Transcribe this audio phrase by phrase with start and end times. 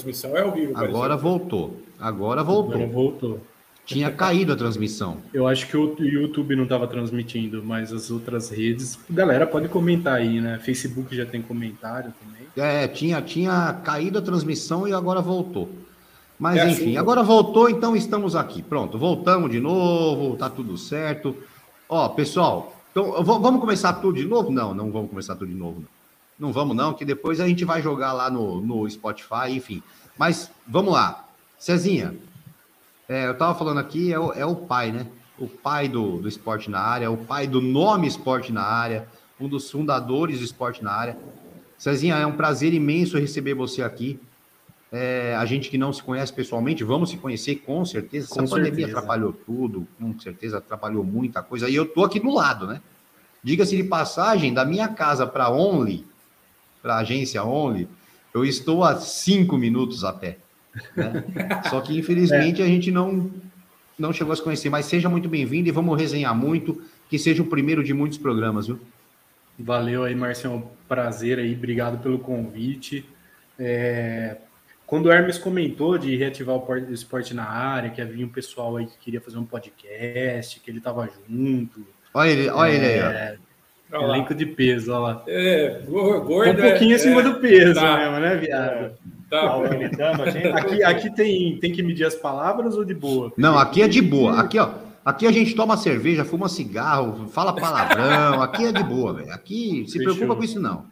[0.00, 0.72] transmissão é ao vivo.
[0.76, 1.76] Agora voltou.
[1.98, 2.74] Agora voltou.
[2.74, 3.40] Agora voltou.
[3.84, 5.18] Tinha caído a transmissão.
[5.34, 8.98] Eu acho que o YouTube não estava transmitindo, mas as outras redes.
[9.10, 10.60] Galera, pode comentar aí, né?
[10.62, 12.46] Facebook já tem comentário também.
[12.56, 15.68] É, tinha, tinha caído a transmissão e agora voltou.
[16.38, 18.62] Mas é enfim, assim, agora voltou, então estamos aqui.
[18.62, 21.36] Pronto, voltamos de novo, tá tudo certo.
[21.88, 24.50] Ó, pessoal, então vamos começar tudo de novo?
[24.50, 25.80] Não, não vamos começar tudo de novo.
[25.80, 29.82] Não, não vamos, não, que depois a gente vai jogar lá no, no Spotify, enfim.
[30.20, 31.24] Mas vamos lá.
[31.58, 32.14] Cezinha,
[33.08, 35.06] é, eu tava falando aqui, é o, é o pai, né?
[35.38, 39.08] O pai do, do esporte na área, o pai do nome esporte na área,
[39.40, 41.16] um dos fundadores do esporte na área.
[41.78, 44.20] Cezinha, é um prazer imenso receber você aqui.
[44.92, 48.28] É, a gente que não se conhece pessoalmente, vamos se conhecer com certeza.
[48.28, 48.70] Com Essa certeza.
[48.70, 51.66] pandemia atrapalhou tudo, com certeza atrapalhou muita coisa.
[51.66, 52.82] E eu tô aqui do lado, né?
[53.42, 56.06] Diga-se de passagem, da minha casa para Only,
[56.82, 57.88] para a agência Only,
[58.34, 60.38] eu estou a cinco minutos a pé.
[60.96, 61.24] Né?
[61.68, 62.64] Só que infelizmente é.
[62.64, 63.30] a gente não
[64.00, 64.70] não chegou a se conhecer.
[64.70, 68.66] Mas seja muito bem-vindo e vamos resenhar muito, que seja o primeiro de muitos programas,
[68.66, 68.80] viu?
[69.58, 70.70] Valeu aí, Marcelo.
[70.88, 73.04] Prazer aí, obrigado pelo convite.
[73.58, 74.38] É,
[74.86, 78.86] quando o Hermes comentou de reativar o esporte na área, que havia um pessoal aí
[78.86, 81.86] que queria fazer um podcast, que ele estava junto.
[82.14, 83.49] Olha ele, olha é, ele aí, ó.
[83.92, 85.22] É, elenco de peso, olha lá.
[85.26, 86.50] É, gordo.
[86.50, 88.92] Um pouquinho é, acima do peso tá, mesmo, né, viado?
[89.28, 89.58] Tá,
[89.96, 93.32] tá aqui, aqui tem, tem que medir as palavras ou de boa?
[93.36, 94.40] Não, aqui é de boa.
[94.40, 94.70] Aqui, ó.
[95.04, 98.42] Aqui a gente toma cerveja, fuma cigarro, fala palavrão.
[98.42, 99.32] Aqui é de boa, velho.
[99.32, 100.14] Aqui se Fechou.
[100.14, 100.84] preocupa com isso, não.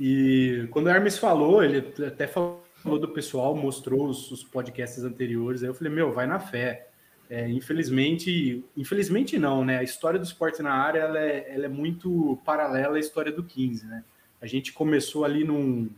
[0.00, 5.02] E quando o Hermes falou, ele até falou falou do pessoal, mostrou os, os, podcasts
[5.02, 6.88] anteriores, aí eu falei, meu, vai na fé.
[7.28, 9.78] É, infelizmente, infelizmente não, né?
[9.78, 13.42] A história do esporte na área ela é, ela é, muito paralela à história do
[13.42, 14.04] 15, né?
[14.40, 15.88] A gente começou ali num,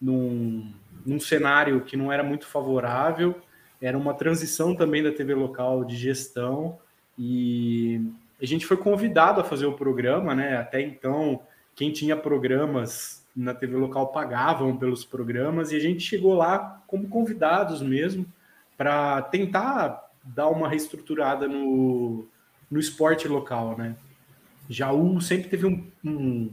[0.00, 0.72] num,
[1.06, 3.40] num cenário que não era muito favorável,
[3.80, 6.78] era uma transição também da TV local de gestão
[7.18, 8.00] e
[8.40, 10.58] a gente foi convidado a fazer o programa, né?
[10.58, 11.40] Até então,
[11.74, 17.08] quem tinha programas na TV local pagavam pelos programas e a gente chegou lá como
[17.08, 18.26] convidados mesmo
[18.76, 22.26] para tentar dar uma reestruturada no,
[22.70, 23.96] no esporte local, né?
[24.68, 26.50] Jaú sempre teve um, um,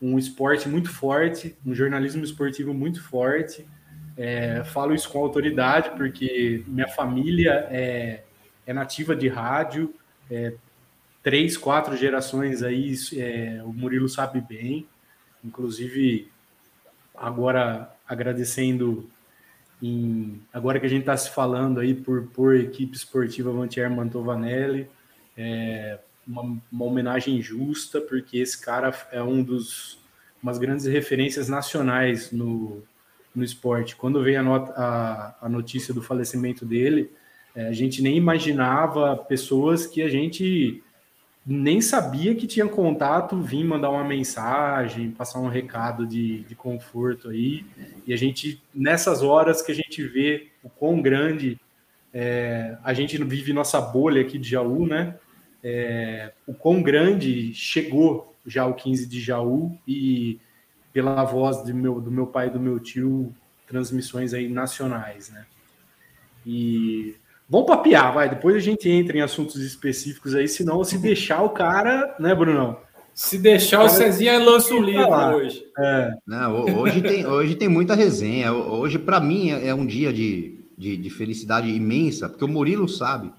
[0.00, 3.66] um esporte muito forte, um jornalismo esportivo muito forte.
[4.16, 8.22] É, falo isso com autoridade porque minha família é,
[8.66, 9.94] é nativa de rádio,
[10.30, 10.54] é,
[11.22, 14.86] três, quatro gerações aí, é, o Murilo sabe bem.
[15.44, 16.30] Inclusive,
[17.14, 19.08] agora agradecendo
[19.82, 24.88] em, agora que a gente está se falando aí por, por equipe esportiva Vantier Mantovanelli,
[25.36, 29.98] é uma, uma, homenagem justa, porque esse cara é um dos
[30.42, 32.82] umas grandes referências nacionais no,
[33.34, 33.94] no esporte.
[33.94, 37.10] Quando veio a, not, a, a notícia do falecimento dele,
[37.54, 40.82] é, a gente nem imaginava pessoas que a gente
[41.46, 47.30] nem sabia que tinha contato, vim mandar uma mensagem, passar um recado de, de conforto
[47.30, 47.64] aí.
[48.06, 51.58] E a gente, nessas horas que a gente vê o quão grande
[52.12, 55.16] é, a gente vive nossa bolha aqui de Jaú, né?
[55.62, 60.40] É, o quão grande chegou já o 15 de Jaú e
[60.92, 63.34] pela voz do meu, do meu pai e do meu tio,
[63.66, 65.46] transmissões aí nacionais, né?
[66.44, 67.14] E
[67.50, 68.30] Vamos papiar, vai.
[68.30, 72.76] Depois a gente entra em assuntos específicos aí, senão se deixar o cara, né, Brunão?
[73.12, 75.64] Se deixar o, Cezinha lança o livro hoje.
[75.76, 76.12] É.
[76.24, 78.52] Não, hoje, tem, hoje tem muita resenha.
[78.52, 82.88] Hoje, para mim, é, é um dia de, de, de, felicidade imensa, porque o Murilo
[82.88, 83.32] sabe.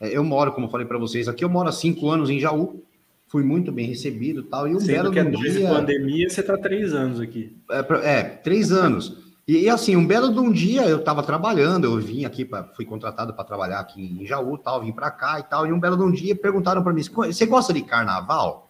[0.00, 2.38] É, eu moro, como eu falei para vocês, aqui eu moro há cinco anos em
[2.38, 2.80] Jaú.
[3.26, 4.68] Fui muito bem recebido tal.
[4.68, 5.68] E um Sendo belo que é dois dia...
[5.68, 7.52] pandemia, você está três anos aqui.
[7.70, 9.27] É, é três anos.
[9.48, 12.64] E, e, assim, um belo de um dia eu estava trabalhando, eu vim aqui, pra,
[12.64, 15.80] fui contratado para trabalhar aqui em Jaú, tal, vim para cá e tal, e um
[15.80, 18.68] belo de um dia perguntaram para mim, você gosta de carnaval?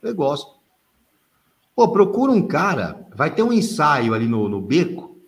[0.00, 0.54] Eu gosto.
[1.74, 5.18] Pô, procura um cara, vai ter um ensaio ali no, no beco,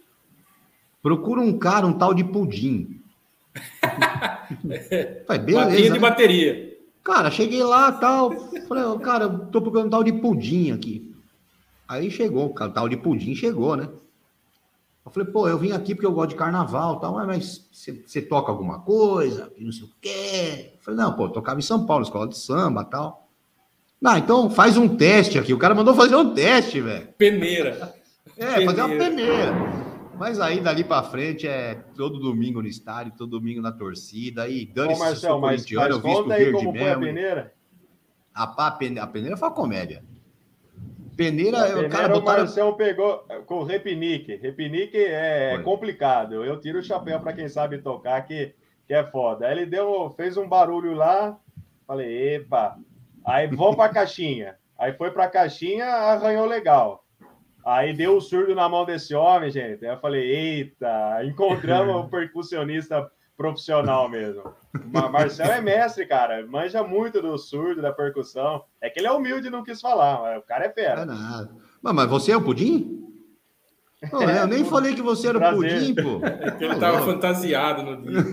[1.02, 3.02] procura um cara, um tal de pudim.
[5.26, 5.76] Falei, beleza.
[5.76, 5.98] de né?
[5.98, 6.78] bateria.
[7.02, 8.30] Cara, cheguei lá tal,
[8.68, 11.12] falei, cara, tô procurando um tal de pudim aqui.
[11.88, 13.88] Aí chegou, o tal de pudim chegou, né?
[15.08, 18.52] Eu falei, pô, eu vim aqui porque eu gosto de carnaval tal, mas você toca
[18.52, 19.50] alguma coisa?
[19.58, 20.72] Não sei o quê.
[20.74, 23.26] Eu falei, não, pô, eu tocava em São Paulo, escola de samba tal.
[23.98, 25.54] Não, então faz um teste aqui.
[25.54, 27.08] O cara mandou fazer um teste, velho.
[27.16, 27.94] Peneira.
[28.36, 28.64] É, peneira.
[28.66, 29.54] fazer uma peneira.
[30.18, 34.42] Mas aí, dali pra frente, é todo domingo no estádio, todo domingo na torcida.
[34.42, 36.84] Aí, dane-se, mas, mas eu visto aí verde como mesmo.
[36.84, 37.54] Foi a peneira?
[38.34, 40.04] A, a, peneira, a peneira foi uma comédia.
[41.18, 42.20] Peneira, a peneira cara, botaram...
[42.20, 44.36] o Marcelo pegou com repinique.
[44.36, 45.64] Repinique é Foi.
[45.64, 46.44] complicado.
[46.44, 48.54] Eu tiro o chapéu para quem sabe tocar, que,
[48.86, 49.48] que é foda.
[49.48, 51.36] Aí ele deu, fez um barulho lá,
[51.88, 52.78] falei, epa.
[53.26, 54.54] Aí vamos para a caixinha.
[54.78, 57.04] Aí foi para a caixinha, arranhou legal.
[57.66, 59.84] Aí deu o surdo na mão desse homem, gente.
[59.84, 64.42] Aí eu falei, eita, encontramos um percussionista profissional mesmo.
[65.12, 66.44] Marcelo é mestre, cara.
[66.44, 68.64] Manja muito do surdo, da percussão.
[68.80, 71.02] É que ele é humilde e não quis falar, mas o cara é fera.
[71.02, 71.50] É nada.
[71.80, 72.96] Mas, você é o pudim?
[74.10, 76.20] Pô, eu nem falei que você era o pudim, pô.
[76.26, 78.18] É que ele tava fantasiado no dia.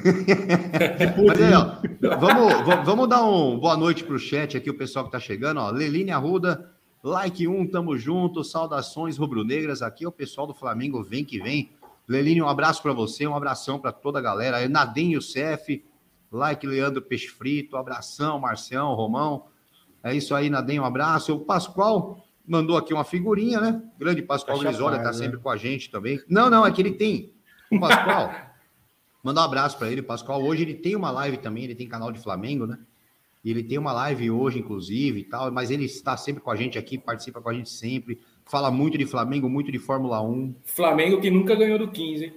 [1.26, 5.12] Mas aí, ó, vamos, vamos dar um boa noite pro chat aqui, o pessoal que
[5.12, 5.70] tá chegando, ó.
[5.70, 6.72] Leline Arruda,
[7.04, 9.82] like 1, tamo junto, saudações rubro-negras.
[9.82, 11.72] Aqui é o pessoal do Flamengo, vem que vem.
[12.08, 14.68] Leline, um abraço para você, um abração para toda a galera.
[14.70, 15.84] Nadem Youssef,
[16.32, 19.48] like Leandro Peixe Frito, abração, Marcião, Romão.
[20.04, 21.34] É isso aí, Nadem, um abraço.
[21.34, 23.82] O Pascoal mandou aqui uma figurinha, né?
[23.98, 26.22] Grande Pascoal tá sempre com a gente também.
[26.30, 27.34] Não, não, é que ele tem.
[27.72, 28.32] O Pascoal,
[29.24, 30.44] mandar um abraço para ele, Pascoal.
[30.44, 32.78] Hoje ele tem uma live também, ele tem canal de Flamengo, né?
[33.44, 36.56] E ele tem uma live hoje, inclusive, e tal, mas ele está sempre com a
[36.56, 40.56] gente aqui, participa com a gente sempre fala muito de Flamengo, muito de Fórmula 1.
[40.66, 42.34] Flamengo que nunca ganhou do 15, hein?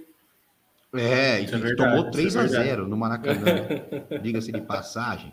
[0.93, 3.67] É, e é tomou 3 é a 0 no Maracanã.
[4.21, 5.31] Diga-se de passagem.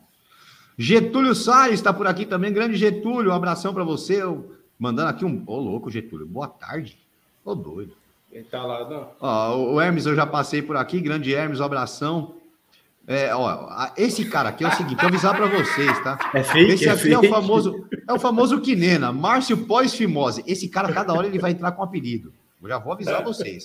[0.77, 2.53] Getúlio Salles está por aqui também.
[2.53, 4.23] Grande Getúlio, um abração para você.
[4.23, 5.43] Eu, mandando aqui um.
[5.47, 6.27] Ô, oh, louco, Getúlio.
[6.27, 6.99] Boa tarde.
[7.43, 7.95] Ô, oh, doido.
[8.31, 9.09] Ele tá lá, não.
[9.19, 11.01] Ó, o Hermes, eu já passei por aqui.
[11.01, 12.35] Grande Hermes, um abração.
[13.07, 16.19] É, ó, esse cara aqui é o seguinte, vou avisar para vocês, tá?
[16.35, 17.15] É fake, esse é aqui fake.
[17.15, 20.45] é o famoso, é o famoso Quinena, Márcio Pós-Fimose.
[20.47, 22.33] Esse cara, cada hora, ele vai entrar com um apelido.
[22.63, 23.65] Eu já vou avisar vocês.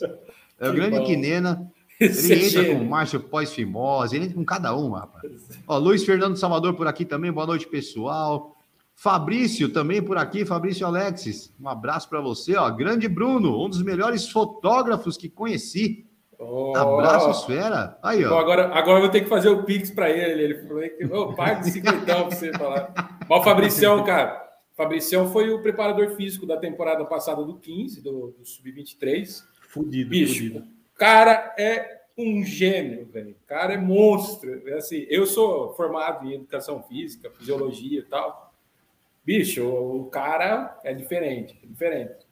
[0.59, 1.05] É o grande bom.
[1.05, 1.71] Quinena.
[1.99, 5.31] Ele entra é com Márcio Pós-Fimose, ele entra com cada um, rapaz.
[5.67, 8.57] Ó, Luiz Fernando Salvador por aqui também, boa noite, pessoal.
[8.95, 12.69] Fabrício também por aqui, Fabrício Alexis, um abraço para você, ó.
[12.71, 16.05] Grande Bruno, um dos melhores fotógrafos que conheci.
[16.43, 16.75] Oh.
[16.75, 17.97] Abraço, fera.
[18.01, 18.39] Aí, ó.
[18.39, 20.41] agora, agora eu vou ter que fazer o Pix para ele.
[20.41, 23.19] Ele falou que oh, pague cinquentão para você falar.
[23.29, 24.41] Mas o Fabricião, cara.
[24.75, 29.43] Fabricião foi o preparador físico da temporada passada do 15, do, do Sub-23.
[29.69, 30.59] Fudido, Bicho, fudido.
[30.59, 33.35] O cara é um gênio, velho.
[33.43, 34.67] O cara é monstro.
[34.67, 38.51] É assim, eu sou formado em educação física, fisiologia e tal.
[39.23, 42.25] Bicho, o cara é diferente, é diferente.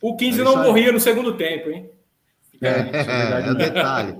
[0.00, 1.90] O 15 é não morria no segundo tempo, hein?
[2.60, 4.16] É, é, é o detalhe.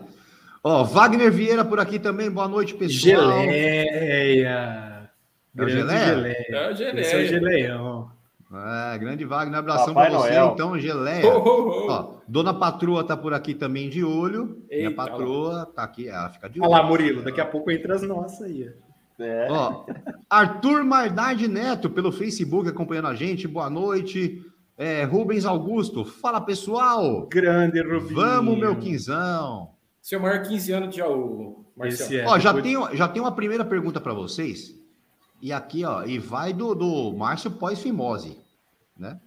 [0.62, 2.30] Ó, Wagner Vieira por aqui também.
[2.30, 3.40] Boa noite, pessoal.
[3.42, 5.10] Geleia.
[5.56, 6.06] É o Geleia?
[6.06, 6.46] Geleia.
[6.48, 7.00] É o Geleia.
[7.00, 8.10] Esse é o Geleião.
[8.52, 10.50] É, grande Wagner, abração para você, Noel.
[10.52, 11.24] então, Geleia.
[11.24, 11.92] Oh, oh, oh.
[11.92, 14.64] Ó, Dona Patroa tá por aqui também de olho.
[14.68, 16.68] Eita, Minha patroa tá aqui, ela fica de olho.
[16.68, 18.68] Olha lá, Murilo, daqui a pouco entra as nossas aí.
[19.20, 19.46] É.
[19.50, 19.84] Ó,
[20.28, 23.46] Arthur Mardade Neto, pelo Facebook, acompanhando a gente.
[23.46, 24.42] Boa noite.
[24.80, 27.26] É, Rubens Augusto, fala pessoal.
[27.26, 28.12] Grande Rubens.
[28.12, 29.72] Vamos, meu quinzão.
[30.00, 32.14] Seu maior 15 anos de Jaú, Marcelo.
[32.14, 32.64] É, ó, já, depois...
[32.64, 34.74] tenho, já tenho uma primeira pergunta para vocês.
[35.42, 38.38] E aqui, ó, e vai do, do Márcio Pós-Fimose,
[38.96, 39.20] né?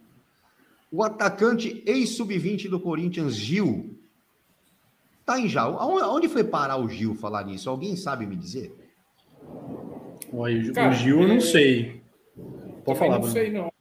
[0.91, 3.95] O atacante ex-sub-20 do Corinthians, Gil,
[5.23, 5.77] tá em Jaú.
[5.77, 7.69] Aonde foi parar o Gil falar nisso?
[7.69, 8.75] Alguém sabe me dizer?
[10.33, 12.01] Olha, o Gil eu não é- sei.
[12.83, 13.72] Pode falar, não sei, não.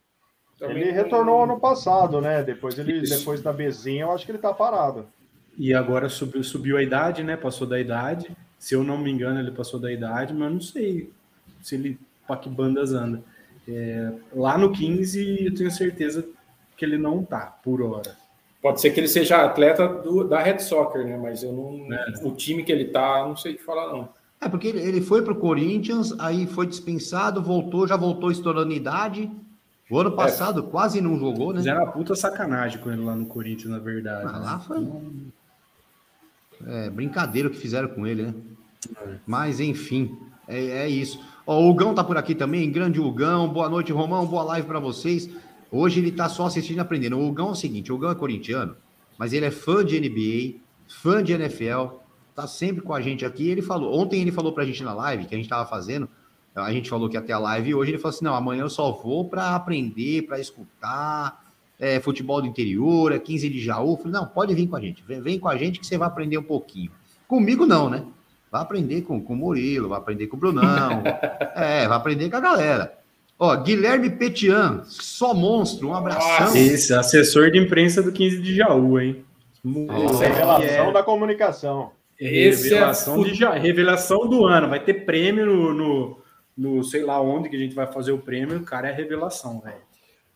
[0.67, 2.41] Também ele retornou ano passado, né?
[2.41, 5.05] Depois, ele, depois da Bezinha, eu acho que ele tá parado.
[5.57, 7.35] E agora subiu, subiu a idade, né?
[7.35, 8.31] Passou da idade.
[8.57, 11.11] Se eu não me engano, ele passou da idade, mas eu não sei
[11.61, 13.21] se ele para que bandas anda.
[13.67, 16.25] É, lá no 15, eu tenho certeza
[16.77, 18.15] que ele não tá, por hora.
[18.61, 21.17] Pode ser que ele seja atleta do, da Red Soccer, né?
[21.17, 21.93] Mas eu não.
[21.93, 22.13] É.
[22.23, 24.07] O time que ele tá, não sei te falar, não.
[24.39, 29.29] É, porque ele, ele foi pro Corinthians, aí foi dispensado, voltou, já voltou estourando idade
[29.93, 30.15] o ano é.
[30.15, 31.59] passado é, quase não jogou, né?
[31.59, 34.25] Fizeram uma puta sacanagem com ele lá no Corinthians, na verdade.
[34.27, 34.87] Ah, lá foi.
[36.65, 38.33] É, brincadeira que fizeram com ele, né?
[38.97, 39.15] É.
[39.27, 41.23] Mas, enfim, é, é isso.
[41.45, 43.47] Ó, o Hugão tá por aqui também, grande Hugão.
[43.47, 44.25] Boa noite, Romão.
[44.25, 45.29] Boa live para vocês.
[45.71, 47.19] Hoje ele tá só assistindo e aprendendo.
[47.19, 48.75] O Hugão é o seguinte: o Hugão é corintiano,
[49.15, 51.97] mas ele é fã de NBA, fã de NFL,
[52.33, 53.47] tá sempre com a gente aqui.
[53.47, 56.09] Ele falou, ontem ele falou pra gente na live que a gente tava fazendo
[56.55, 58.91] a gente falou que até a live hoje ele falou assim: não, amanhã eu só
[58.91, 61.43] vou para aprender, para escutar
[61.79, 63.93] é, futebol do interior, é 15 de Jaú.
[63.93, 65.97] Eu falei, não, pode vir com a gente, vem, vem, com a gente que você
[65.97, 66.91] vai aprender um pouquinho.
[67.27, 68.03] Comigo não, né?
[68.51, 71.03] Vai aprender com, com o Murilo, vai aprender com o Brunão,
[71.55, 72.93] é, vai aprender com a galera.
[73.39, 76.55] Ó, Guilherme Petian, só monstro, um abração.
[76.55, 79.25] Esse, assessor de imprensa do 15 de Jaú, hein?
[80.05, 80.93] Essa é revelação é...
[80.93, 81.91] da comunicação.
[82.15, 83.29] Revelação, é...
[83.29, 84.69] de, revelação do ano.
[84.69, 86.22] Vai ter prêmio no, no
[86.57, 89.59] no sei lá onde que a gente vai fazer o prêmio, o cara é revelação,
[89.59, 89.81] velho.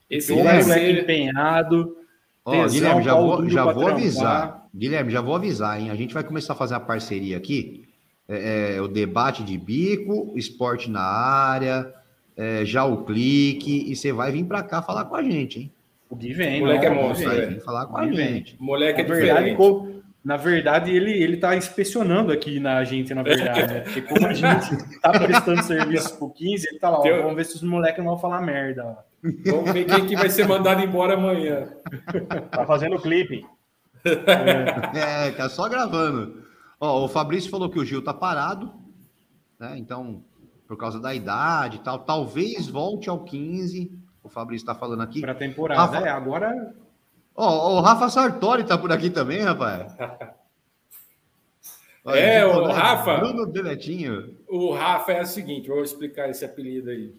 [0.10, 1.02] Esse é um ser...
[1.02, 1.98] empenhado.
[2.46, 4.68] Ó, Guilherme, já vou, já vou avisar.
[4.74, 5.90] Guilherme, já vou avisar, hein?
[5.90, 7.84] A gente vai começar a fazer a parceria aqui.
[8.28, 11.94] É, é, o debate de bico, esporte na área,
[12.36, 15.72] é, já o clique, e você vai vir para cá falar com a gente, hein?
[16.10, 17.30] O Gui vem, o moleque é monstro.
[17.30, 18.56] Vai vir falar com a gente.
[18.60, 19.56] O moleque é na verdade,
[20.28, 23.80] na verdade, ele, ele tá inspecionando aqui na gente, na verdade, né?
[23.80, 27.46] Porque como a gente tá prestando serviço pro 15, ele tá lá, ó, vamos ver
[27.46, 28.98] se os moleques não vão falar merda.
[29.46, 31.70] Vamos ver quem que vai ser mandado embora amanhã.
[32.52, 33.46] Tá fazendo clipe.
[34.04, 36.44] É, é tá só gravando.
[36.78, 38.74] Ó, o Fabrício falou que o Gil tá parado,
[39.58, 39.76] né?
[39.78, 40.26] Então,
[40.68, 43.98] por causa da idade e tal, talvez volte ao 15.
[44.22, 45.22] O Fabrício tá falando aqui.
[45.22, 46.06] Pra temporada, Rafa...
[46.06, 46.76] é, agora.
[47.38, 49.96] Ó, o Rafa Sartori tá por aqui também, rapaz.
[52.04, 53.18] Olha, é, o Rafa.
[53.18, 54.36] Bruno Benetinho.
[54.48, 57.14] O Rafa é o seguinte, vou explicar esse apelido aí.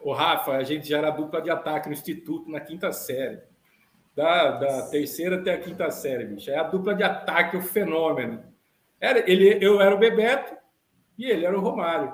[0.00, 3.40] O Rafa, a gente já era dupla de ataque no Instituto na quinta série.
[4.14, 6.50] Da, da terceira até a quinta série, bicho.
[6.50, 8.44] É a dupla de ataque, o fenômeno.
[9.00, 10.54] Era, ele, eu era o Bebeto
[11.16, 12.12] e ele era o Romário.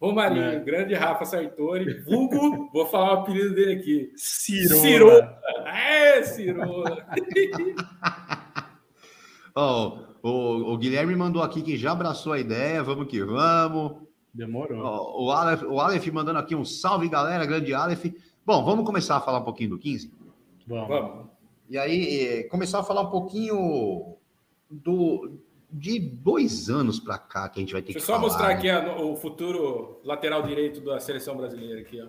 [0.00, 0.58] Romarinho, é.
[0.58, 4.10] grande Rafa Sartori, vulgo, vou falar o apelido dele aqui.
[4.16, 4.80] Cirola.
[4.80, 5.39] Cirola.
[5.70, 7.06] É, Cirola.
[9.54, 14.02] oh, o, o Guilherme mandou aqui que já abraçou a ideia, vamos que vamos.
[14.32, 14.84] Demorou.
[14.84, 18.06] Oh, o, Aleph, o Aleph mandando aqui um salve, galera, grande Aleph.
[18.44, 20.12] Bom, vamos começar a falar um pouquinho do 15?
[20.66, 20.88] Vamos.
[20.88, 21.26] vamos.
[21.68, 24.16] E aí, eh, começar a falar um pouquinho
[24.68, 25.38] do,
[25.70, 28.48] de dois anos para cá que a gente vai ter Deixa que só falar, mostrar
[28.48, 28.54] né?
[28.54, 32.08] aqui a, o futuro lateral direito da seleção brasileira aqui, ó.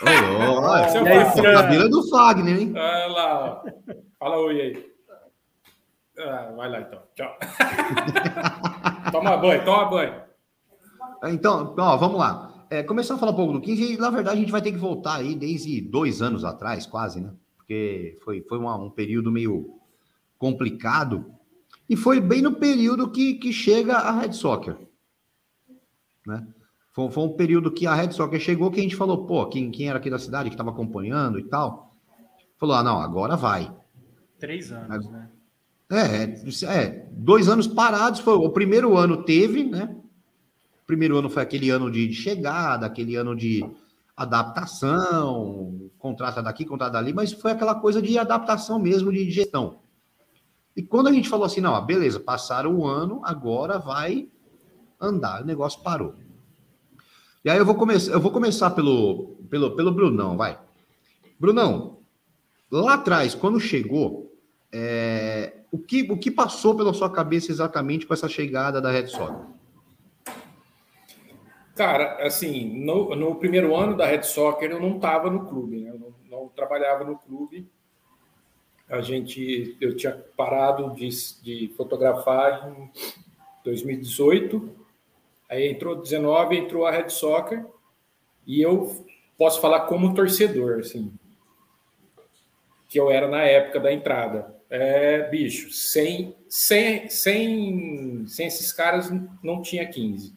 [0.00, 2.72] Oh, é cabelo do Fagner, hein?
[2.76, 3.64] Olha lá.
[4.18, 4.92] Fala oi aí.
[6.18, 7.02] Ah, vai lá então.
[7.14, 7.38] Tchau.
[9.12, 10.22] toma banho, toma banho.
[11.24, 12.66] Então, ó, vamos lá.
[12.70, 14.72] É, começar a falar um pouco do 15, e na verdade a gente vai ter
[14.72, 17.32] que voltar aí desde dois anos atrás, quase, né?
[17.56, 19.78] Porque foi, foi uma, um período meio
[20.38, 21.34] complicado
[21.88, 24.76] e foi bem no período que, que chega a Red Soccer.
[26.26, 26.46] Né?
[26.98, 29.70] Foi, foi um período que a Red Soccer chegou que a gente falou, pô, quem,
[29.70, 31.94] quem era aqui da cidade que estava acompanhando e tal,
[32.58, 33.72] falou, ah, não, agora vai.
[34.36, 35.30] Três anos, é, né?
[35.88, 39.96] É, é, dois anos parados, foi o primeiro ano teve, né?
[40.82, 43.64] O primeiro ano foi aquele ano de chegada, aquele ano de
[44.16, 49.78] adaptação, contrata daqui, contrata dali, mas foi aquela coisa de adaptação mesmo, de gestão.
[50.76, 54.28] E quando a gente falou assim, não, beleza, passaram o ano, agora vai
[55.00, 56.14] andar, o negócio parou.
[57.48, 60.58] E aí eu vou começar, eu vou começar pelo, pelo, pelo Brunão, vai.
[61.40, 61.96] Brunão,
[62.70, 64.36] lá atrás, quando chegou,
[64.70, 69.06] é, o, que, o que passou pela sua cabeça exatamente com essa chegada da Red
[69.06, 69.46] Soccer?
[71.74, 75.88] Cara, assim, no, no primeiro ano da Red Soccer eu não estava no clube, né?
[75.88, 77.66] eu não, não trabalhava no clube
[78.90, 81.08] a gente, eu tinha parado de,
[81.42, 82.90] de fotografar em
[83.64, 84.86] 2018,
[85.48, 87.64] aí entrou 19, entrou a Red Soccer,
[88.46, 89.04] e eu
[89.36, 91.12] posso falar como torcedor, assim,
[92.88, 94.56] que eu era na época da entrada.
[94.70, 99.10] É, bicho, sem, sem, sem, sem esses caras
[99.42, 100.36] não tinha 15.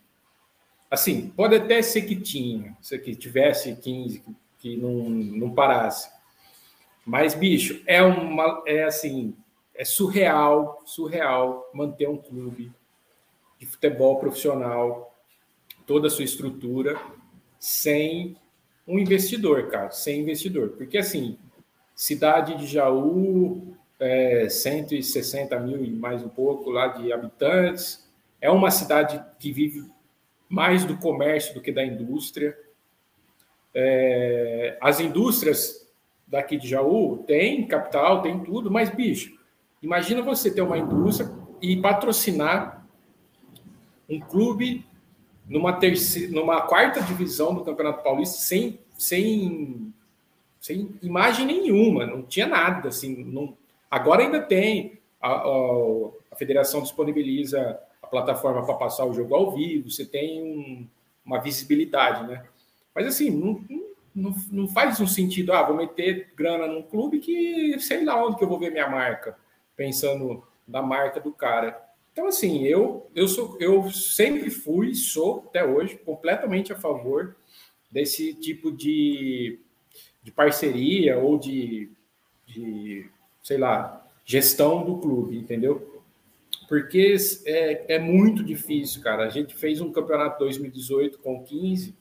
[0.90, 4.24] Assim, pode até ser que tinha, se que tivesse 15,
[4.60, 6.10] que não, não parasse.
[7.06, 8.62] Mas, bicho, é uma.
[8.66, 9.36] É assim.
[9.74, 12.72] É surreal, surreal manter um clube
[13.62, 15.16] de futebol profissional,
[15.86, 17.00] toda a sua estrutura,
[17.60, 18.36] sem
[18.88, 20.70] um investidor, cara, sem investidor.
[20.70, 21.38] Porque, assim,
[21.94, 28.10] cidade de Jaú, é, 160 mil e mais um pouco lá de habitantes,
[28.42, 29.88] é uma cidade que vive
[30.50, 32.58] mais do comércio do que da indústria.
[33.76, 35.88] É, as indústrias
[36.26, 39.38] daqui de Jaú, tem capital, tem tudo, mas, bicho,
[39.84, 41.30] imagina você ter uma indústria
[41.62, 42.81] e patrocinar
[44.12, 44.86] um clube
[45.48, 49.94] numa, terceira, numa quarta divisão do Campeonato Paulista sem, sem,
[50.60, 53.58] sem imagem nenhuma, não tinha nada, assim, não,
[53.90, 55.52] agora ainda tem, a, a,
[56.32, 60.88] a federação disponibiliza a plataforma para passar o jogo ao vivo, você tem um,
[61.26, 62.44] uma visibilidade, né?
[62.94, 67.80] Mas assim, não, não não, faz um sentido, ah, vou meter grana num clube que
[67.80, 69.38] sei lá onde que eu vou ver minha marca,
[69.76, 71.82] pensando na marca do cara.
[72.12, 77.36] Então, assim, eu, eu, sou, eu sempre fui, sou até hoje, completamente a favor
[77.90, 79.60] desse tipo de,
[80.22, 81.90] de parceria ou de,
[82.46, 83.10] de,
[83.42, 86.04] sei lá, gestão do clube, entendeu?
[86.68, 87.16] Porque
[87.46, 89.26] é, é muito difícil, cara.
[89.26, 91.96] A gente fez um campeonato 2018 com 15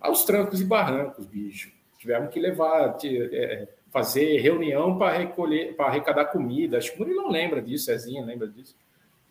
[0.00, 1.72] aos trancos e barrancos, bicho.
[1.98, 6.78] tivemos que levar, é, fazer reunião para recolher, para arrecadar comida.
[6.78, 8.74] Acho que o não lembra disso, Cezinha lembra disso.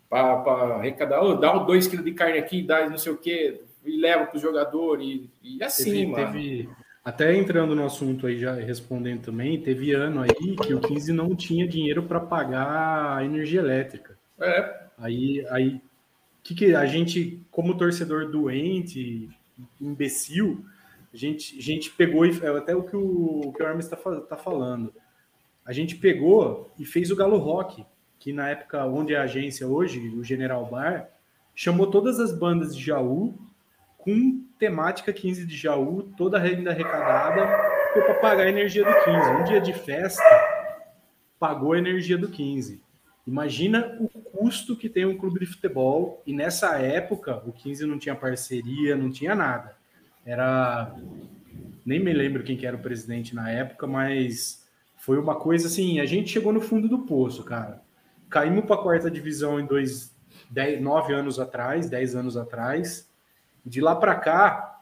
[0.10, 3.98] Para arrecadar, oh, dá dois quilos de carne aqui, dá não sei o quê, e
[3.98, 6.32] leva para o jogador, e, e assim, teve, mano.
[6.32, 6.70] Teve,
[7.04, 11.36] até entrando no assunto aí, já respondendo também, teve ano aí que o 15 não
[11.36, 14.18] tinha dinheiro para pagar a energia elétrica.
[14.40, 14.86] É.
[14.98, 15.82] Aí, aí
[16.46, 19.30] que, que a gente, como torcedor doente,
[19.82, 20.64] imbecil,
[21.14, 23.98] a gente, a gente pegou, e é até o que o, que o Hermes está
[24.22, 24.94] tá falando,
[25.66, 27.86] a gente pegou e fez o Galo Rock,
[28.25, 31.08] que na época onde é a agência hoje, o General Bar,
[31.53, 33.38] chamou todas as bandas de Jaú
[34.00, 37.46] com temática 15 de Jaú, toda a renda arrecadada
[37.94, 39.29] para pagar a energia do 15.
[39.29, 40.24] Um dia de festa
[41.39, 42.82] pagou a energia do 15.
[43.27, 48.00] Imagina o custo que tem um clube de futebol e nessa época o 15 não
[48.00, 49.75] tinha parceria, não tinha nada.
[50.25, 50.96] Era
[51.86, 54.67] nem me lembro quem que era o presidente na época, mas
[54.98, 57.85] foi uma coisa assim, a gente chegou no fundo do poço, cara.
[58.36, 60.13] Caímos para a quarta divisão em dois,
[60.50, 63.08] dez, nove anos atrás, dez anos atrás
[63.65, 64.82] de lá para cá,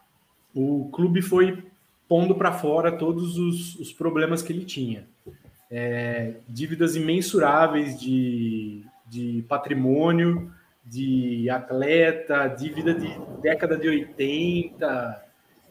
[0.56, 1.64] o clube foi
[2.10, 5.08] pondo para fora todos os, os, problemas que ele tinha.
[5.70, 10.52] É, dívidas imensuráveis de, de patrimônio,
[10.84, 15.26] de atleta, dívida de década de 80.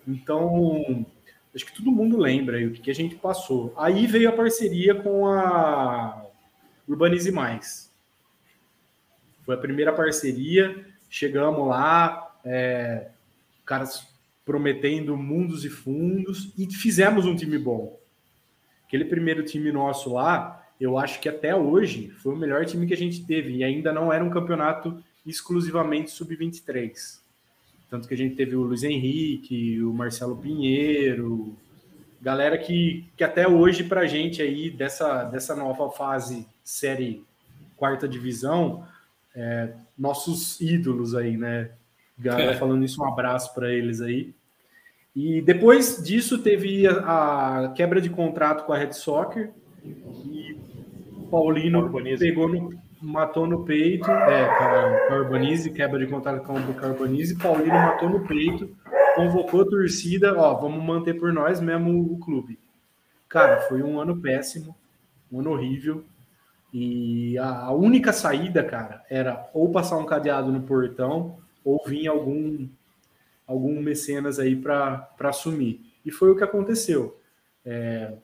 [0.07, 1.05] Então,
[1.53, 3.75] acho que todo mundo lembra o que, que a gente passou.
[3.77, 6.31] Aí veio a parceria com a
[6.89, 7.93] Urbanize Mais.
[9.45, 13.09] Foi a primeira parceria, chegamos lá, é,
[13.65, 14.07] caras
[14.45, 17.99] prometendo mundos e fundos, e fizemos um time bom.
[18.87, 22.95] Aquele primeiro time nosso lá, eu acho que até hoje foi o melhor time que
[22.95, 27.21] a gente teve, e ainda não era um campeonato exclusivamente sub-23.
[27.88, 31.57] Tanto que a gente teve o Luiz Henrique, o Marcelo Pinheiro,
[32.21, 37.25] galera que, que até hoje para a gente aí, dessa, dessa nova fase série
[37.77, 38.87] quarta divisão,
[39.35, 41.70] é, nossos ídolos aí, né?
[42.18, 42.57] Galera, é.
[42.57, 44.33] falando isso, um abraço para eles aí.
[45.14, 49.51] E depois disso teve a, a, quebra de contrato com a Red Soccer
[49.85, 50.57] e
[51.31, 57.75] Paulino pegou no, matou no peito, é, Urbanize, quebra de contrato com a Urbanize, Paulino
[57.75, 58.70] matou no peito,
[59.14, 62.59] convocou a torcida, ó, vamos manter por nós mesmo o clube.
[63.29, 64.77] Cara, foi um ano péssimo,
[65.31, 66.05] um ano horrível.
[66.73, 72.09] E a, a única saída, cara, era ou passar um cadeado no portão ou vir
[72.09, 72.67] algum,
[73.47, 75.85] algum mecenas aí para assumir.
[76.05, 77.21] E foi o que aconteceu.
[77.65, 78.15] É,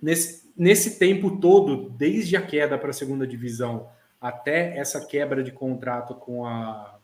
[0.00, 3.88] nesse, nesse tempo todo, desde a queda para a segunda divisão
[4.20, 6.96] até essa quebra de contrato com a,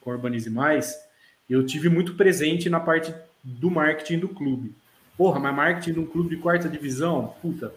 [0.00, 0.98] com Urbanize Mais,
[1.48, 3.14] eu tive muito presente na parte
[3.44, 4.74] do marketing do clube.
[5.16, 7.74] Porra, mas marketing de um clube de quarta divisão, puta,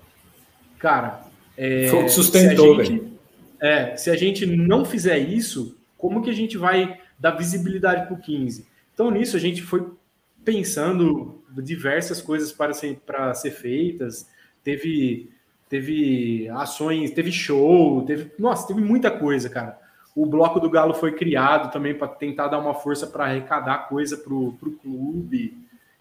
[0.80, 1.25] cara.
[1.58, 3.12] É, Foi o que sustentou, velho.
[3.60, 8.14] É, se a gente não fizer isso, como que a gente vai dar visibilidade para
[8.14, 8.68] o 15.
[8.94, 9.86] Então, nisso, a gente foi
[10.44, 14.28] pensando diversas coisas para ser, para ser feitas.
[14.64, 15.30] Teve,
[15.70, 18.32] teve ações, teve show, teve.
[18.38, 19.80] Nossa, teve muita coisa, cara.
[20.16, 24.16] O Bloco do Galo foi criado também para tentar dar uma força para arrecadar coisa
[24.18, 25.58] para o clube.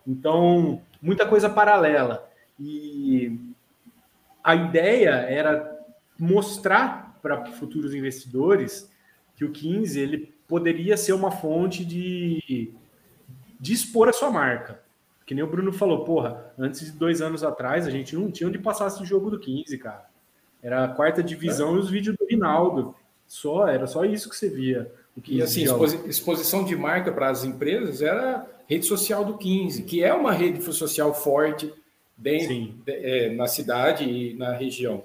[0.07, 2.29] Então, muita coisa paralela.
[2.59, 3.54] E
[4.45, 5.75] a ideia era
[6.19, 8.91] mostrar para futuros investidores
[9.35, 12.71] que o 15 ele poderia ser uma fonte de,
[13.59, 14.79] de expor a sua marca.
[15.25, 18.47] Que nem o Bruno falou, porra, antes de dois anos atrás a gente não tinha
[18.47, 20.05] onde passar esse jogo do 15, cara.
[20.63, 21.77] Era a quarta divisão é.
[21.77, 22.95] e os vídeos do Rinaldo.
[23.27, 24.93] Só, era só isso que você via.
[25.27, 30.05] e assim, exposi exposição de marca para as empresas era rede social do 15, que
[30.05, 31.73] é uma rede social forte
[32.17, 35.05] bem, é, na cidade e na região.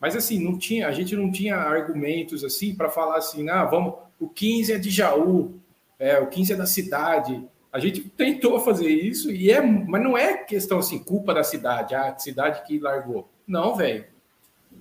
[0.00, 3.94] Mas assim, não tinha, a gente não tinha argumentos assim para falar assim, ah, vamos,
[4.18, 5.60] o 15 é de Jaú,
[5.98, 7.42] é, o 15 é da cidade.
[7.72, 11.94] A gente tentou fazer isso e é, mas não é questão assim, culpa da cidade,
[11.94, 13.28] a cidade que largou.
[13.46, 14.04] Não, velho.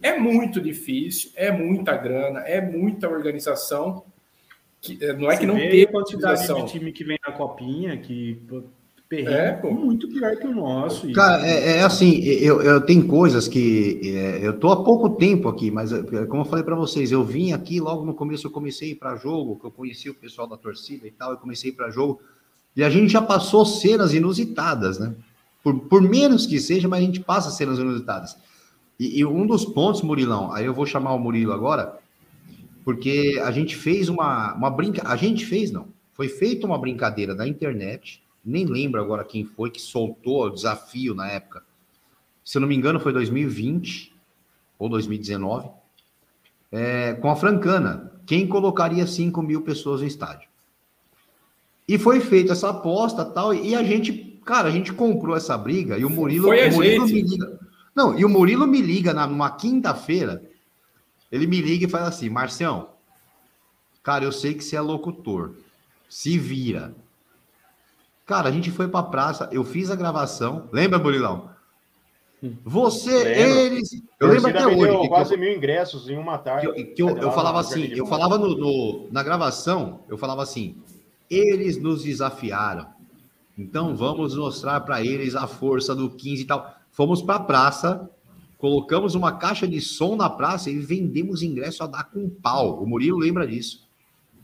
[0.02, 4.06] É muito difícil, é muita grana, é muita organização.
[4.80, 7.98] Que, é, não é Você que não tem quantidade de time que vem na copinha,
[7.98, 8.40] que
[9.10, 11.12] perrengue é, muito pior que o nosso.
[11.14, 15.48] Cara, é, é, assim, eu, eu tenho coisas que é, eu tô há pouco tempo
[15.48, 18.52] aqui, mas é, como eu falei para vocês, eu vim aqui logo no começo, eu
[18.52, 21.90] comecei para jogo, que eu conheci o pessoal da torcida e tal, eu comecei para
[21.90, 22.22] jogo,
[22.76, 25.16] e a gente já passou cenas inusitadas, né?
[25.64, 28.38] Por, por menos que seja, mas a gente passa cenas inusitadas.
[29.00, 31.98] E, e um dos pontos, Murilão, aí eu vou chamar o Murilo agora,
[32.84, 37.34] porque a gente fez uma, uma brinca, a gente fez não, foi feita uma brincadeira
[37.34, 41.64] na internet nem lembro agora quem foi que soltou o desafio na época.
[42.44, 44.16] Se eu não me engano, foi 2020
[44.80, 45.70] ou 2019,
[46.72, 48.14] é, com a Francana.
[48.26, 50.48] Quem colocaria 5 mil pessoas no estádio?
[51.88, 55.98] E foi feita essa aposta tal, e a gente, cara, a gente comprou essa briga
[55.98, 57.60] e o Murilo, foi o Murilo me liga.
[57.96, 60.44] Não, e o Murilo me liga na, numa quinta-feira.
[61.32, 62.90] Ele me liga e fala assim: Marcião,
[64.04, 65.56] cara, eu sei que você é locutor.
[66.10, 66.96] Se vira.
[68.28, 70.68] Cara, a gente foi pra praça, eu fiz a gravação.
[70.72, 71.50] Lembra, Murilão?
[72.64, 73.60] Você, Lembro.
[73.60, 73.90] eles.
[74.20, 75.02] Eu lembro até hoje.
[75.02, 76.68] que quase eu, mil ingressos em uma que tarde.
[76.68, 80.76] eu, que eu- eu falava assim, eu falava no, no- na gravação, eu falava assim,
[81.30, 82.88] eles nos desafiaram.
[83.58, 86.76] Então vamos mostrar para eles a força do 15 e tal.
[86.92, 88.08] Fomos para a praça,
[88.60, 92.84] colocamos uma caixa de som na praça e vendemos ingresso a dar com pau.
[92.84, 93.87] O Murilo lembra disso.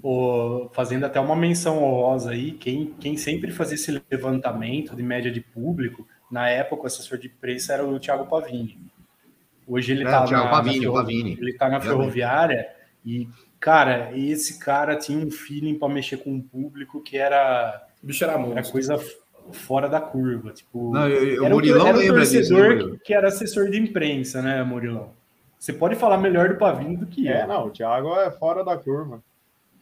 [0.04, 5.32] O- fazendo até uma menção honrosa aí, quem, quem sempre fazia esse levantamento de média
[5.32, 8.78] de público, na época o assessor de imprensa era o Thiago Pavini.
[9.66, 11.38] Hoje ele É, está o Thiago na, Pavini, na Pavini.
[11.42, 12.68] ele tá na ferroviária
[13.06, 13.30] e,
[13.62, 18.34] cara, esse cara tinha um feeling para mexer com o público que era, bicho era
[18.34, 19.00] era coisa
[19.54, 20.52] fora da curva.
[20.52, 22.98] Tipo, Não, eu- eu- o era um- Murilão era um lembra disso, né, torcedor Murilo?
[22.98, 25.12] que, que era assessor de imprensa, né, Murilão?
[25.58, 27.48] Você pode falar melhor do Pavini do que É, eu.
[27.48, 29.24] não, o Thiago é fora da curva.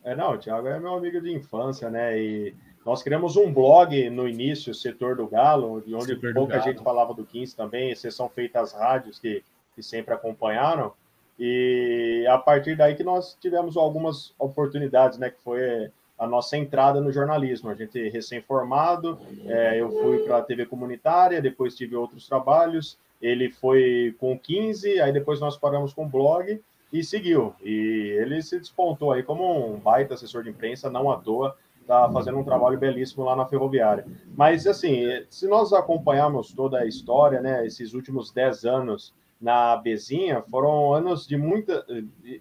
[0.04, 2.20] É, não, o Thiago é meu amigo de infância, né?
[2.20, 6.82] E nós criamos um blog no início, Setor do Galo, de onde Setor pouca gente
[6.82, 9.44] falava do 15 também, exceção feita as rádios que,
[9.76, 10.92] que sempre acompanharam.
[11.40, 15.30] E a partir daí que nós tivemos algumas oportunidades, né?
[15.30, 17.70] Que foi a nossa entrada no jornalismo.
[17.70, 22.98] A gente recém-formado, é, eu fui para a TV comunitária, depois tive outros trabalhos.
[23.22, 26.60] Ele foi com 15, aí depois nós paramos com o blog
[26.92, 27.54] e seguiu.
[27.64, 32.10] E ele se despontou aí como um baita assessor de imprensa, não à toa, está
[32.12, 34.06] fazendo um trabalho belíssimo lá na Ferroviária.
[34.36, 40.44] Mas, assim, se nós acompanharmos toda a história, né, esses últimos 10 anos na Bezinha,
[40.44, 41.84] foram anos de muitas,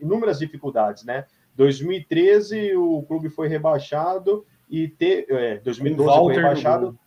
[0.01, 1.25] inúmeras dificuldades, né?
[1.57, 6.99] 2013 o clube foi rebaixado e te, é, 2012 foi rebaixado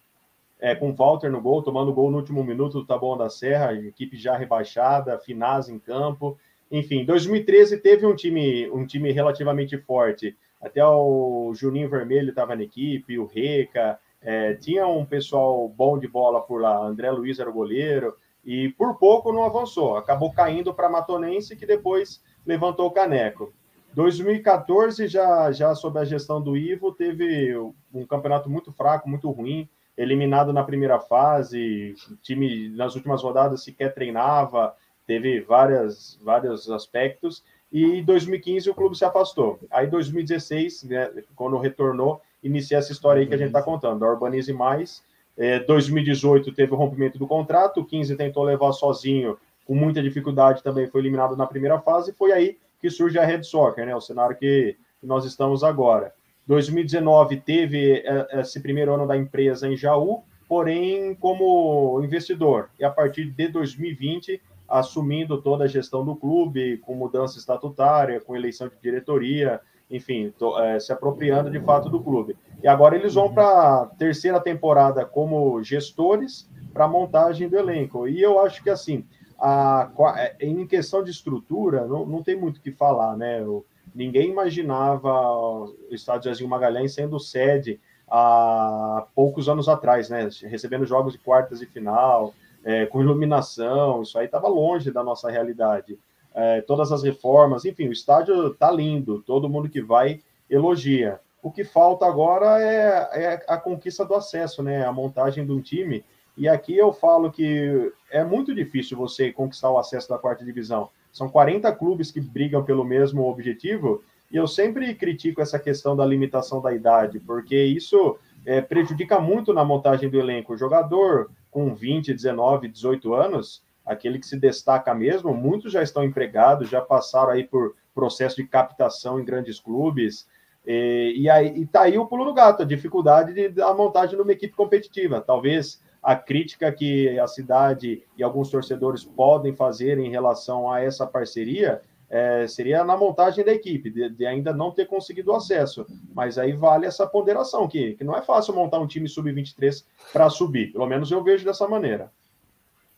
[0.60, 3.74] é, com o Walter no gol, tomando gol no último minuto do Taboão da Serra,
[3.74, 6.38] equipe já rebaixada, Finaz em campo.
[6.74, 10.36] Enfim, 2013 teve um time, um time relativamente forte.
[10.60, 16.08] Até o Juninho Vermelho estava na equipe, o Reca, é, tinha um pessoal bom de
[16.08, 16.84] bola por lá.
[16.84, 19.98] André Luiz era o goleiro, e por pouco não avançou.
[19.98, 23.54] Acabou caindo para Matonense, que depois levantou o caneco.
[23.94, 27.56] 2014, já, já sob a gestão do Ivo, teve
[27.94, 33.64] um campeonato muito fraco, muito ruim eliminado na primeira fase, o time nas últimas rodadas
[33.64, 39.60] sequer treinava, teve várias, vários aspectos, e em 2015 o clube se afastou.
[39.72, 44.12] Aí 2016, né, quando retornou, inicia essa história aí que a gente está contando, a
[44.12, 45.04] Urbanize Mais,
[45.38, 50.62] é, 2018 teve o rompimento do contrato, o 15 tentou levar sozinho, com muita dificuldade
[50.62, 53.96] também foi eliminado na primeira fase, e foi aí que surge a Red Soccer, né,
[53.96, 56.14] o cenário que, que nós estamos agora.
[56.46, 62.70] 2019 teve esse primeiro ano da empresa em Jaú, porém como investidor.
[62.78, 64.42] E a partir de 2020,
[64.74, 70.58] assumindo toda a gestão do clube, com mudança estatutária, com eleição de diretoria, enfim, to,
[70.60, 72.36] é, se apropriando de fato do clube.
[72.64, 78.08] E agora eles vão para a terceira temporada como gestores para a montagem do elenco.
[78.08, 79.06] E eu acho que assim,
[79.40, 79.92] a,
[80.40, 83.44] em questão de estrutura, não, não tem muito o que falar, né?
[83.44, 90.28] O, ninguém imaginava o estádio Zezinho Magalhães sendo sede há poucos anos atrás, né?
[90.44, 95.30] Recebendo jogos de quartas e final, é, com iluminação, isso aí estava longe da nossa
[95.30, 95.98] realidade.
[96.34, 101.20] É, todas as reformas, enfim, o estádio está lindo, todo mundo que vai elogia.
[101.42, 104.86] O que falta agora é, é a conquista do acesso, né?
[104.86, 106.04] A montagem de um time.
[106.38, 110.90] E aqui eu falo que é muito difícil você conquistar o acesso da quarta divisão.
[111.12, 116.04] São 40 clubes que brigam pelo mesmo objetivo, e eu sempre critico essa questão da
[116.04, 120.54] limitação da idade, porque isso é, prejudica muito na montagem do elenco.
[120.54, 126.04] O jogador com 20, 19, 18 anos, aquele que se destaca mesmo, muitos já estão
[126.04, 130.28] empregados, já passaram aí por processo de captação em grandes clubes,
[130.66, 134.16] e, e aí e tá aí o pulo do gato, a dificuldade de, da montagem
[134.16, 135.22] de uma equipe competitiva.
[135.22, 141.06] Talvez a crítica que a cidade e alguns torcedores podem fazer em relação a essa
[141.06, 141.82] parceria
[142.14, 145.84] é, seria na montagem da equipe, de, de, ainda não ter conseguido acesso.
[146.14, 150.30] Mas aí vale essa ponderação, que, que não é fácil montar um time sub-23 para
[150.30, 150.72] subir.
[150.72, 152.12] Pelo menos eu vejo dessa maneira.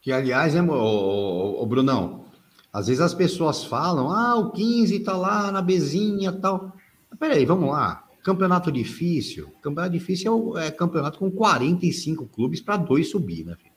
[0.02, 2.26] Que, aliás, é, o, o, Brunão,
[2.74, 6.74] às vezes as pessoas falam, ah, o 15 tá lá na bezinha e tal.
[7.18, 8.04] Peraí, vamos lá.
[8.22, 13.56] campeonato difícil, campeonato difícil é, é campeonato com 45 clubes para dois subir, né?
[13.56, 13.72] Filho?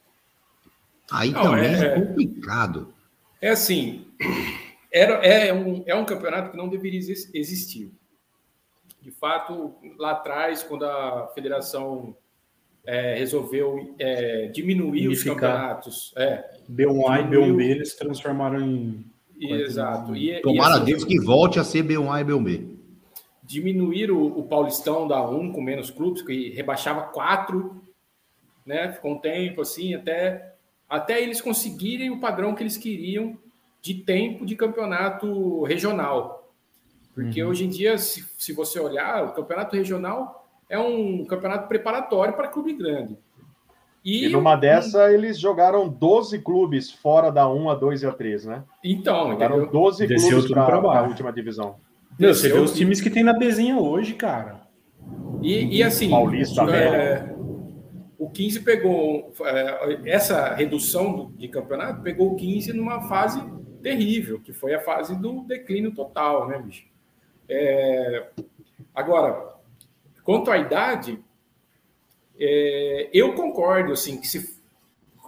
[1.13, 2.93] Aí Não, também é, é complicado.
[3.41, 4.05] É assim,
[4.91, 7.93] era, é, um, é um campeonato que não deveria existir.
[9.01, 12.17] De fato, lá atrás, quando a federação
[12.85, 15.13] é, resolveu é, diminuir Unificar.
[15.13, 16.15] os campeonatos.
[16.17, 19.05] É, B1A e B1B eles transformaram em.
[19.41, 20.17] Exato.
[20.17, 22.77] E, Tomara e assim, Deus que volte a ser B1A e B1B.
[23.45, 27.83] Diminuir o, o Paulistão da 1 com menos clubes, que rebaixava quatro,
[28.67, 28.93] né?
[28.93, 30.55] Ficou um tempo assim, até,
[30.89, 33.39] até eles conseguirem o padrão que eles queriam
[33.89, 36.53] de tempo de campeonato regional.
[37.15, 37.49] Porque uhum.
[37.49, 42.49] hoje em dia, se, se você olhar, o campeonato regional é um campeonato preparatório para
[42.49, 43.17] clube grande.
[44.05, 48.13] E, e numa dessa, eles jogaram 12 clubes fora da 1, a 2 e a
[48.13, 48.65] 3, né?
[48.85, 49.73] Então, jogaram entendeu?
[49.73, 51.77] 12 Desceu clubes para a última divisão.
[52.19, 54.69] Meu, você vê os times que tem na Bezinha hoje, cara.
[55.43, 57.35] E, e assim, Paulista, é,
[58.19, 63.41] o 15 pegou é, essa redução de campeonato, pegou o 15 numa fase
[63.83, 66.87] terrível, que foi a fase do declínio total, né, bicho?
[67.49, 68.29] É,
[68.95, 69.57] agora,
[70.23, 71.19] quanto à idade,
[72.39, 74.59] é, eu concordo, assim, que se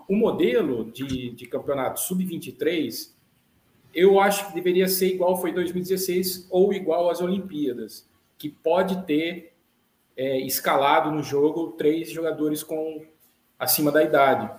[0.08, 3.12] o modelo de, de campeonato sub-23,
[3.94, 9.52] eu acho que deveria ser igual foi 2016 ou igual às Olimpíadas, que pode ter
[10.16, 13.04] é, escalado no jogo três jogadores com
[13.58, 14.50] acima da idade.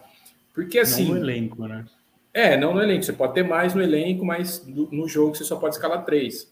[0.53, 1.05] Porque assim.
[1.05, 1.85] Não no elenco, né?
[2.33, 3.03] É, não no elenco.
[3.03, 6.51] Você pode ter mais no elenco, mas no jogo você só pode escalar três.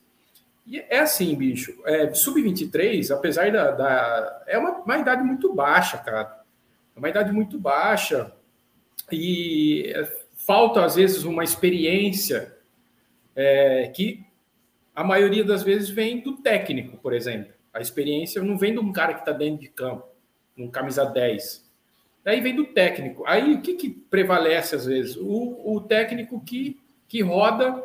[0.65, 1.82] E é assim, bicho.
[1.86, 4.44] É, Sub-23, apesar da, da.
[4.46, 6.44] é uma, uma, idade muito baixa, cara.
[6.96, 8.32] É uma idade muito baixa.
[9.12, 9.92] E
[10.36, 12.56] falta, às vezes, uma experiência
[13.36, 14.24] é, que
[14.94, 17.54] a maioria das vezes vem do técnico, por exemplo.
[17.74, 20.06] A experiência não vem de um cara que está dentro de campo,
[20.58, 21.68] um camisa 10.
[22.30, 23.24] Daí vem do técnico.
[23.26, 25.18] Aí o que, que prevalece às vezes?
[25.18, 27.84] O, o técnico que, que roda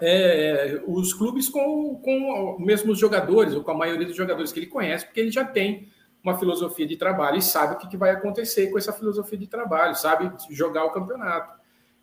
[0.00, 4.58] é, os clubes com, com os mesmos jogadores, ou com a maioria dos jogadores que
[4.58, 5.88] ele conhece, porque ele já tem
[6.20, 9.46] uma filosofia de trabalho e sabe o que, que vai acontecer com essa filosofia de
[9.46, 11.56] trabalho, sabe jogar o campeonato.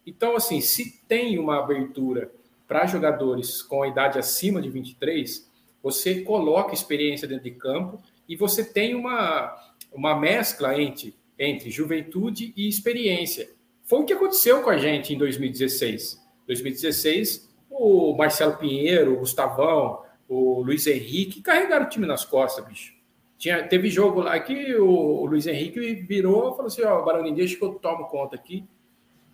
[0.08, 2.32] Então, assim, se tem uma abertura
[2.66, 5.52] para jogadores com a idade acima de 23,
[5.84, 9.54] você coloca experiência dentro de campo e você tem uma,
[9.92, 13.50] uma mescla entre entre juventude e experiência.
[13.84, 16.22] Foi o que aconteceu com a gente em 2016.
[16.46, 22.94] 2016, o Marcelo Pinheiro, o Gustavão, o Luiz Henrique carregaram o time nas costas, bicho.
[23.40, 27.58] Tinha, teve jogo lá que o, Luiz Henrique virou e falou assim: Ó, Barão, deixa
[27.58, 28.64] que eu tomo conta aqui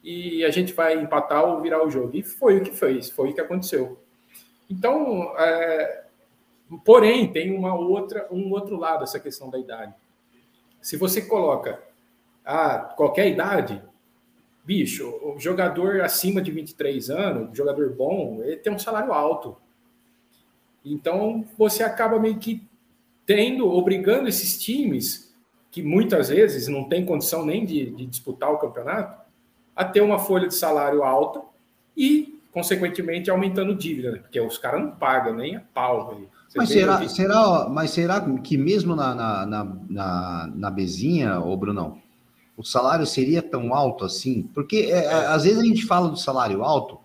[0.01, 2.15] e a gente vai empatar ou virar o jogo.
[2.15, 3.99] E foi o que fez, foi o que aconteceu.
[4.69, 6.05] Então, é,
[6.85, 9.93] porém, tem uma outra, um outro lado essa questão da idade.
[10.81, 11.83] Se você coloca
[12.47, 13.83] a qualquer idade,
[14.63, 19.57] bicho, o jogador acima de 23 anos, jogador bom, ele tem um salário alto.
[20.83, 22.65] Então, você acaba meio que
[23.25, 25.35] tendo, obrigando esses times,
[25.69, 29.21] que muitas vezes não tem condição nem de, de disputar o campeonato,
[29.75, 31.41] a ter uma folha de salário alta
[31.97, 34.19] e, consequentemente, aumentando dívida, né?
[34.19, 36.21] porque os caras não pagam nem a pau.
[36.55, 42.01] Mas será, será, mas será que mesmo na, na, na, na, na Bezinha, ô Brunão,
[42.57, 44.49] o salário seria tão alto assim?
[44.53, 46.99] Porque é, é, às vezes a gente fala do salário alto,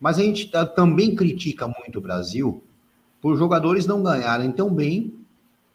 [0.00, 2.62] mas a gente também critica muito o Brasil
[3.20, 5.12] por jogadores não ganharem tão bem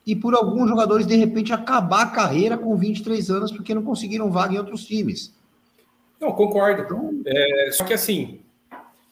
[0.05, 4.31] e por alguns jogadores, de repente, acabar a carreira com 23 anos porque não conseguiram
[4.31, 5.35] vaga em outros times.
[6.19, 6.81] Não, concordo.
[6.81, 7.21] Então...
[7.25, 8.39] É, só que assim,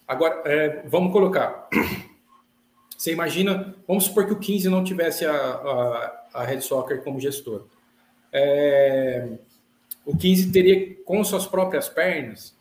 [0.07, 1.67] agora, é, vamos colocar.
[2.97, 7.19] Você imagina, vamos supor que o 15 não tivesse a, a, a Red Soccer como
[7.19, 7.65] gestor.
[8.31, 9.37] É,
[10.07, 12.55] o 15 teria, com suas próprias pernas,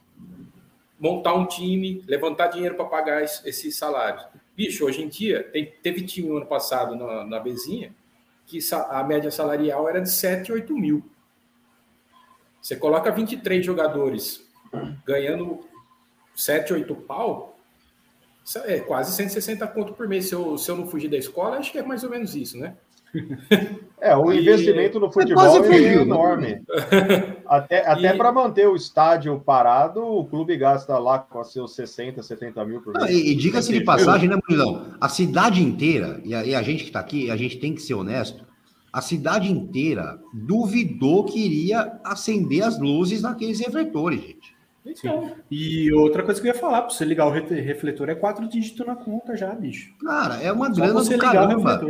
[0.99, 4.27] montar um time, levantar dinheiro para pagar esses salários.
[4.57, 7.95] Bicho, hoje em dia, tem, teve time no ano passado na, na Bezinha
[8.47, 11.05] que a média salarial era de 7, 8 mil.
[12.61, 14.45] Você coloca 23 jogadores
[15.05, 15.65] ganhando
[16.35, 17.57] 7, 8 pau,
[18.65, 20.27] é quase 160 conto por mês.
[20.27, 22.59] Se eu, se eu não fugir da escola, acho que é mais ou menos isso,
[22.59, 22.77] né?
[23.99, 26.63] É, o investimento no é futebol é, é enorme.
[27.47, 28.17] Até, até e...
[28.17, 32.93] para manter o estádio parado, o clube gasta lá com seus 60, 70 mil por
[32.93, 33.11] mês.
[33.11, 34.95] e, e diga-se de passagem, né, Murilão?
[35.01, 37.81] A cidade inteira, e a, e a gente que está aqui, a gente tem que
[37.81, 38.45] ser honesto,
[38.93, 44.57] a cidade inteira duvidou que iria acender as luzes naqueles refletores, gente.
[44.87, 45.33] Então.
[45.51, 48.87] E outra coisa que eu ia falar, para você ligar o refletor é quatro dígitos
[48.87, 49.93] na conta já, bicho.
[49.99, 51.81] Cara, é uma Só grana você do caramba.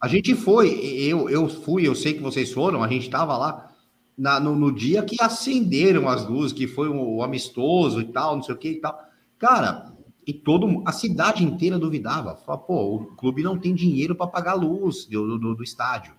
[0.00, 3.72] A gente foi, eu, eu fui, eu sei que vocês foram, a gente estava lá
[4.16, 8.36] na, no, no, dia que acenderam as luzes, que foi o, o amistoso e tal,
[8.36, 8.98] não sei o que e tal.
[9.38, 9.92] Cara,
[10.26, 12.36] e todo a cidade inteira duvidava.
[12.36, 16.14] Fala, pô, o clube não tem dinheiro para pagar a luz do, do, do estádio.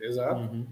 [0.00, 0.40] Exato.
[0.40, 0.66] Uhum.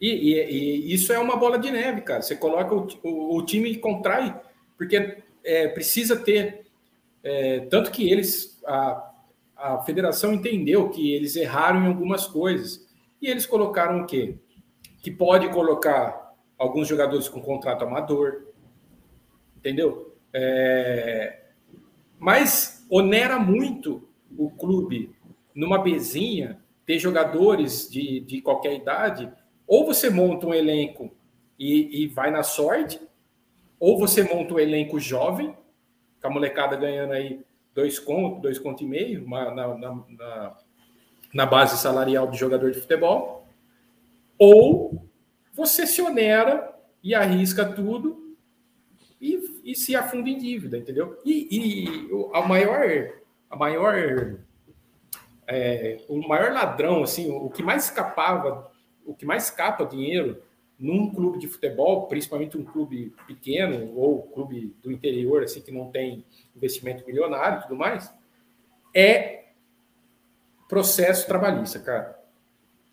[0.00, 2.22] E, e, e, isso é uma bola de neve, cara.
[2.22, 4.38] Você coloca o, o, o time contrai,
[4.76, 6.66] porque é, precisa ter.
[7.22, 9.11] É, tanto que eles, a,
[9.62, 12.84] a federação entendeu que eles erraram em algumas coisas.
[13.20, 14.36] E eles colocaram o quê?
[15.00, 18.48] Que pode colocar alguns jogadores com contrato amador.
[19.56, 20.16] Entendeu?
[20.32, 21.44] É,
[22.18, 25.14] mas onera muito o clube
[25.54, 29.32] numa bezinha ter jogadores de, de qualquer idade.
[29.64, 31.14] Ou você monta um elenco
[31.56, 33.00] e, e vai na sorte,
[33.78, 35.54] ou você monta um elenco jovem,
[36.20, 40.56] com a molecada ganhando aí dois contos, dois contos e meio uma, na, na,
[41.32, 43.46] na, base salarial do jogador de futebol,
[44.38, 45.08] ou
[45.52, 48.36] você se onera e arrisca tudo
[49.20, 51.20] e, e se afunda em dívida, entendeu?
[51.24, 53.12] E, e a maior,
[53.50, 54.38] a maior,
[55.46, 58.70] é, o maior ladrão, assim, o que mais escapava,
[59.04, 60.42] o que mais escapa dinheiro
[60.82, 65.92] num clube de futebol, principalmente um clube pequeno ou clube do interior, assim, que não
[65.92, 66.24] tem
[66.56, 68.12] investimento milionário e tudo mais,
[68.92, 69.44] é
[70.68, 72.18] processo trabalhista, cara.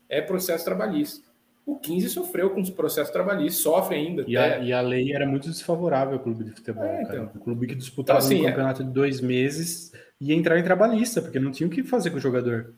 [0.08, 1.28] É processo trabalhista.
[1.66, 4.24] O 15 sofreu com os processos trabalhistas, sofre ainda.
[4.26, 4.54] E, até...
[4.54, 7.30] a, e a lei era muito desfavorável ao clube de futebol, é, então.
[7.34, 8.84] O clube que disputava então, assim, um é- campeonato é...
[8.84, 12.20] de dois meses ia entrar em trabalhista, porque não tinha o que fazer com o
[12.20, 12.72] jogador.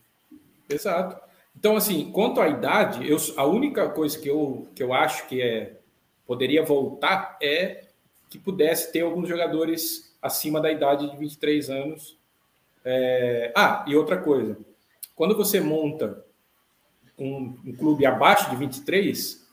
[0.70, 1.31] Exato.
[1.56, 5.40] Então, assim, quanto à idade, eu, a única coisa que eu, que eu acho que
[5.40, 5.78] é,
[6.26, 7.84] poderia voltar é
[8.28, 12.18] que pudesse ter alguns jogadores acima da idade de 23 anos.
[12.84, 13.52] É...
[13.54, 14.56] Ah, e outra coisa.
[15.14, 16.24] Quando você monta
[17.18, 19.46] um, um clube abaixo de 23,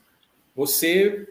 [0.54, 1.28] você.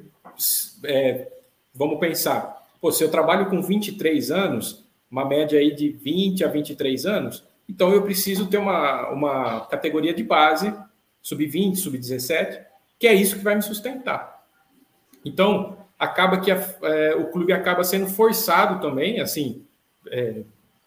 [0.84, 1.32] É,
[1.74, 2.68] vamos pensar.
[2.80, 7.44] Pô, se eu trabalho com 23 anos, uma média aí de 20 a 23 anos,
[7.70, 10.74] então eu preciso ter uma, uma categoria de base,
[11.22, 12.66] sub-20, sub-17,
[12.98, 14.44] que é isso que vai me sustentar.
[15.24, 19.64] Então, acaba que a, é, o clube acaba sendo forçado também, assim,
[20.08, 20.42] é,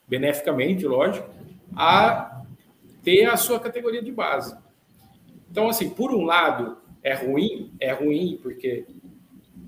[0.08, 1.30] beneficamente, lógico,
[1.76, 2.42] a
[3.04, 4.56] ter a sua categoria de base.
[5.48, 8.86] Então, assim, por um lado, é ruim, é ruim porque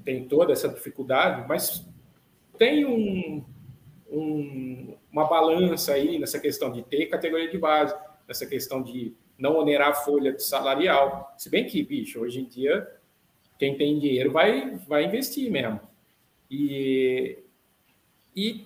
[0.05, 1.87] tem toda essa dificuldade, mas
[2.59, 3.45] tem um,
[4.11, 7.95] um, uma balança aí nessa questão de ter categoria de base,
[8.27, 11.35] nessa questão de não onerar a folha salarial.
[11.37, 12.89] Se bem que, bicho, hoje em dia
[13.59, 15.81] quem tem dinheiro vai, vai investir mesmo.
[16.51, 17.39] E,
[18.35, 18.65] e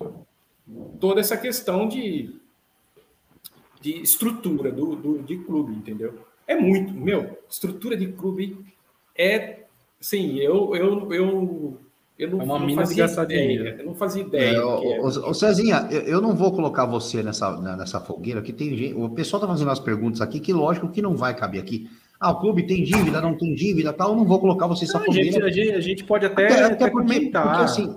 [0.99, 2.35] toda essa questão de,
[3.81, 6.27] de estrutura do, do, de clube, entendeu?
[6.47, 8.65] É muito, meu, estrutura de clube
[9.15, 9.65] é,
[10.01, 11.81] sim, eu, eu, eu
[12.19, 13.77] eu não, é uma não fazia ideia.
[13.79, 14.57] Eu não fazia ideia.
[14.57, 18.77] É, o, o, Cezinha, eu, eu, não vou colocar você nessa, nessa fogueira, que tem
[18.77, 18.95] gente.
[18.95, 21.89] O pessoal está fazendo as perguntas aqui, que lógico que não vai caber aqui.
[22.19, 24.11] Ah, o clube tem dívida, não tem dívida, tal.
[24.11, 25.47] Eu não vou colocar você nessa fogueira.
[25.47, 27.97] A gente, a gente, pode até, até, até, porque, porque, assim,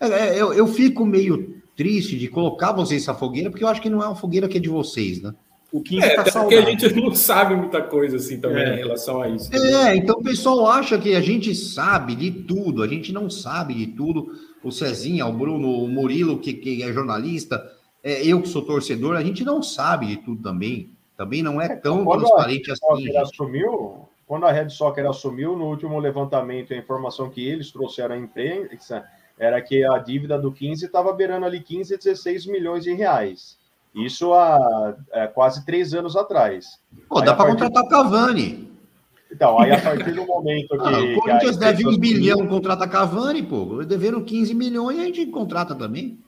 [0.00, 3.82] é, é, eu, eu fico meio triste de colocar vocês nessa fogueira, porque eu acho
[3.82, 5.34] que não é uma fogueira que é de vocês, né?
[5.72, 8.74] O 15 é, tá porque a gente não sabe muita coisa assim também é.
[8.74, 9.54] em relação a isso.
[9.54, 13.74] É, então o pessoal acha que a gente sabe de tudo, a gente não sabe
[13.74, 14.32] de tudo.
[14.64, 17.70] O Cezinha, o Bruno, o Murilo, que, que é jornalista,
[18.02, 20.90] é, eu que sou torcedor, a gente não sabe de tudo também.
[21.16, 23.16] Também não é, é tão quando transparente assim.
[23.16, 28.18] Assumiu, quando a Red Soccer assumiu, no último levantamento, a informação que eles trouxeram à
[28.18, 29.04] imprensa
[29.38, 33.59] era que a dívida do 15 estava beirando ali 15, 16 milhões de reais.
[33.94, 36.80] Isso há é, quase três anos atrás.
[37.08, 37.62] Pô, dá para partir...
[37.62, 38.70] contratar Cavani.
[39.30, 40.78] Então, aí a partir do momento que.
[40.78, 43.84] Ah, o Corinthians deve um bilhão, contrata Cavani, pô.
[43.84, 46.18] Devendo 15 milhões, a gente contrata também.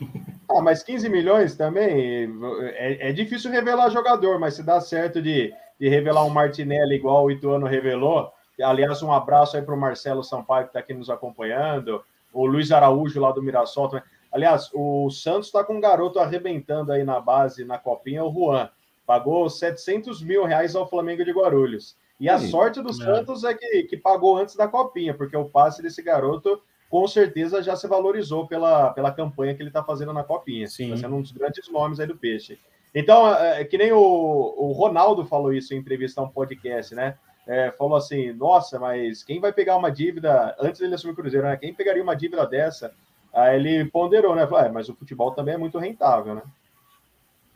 [0.48, 2.30] Ah, mas 15 milhões também
[2.76, 7.24] é, é difícil revelar jogador, mas se dá certo de, de revelar um Martinelli igual
[7.24, 8.30] o Ituano revelou.
[8.62, 12.00] Aliás, um abraço aí para o Marcelo Sampaio, que está aqui nos acompanhando,
[12.32, 14.04] o Luiz Araújo lá do Mirassol também.
[14.36, 18.68] Aliás, o Santos está com um garoto arrebentando aí na base, na copinha, o Juan.
[19.06, 21.96] Pagou 700 mil reais ao Flamengo de Guarulhos.
[22.20, 22.92] E a Sim, sorte do é.
[22.92, 26.60] Santos é que, que pagou antes da copinha, porque o passe desse garoto
[26.90, 30.64] com certeza já se valorizou pela, pela campanha que ele está fazendo na copinha.
[30.66, 32.58] Está sendo um dos grandes nomes aí do Peixe.
[32.94, 36.94] Então, é, é, que nem o, o Ronaldo falou isso em entrevista a um podcast,
[36.94, 37.16] né?
[37.46, 41.46] É, falou assim: nossa, mas quem vai pegar uma dívida antes dele assumir o Cruzeiro,
[41.46, 41.56] né?
[41.56, 42.92] Quem pegaria uma dívida dessa
[43.36, 44.46] Aí ele ponderou, né?
[44.46, 46.42] Falou, é, mas o futebol também é muito rentável, né?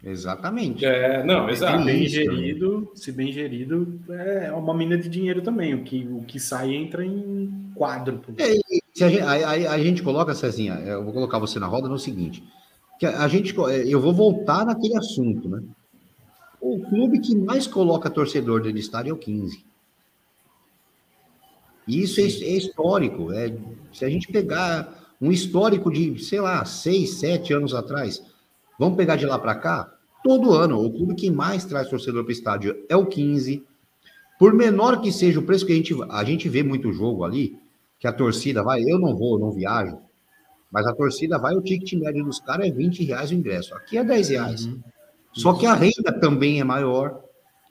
[0.04, 0.84] Exatamente.
[0.84, 1.78] É, não, exato.
[1.78, 5.74] Se bem gerido, se bem gerido, é uma mina de dinheiro também.
[5.74, 8.20] O que, o que sai entra em quadro.
[8.36, 11.88] É, a, gente, a, a, a, gente coloca, Cezinha, eu vou colocar você na roda
[11.88, 12.44] no seguinte:
[12.98, 13.54] que a, a gente,
[13.86, 15.62] eu vou voltar naquele assunto, né?
[16.60, 19.64] O clube que mais coloca torcedor dentro do estádio é o 15.
[21.88, 23.32] E isso é, é, histórico.
[23.32, 23.54] É,
[23.92, 28.22] se a gente pegar um histórico de, sei lá, seis, sete anos atrás,
[28.78, 29.92] vamos pegar de lá para cá,
[30.24, 33.64] todo ano, o clube que mais traz torcedor para o estádio é o 15.
[34.38, 37.58] Por menor que seja o preço que a gente, a gente vê muito jogo ali,
[37.98, 39.98] que a torcida vai, eu não vou, não viajo,
[40.70, 43.74] mas a torcida vai, o ticket médio dos caras é 20 reais o ingresso.
[43.74, 44.64] Aqui é 10 reais.
[44.64, 44.80] Uhum.
[45.32, 47.22] Só que a renda também é maior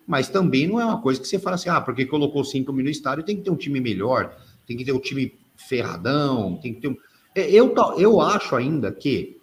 [0.09, 2.83] mas também não é uma coisa que você fala assim, ah, porque colocou 5 mil
[2.83, 4.35] no estádio, tem que ter um time melhor,
[4.65, 6.97] tem que ter um time ferradão, tem que ter um...
[7.39, 9.39] É, eu, eu acho ainda que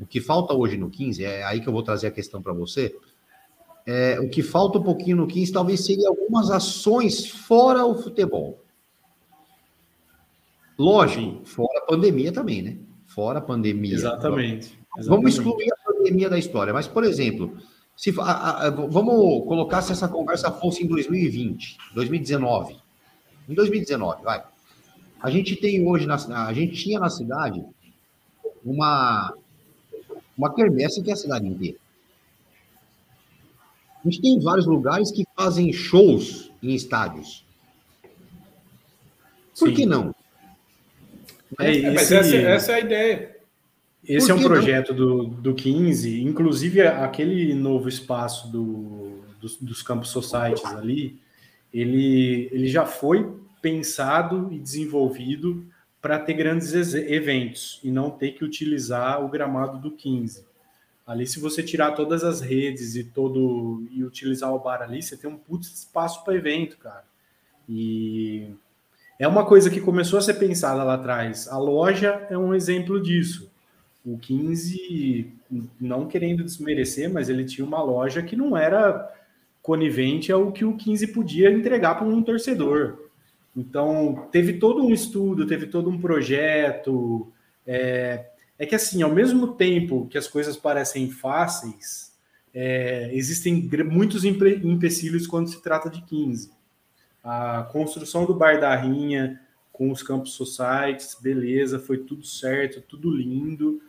[0.00, 2.52] o que falta hoje no 15, é aí que eu vou trazer a questão para
[2.52, 2.96] você,
[3.86, 8.62] é, o que falta um pouquinho no 15 talvez seria algumas ações fora o futebol.
[10.78, 12.78] Lógico, fora a pandemia também, né?
[13.06, 13.94] Fora a pandemia.
[13.94, 14.78] Exatamente.
[14.96, 15.08] Exatamente.
[15.08, 17.56] Vamos excluir a pandemia da história, mas, por exemplo,
[17.96, 22.76] se, a, a, vamos colocar se essa conversa fosse em 2020, 2019.
[23.48, 24.44] Em 2019, vai.
[25.20, 26.16] A gente tem hoje, na,
[26.46, 27.64] a gente tinha na cidade
[28.64, 29.34] uma,
[30.36, 31.78] uma quermesse que é a cidade inteira.
[34.04, 37.44] A gente tem vários lugares que fazem shows em estádios.
[39.58, 39.74] Por Sim.
[39.74, 40.14] que não?
[41.58, 41.90] É, esse...
[41.90, 43.36] Mas essa, essa é a ideia.
[44.04, 50.10] Esse é um projeto do, do 15, inclusive aquele novo espaço do, dos, dos Campos
[50.10, 51.20] Societies ali,
[51.74, 53.28] ele, ele já foi
[53.60, 55.66] pensado e desenvolvido
[56.00, 60.46] para ter grandes eventos e não ter que utilizar o gramado do 15.
[61.06, 65.16] Ali, se você tirar todas as redes e todo e utilizar o bar ali, você
[65.16, 67.04] tem um puto espaço para evento, cara.
[67.68, 68.50] E
[69.18, 71.48] é uma coisa que começou a ser pensada lá atrás.
[71.48, 73.50] A loja é um exemplo disso.
[74.04, 75.32] O 15,
[75.80, 79.10] não querendo desmerecer, mas ele tinha uma loja que não era
[79.62, 83.07] conivente ao que o 15 podia entregar para um torcedor.
[83.58, 87.32] Então, teve todo um estudo, teve todo um projeto.
[87.66, 92.16] É, é que, assim, ao mesmo tempo que as coisas parecem fáceis,
[92.54, 96.52] é, existem muitos empecilhos quando se trata de 15.
[97.24, 99.40] A construção do Bar da Rinha,
[99.72, 103.82] com os campos societies, beleza, foi tudo certo, tudo lindo.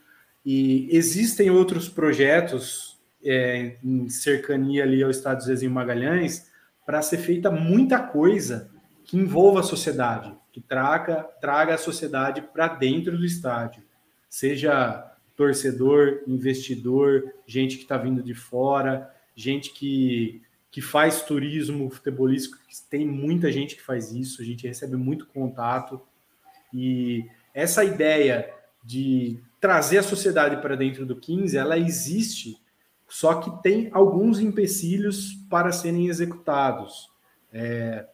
[0.44, 6.50] E existem outros projetos é, em cercania ali ao Estado de Zezinho Magalhães
[6.88, 8.72] para ser feita muita coisa
[9.10, 13.82] que envolva a sociedade, que traga, traga a sociedade para dentro do estádio,
[14.30, 15.04] seja
[15.36, 23.08] torcedor, investidor, gente que está vindo de fora, gente que, que faz turismo futebolístico, tem
[23.08, 26.00] muita gente que faz isso, a gente recebe muito contato.
[26.72, 28.54] E essa ideia
[28.84, 32.62] de trazer a sociedade para dentro do 15, ela existe,
[33.08, 37.10] só que tem alguns empecilhos para serem executados.
[37.52, 38.06] É,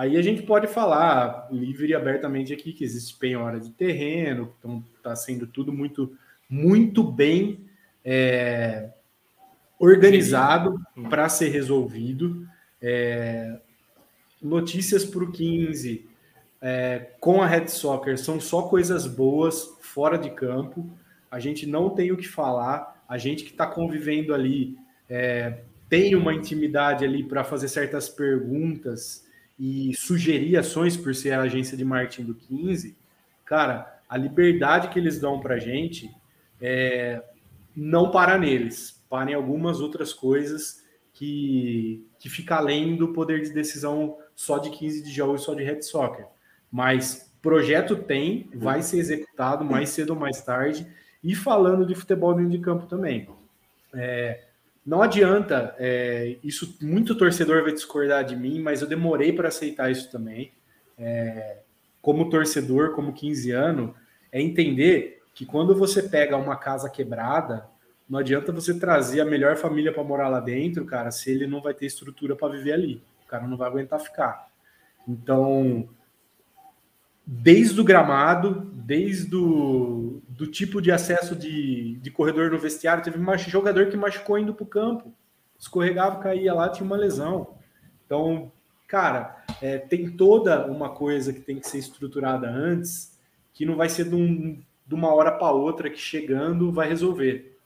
[0.00, 4.82] aí a gente pode falar livre e abertamente aqui que existe penhora de terreno, então
[4.96, 6.16] está sendo tudo muito,
[6.48, 7.60] muito bem
[8.02, 8.88] é,
[9.78, 10.80] organizado
[11.10, 12.48] para ser resolvido.
[12.80, 13.60] É,
[14.40, 16.08] notícias para o 15
[16.62, 20.88] é, com a Red Soccer são só coisas boas fora de campo.
[21.30, 23.04] A gente não tem o que falar.
[23.06, 24.78] A gente que está convivendo ali
[25.10, 25.58] é,
[25.90, 29.28] tem uma intimidade ali para fazer certas perguntas
[29.60, 32.96] e sugerir ações por ser a agência de marketing do 15.
[33.44, 36.10] Cara, a liberdade que eles dão para gente
[36.58, 37.22] é,
[37.76, 40.82] não para neles, para em algumas outras coisas
[41.12, 45.62] que, que fica além do poder de decisão só de 15 de jogos, só de
[45.62, 46.24] Red Soccer.
[46.72, 50.86] Mas projeto tem, vai ser executado mais cedo ou mais tarde.
[51.22, 53.28] E falando de futebol dentro de campo também.
[53.92, 54.42] É,
[54.84, 59.90] não adianta, é, isso muito torcedor vai discordar de mim, mas eu demorei para aceitar
[59.90, 60.52] isso também.
[60.98, 61.58] É,
[62.00, 63.90] como torcedor, como 15 anos,
[64.32, 67.66] é entender que quando você pega uma casa quebrada,
[68.08, 71.60] não adianta você trazer a melhor família para morar lá dentro, cara, se ele não
[71.60, 73.02] vai ter estrutura para viver ali.
[73.24, 74.48] O cara não vai aguentar ficar.
[75.06, 75.88] Então,
[77.32, 83.04] desde o gramado, desde o do tipo de acesso de, de corredor no vestiário.
[83.04, 85.14] Teve um jogador que machucou indo para o campo,
[85.56, 87.54] escorregava, caía lá, tinha uma lesão.
[88.04, 88.50] Então,
[88.88, 93.16] cara, é, tem toda uma coisa que tem que ser estruturada antes,
[93.52, 97.56] que não vai ser de, um, de uma hora para outra que chegando vai resolver.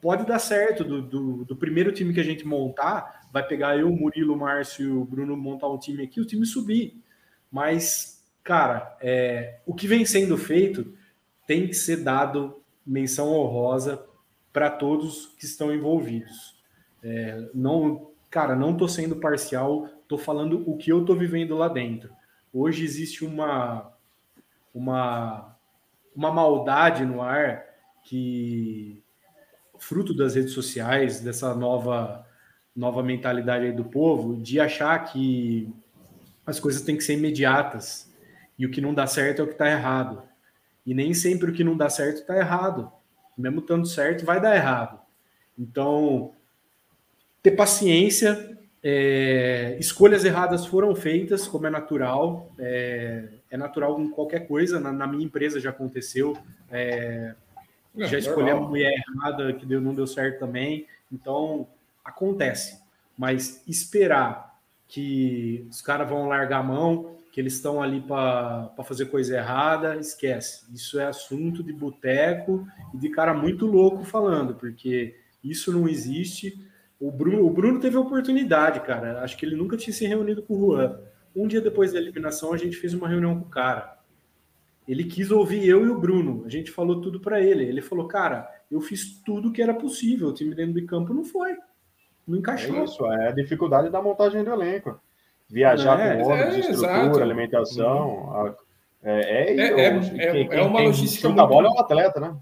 [0.00, 0.82] pode dar certo.
[0.82, 4.90] Do, do, do, primeiro time que a gente montar, vai pegar eu, Murilo, Márcio e
[4.90, 7.00] o Bruno montar um time aqui, o time subir.
[7.52, 8.11] Mas,
[8.42, 10.92] cara, é, o que vem sendo feito
[11.46, 14.04] tem que ser dado menção honrosa
[14.52, 16.56] para todos que estão envolvidos.
[17.02, 21.68] É, não, cara, não estou sendo parcial, estou falando o que eu estou vivendo lá
[21.68, 22.10] dentro.
[22.52, 23.92] Hoje existe uma,
[24.74, 25.56] uma,
[26.14, 27.64] uma maldade no ar
[28.04, 29.02] que
[29.78, 32.26] fruto das redes sociais, dessa nova
[32.74, 35.70] nova mentalidade do povo, de achar que
[36.46, 38.11] as coisas têm que ser imediatas
[38.58, 40.22] e o que não dá certo é o que está errado.
[40.84, 42.90] E nem sempre o que não dá certo está errado.
[43.36, 45.00] Mesmo estando certo, vai dar errado.
[45.58, 46.32] Então,
[47.42, 54.46] ter paciência, é, escolhas erradas foram feitas, como é natural, é, é natural em qualquer
[54.46, 54.80] coisa.
[54.80, 56.36] Na, na, minha empresa já aconteceu.
[56.70, 57.34] É,
[57.96, 60.86] é, já escolhi a mulher errada, que deu, não deu certo também.
[61.10, 61.66] Então,
[62.04, 62.80] acontece.
[63.16, 69.06] Mas esperar que os caras vão largar a mão, que eles estão ali para fazer
[69.06, 70.66] coisa errada, esquece.
[70.72, 76.62] Isso é assunto de boteco e de cara muito louco falando, porque isso não existe.
[77.00, 79.22] O Bruno, o Bruno teve a oportunidade, cara.
[79.22, 81.00] Acho que ele nunca tinha se reunido com o Juan.
[81.34, 83.98] Um dia depois da eliminação, a gente fez uma reunião com o cara.
[84.86, 86.44] Ele quis ouvir eu e o Bruno.
[86.44, 87.64] A gente falou tudo para ele.
[87.64, 90.28] Ele falou, cara, eu fiz tudo que era possível.
[90.28, 91.56] O time dentro do campo não foi.
[92.28, 92.76] Não encaixou.
[92.76, 95.00] É isso, é a dificuldade da montagem do elenco.
[95.52, 97.20] Viajar é, com ônibus, é, estrutura, exato.
[97.20, 98.08] alimentação.
[98.08, 98.54] Uhum.
[99.02, 100.00] É, é, é,
[100.32, 101.28] quem, é, uma logística.
[101.28, 101.46] Muito...
[101.46, 102.36] bola é um atleta, né?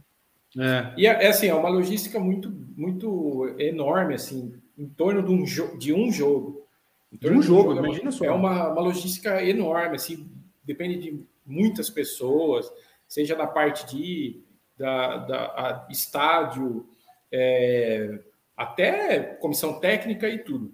[0.56, 0.94] É.
[0.96, 5.76] E é, assim, é uma logística muito, muito enorme, assim, em torno de um, jo
[5.76, 6.64] de um jogo.
[7.10, 8.24] De um jogo, imagina só.
[8.24, 10.30] É uma, uma logística enorme, assim,
[10.62, 12.70] depende de muitas pessoas,
[13.08, 14.40] seja na parte de
[14.78, 16.86] da, da estádio,
[17.32, 18.20] é,
[18.56, 20.72] até comissão técnica e tudo.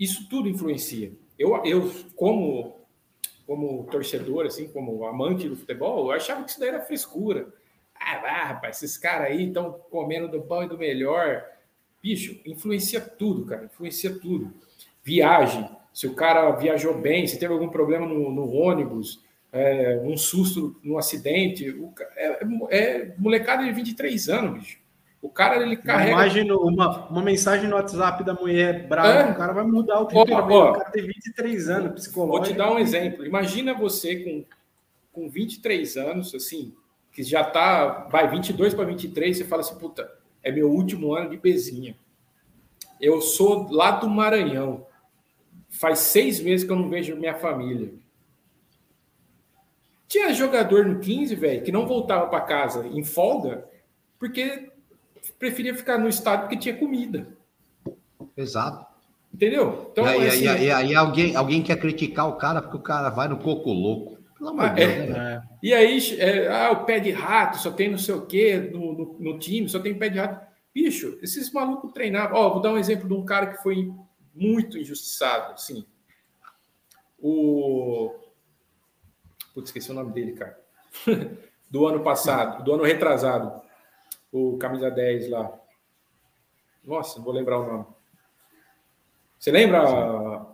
[0.00, 1.12] Isso tudo influencia.
[1.38, 2.78] Eu, eu como
[3.48, 7.48] como torcedor, assim, como amante do futebol, eu achava que isso daí era frescura.
[7.94, 11.42] Ah, ah rapaz, esses caras aí estão comendo do bom e do melhor.
[12.02, 14.52] Bicho, influencia tudo, cara, influencia tudo.
[15.02, 20.14] Viagem, se o cara viajou bem, se teve algum problema no, no ônibus, é, um
[20.14, 21.70] susto no acidente.
[21.70, 24.78] O, é, é, molecada de 23 anos, bicho.
[25.20, 26.12] O cara ele carrega.
[26.12, 29.32] Imagina uma, uma mensagem no WhatsApp da mulher brava, é.
[29.32, 30.52] o cara vai mudar o temperamento.
[30.52, 32.38] Ó, ó, o cara tem 23 anos, psicológico.
[32.38, 33.26] Vou te dar um exemplo.
[33.26, 34.44] Imagina você com,
[35.12, 36.72] com 23 anos, assim,
[37.10, 40.08] que já tá, vai 22 para 23, você fala assim, puta,
[40.40, 41.96] é meu último ano de pezinha.
[43.00, 44.86] Eu sou lá do Maranhão.
[45.68, 47.92] Faz seis meses que eu não vejo minha família.
[50.06, 53.68] Tinha jogador no 15, velho, que não voltava para casa em folga,
[54.18, 54.67] porque
[55.38, 57.28] preferia ficar no estádio porque tinha comida.
[58.36, 58.86] Exato.
[59.32, 59.88] Entendeu?
[59.92, 63.10] Então, e aí, assim, e aí, alguém, alguém quer criticar o cara porque o cara
[63.10, 64.18] vai no coco louco.
[64.36, 65.42] Pelo amor de ah, Deus, é, né?
[65.62, 68.92] E aí, é, ah, o pé de rato, só tem não sei o quê no,
[68.92, 70.46] no, no time, só tem pé de rato.
[70.72, 72.38] Bicho, esses malucos treinavam.
[72.38, 73.92] Ó, vou dar um exemplo de um cara que foi
[74.34, 75.84] muito injustiçado, assim.
[77.20, 78.14] O
[79.58, 80.56] Putz, esqueci o nome dele, cara.
[81.68, 83.60] do ano passado, do ano retrasado.
[84.32, 85.52] O camisa 10 lá.
[86.84, 87.86] Nossa, não vou lembrar o nome.
[89.38, 89.86] Você lembra?
[89.86, 90.46] Sim.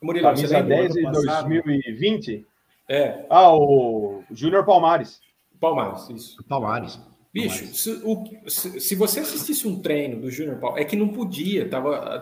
[0.00, 2.46] Murilo, camisa você 10 de 2020?
[2.88, 3.24] É.
[3.30, 5.20] Ah, o Júnior Palmares.
[5.60, 6.44] Palmares, isso.
[6.48, 6.98] Palmares.
[7.32, 11.08] Bicho, se, o, se, se, você assistisse um treino do Júnior Paulo, é que não
[11.08, 12.20] podia, tava,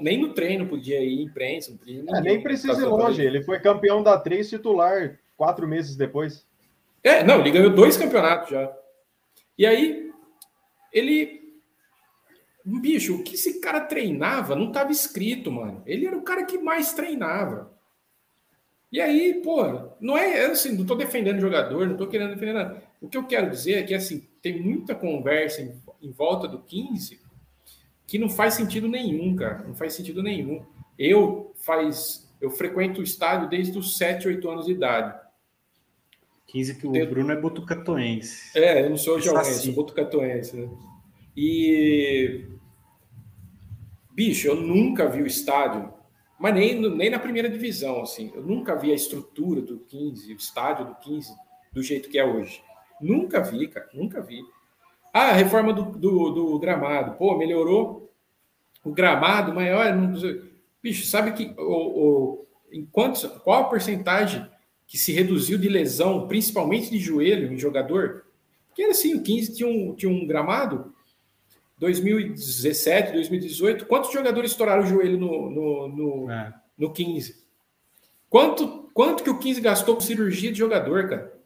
[0.00, 3.44] nem no treino podia ir imprensa, não podia ninguém, é, nem precisa ir longe, ele
[3.44, 6.44] foi campeão da três titular quatro meses depois.
[7.04, 8.68] É, não, ele ganhou dois campeonatos já.
[9.58, 10.12] E aí,
[10.92, 11.36] ele.
[12.64, 15.82] Bicho, o que esse cara treinava não estava escrito, mano.
[15.86, 17.76] Ele era o cara que mais treinava.
[18.90, 22.82] E aí, pô, não é assim, não estou defendendo jogador, não estou querendo defender nada.
[23.00, 26.58] O que eu quero dizer é que assim, tem muita conversa em, em, volta do
[26.60, 27.20] 15
[28.06, 29.64] que não faz sentido nenhum, cara.
[29.66, 30.64] Não faz sentido nenhum.
[30.98, 32.26] Eu faz.
[32.40, 35.18] Eu frequento o estádio desde os 7, 8 anos de idade.
[36.48, 37.06] 15 que o Tem...
[37.08, 38.58] Bruno é botucatoense.
[38.58, 40.56] É, eu não sou jauense, sou botucatoense.
[40.56, 40.68] Né?
[41.36, 42.46] E.
[44.12, 45.92] Bicho, eu nunca vi o estádio,
[46.40, 48.32] mas nem, nem na primeira divisão, assim.
[48.34, 51.32] Eu nunca vi a estrutura do 15, o estádio do 15,
[51.72, 52.62] do jeito que é hoje.
[53.00, 54.40] Nunca vi, cara, nunca vi.
[55.12, 57.16] Ah, a reforma do, do, do gramado.
[57.16, 58.12] Pô, melhorou
[58.82, 59.94] o gramado, maior.
[59.94, 60.14] Não...
[60.82, 64.48] Bicho, sabe que o, o, enquanto, qual a porcentagem
[64.88, 68.24] que se reduziu de lesão, principalmente de joelho, em jogador?
[68.68, 70.94] Porque era assim, o 15 tinha um, tinha um gramado
[71.78, 76.54] 2017, 2018, quantos jogadores estouraram o joelho no, no, no, é.
[76.76, 77.36] no 15?
[78.30, 81.38] Quanto, quanto que o 15 gastou com cirurgia de jogador, cara?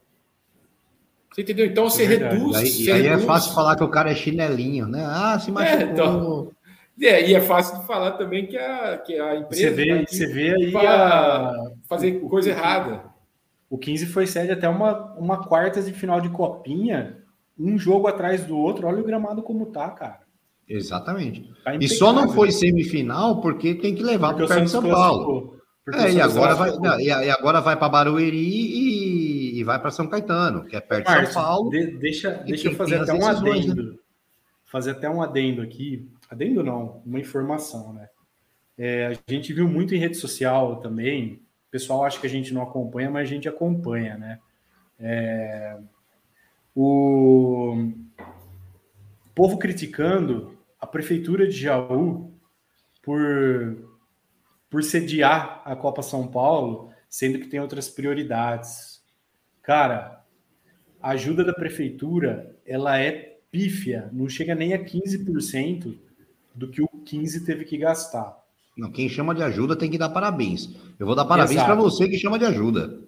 [1.33, 1.67] Você entendeu?
[1.67, 2.57] Então você é reduz.
[2.57, 3.25] Aí, você aí é reduz.
[3.25, 5.05] é fácil falar que o cara é chinelinho, né?
[5.05, 5.81] Ah, se machucou.
[5.81, 6.53] É, então,
[7.01, 9.63] é, e é fácil de falar também que a, que a empresa.
[9.63, 11.53] Você vê, você vê aí a,
[11.89, 13.12] fazer coisa errada.
[13.73, 17.17] O 15 foi sede até uma, uma quarta de final de copinha,
[17.59, 18.87] um jogo atrás do outro.
[18.87, 20.21] Olha o gramado como tá, cara.
[20.69, 21.51] Exatamente.
[21.65, 25.57] Tá e só não foi semifinal porque tem que levar para perto de São Paulo.
[25.95, 30.07] É, e agora, vai, não, e agora vai para Barueri e, e vai para São
[30.07, 31.71] Caetano, que é perto Marcio, de São Paulo.
[31.71, 33.27] De, deixa deixa eu fazer até um né?
[33.27, 33.83] adendo.
[33.85, 33.99] Né?
[34.67, 36.07] Fazer até um adendo aqui.
[36.31, 38.07] Adendo não, uma informação, né?
[38.77, 41.42] É, a gente viu muito em rede social também.
[41.73, 44.39] O pessoal acha que a gente não acompanha, mas a gente acompanha, né?
[45.01, 45.79] É,
[46.77, 47.91] o
[49.35, 52.31] povo criticando a prefeitura de Jaú
[53.03, 53.89] por,
[54.69, 59.03] por sediar a Copa São Paulo, sendo que tem outras prioridades.
[59.63, 60.23] Cara,
[61.01, 65.99] a ajuda da prefeitura, ela é pífia, não chega nem a 15%
[66.55, 68.42] do que o 15 teve que gastar.
[68.77, 70.71] Não, quem chama de ajuda tem que dar parabéns.
[70.99, 73.01] Eu vou dar parabéns para você que chama de ajuda.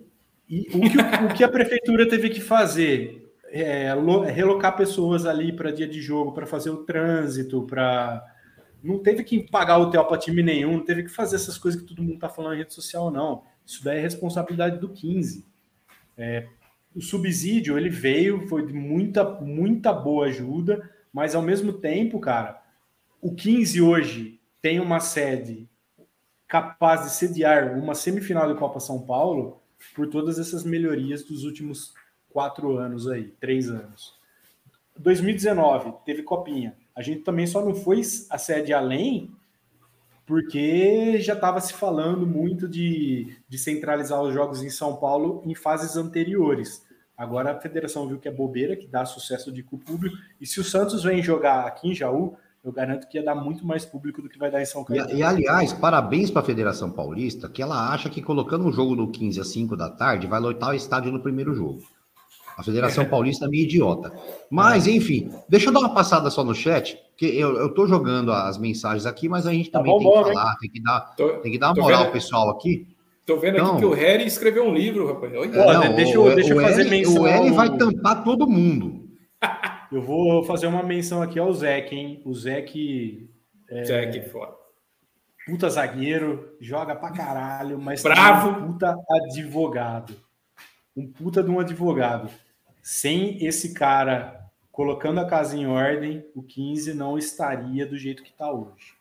[0.48, 3.32] E o que, o que a prefeitura teve que fazer?
[3.50, 3.94] É,
[4.32, 8.22] relocar pessoas ali para dia de jogo, para fazer o trânsito, para.
[8.82, 11.86] Não teve que pagar hotel para time nenhum, não teve que fazer essas coisas que
[11.86, 13.42] todo mundo está falando em rede social, não.
[13.64, 15.46] Isso daí é responsabilidade do 15.
[16.18, 16.46] É,
[16.94, 22.62] o subsídio ele veio, foi de muita, muita boa ajuda, mas ao mesmo tempo, cara,
[23.22, 25.68] o 15 hoje tem uma sede
[26.48, 29.60] capaz de sediar uma semifinal de Copa São Paulo
[29.94, 31.92] por todas essas melhorias dos últimos
[32.30, 34.18] quatro anos aí, três anos.
[34.98, 36.74] 2019 teve copinha.
[36.96, 38.00] A gente também só não foi
[38.30, 39.30] a sede além
[40.24, 45.54] porque já estava se falando muito de, de centralizar os jogos em São Paulo em
[45.54, 46.86] fases anteriores.
[47.14, 50.16] Agora a federação viu que é bobeira, que dá sucesso de o público.
[50.40, 53.66] E se o Santos vem jogar aqui em Jaú, eu garanto que ia dar muito
[53.66, 55.10] mais público do que vai dar em São Caetano.
[55.10, 58.96] E, e aliás, parabéns para a Federação Paulista, que ela acha que colocando um jogo
[58.96, 61.82] no 15 às 5 da tarde vai lotar o estádio no primeiro jogo.
[62.56, 64.12] A Federação Paulista é meio idiota.
[64.48, 68.32] Mas, enfim, deixa eu dar uma passada só no chat, porque eu, eu tô jogando
[68.32, 70.70] as mensagens aqui, mas a gente tá também tá bom, tem que bom, falar, tem
[70.70, 72.86] que dar, tô, tem que dar uma moral vendo, pessoal aqui.
[73.26, 75.34] Tô vendo então, aqui que o Harry escreveu um livro, rapaz.
[75.34, 75.80] Olha.
[75.80, 77.22] Não, deixa eu, deixa eu fazer L, menção.
[77.22, 79.04] O L vai tampar todo mundo.
[79.94, 82.20] Eu vou fazer uma menção aqui ao Zeke, hein?
[82.24, 83.30] O Zeke.
[83.70, 83.84] É...
[83.84, 84.52] Zeke, foda.
[85.46, 88.48] Puta zagueiro, joga pra caralho, mas Bravo.
[88.48, 90.16] um puta advogado.
[90.96, 92.28] Um puta de um advogado.
[92.82, 94.40] Sem esse cara
[94.72, 98.94] colocando a casa em ordem, o 15 não estaria do jeito que está hoje.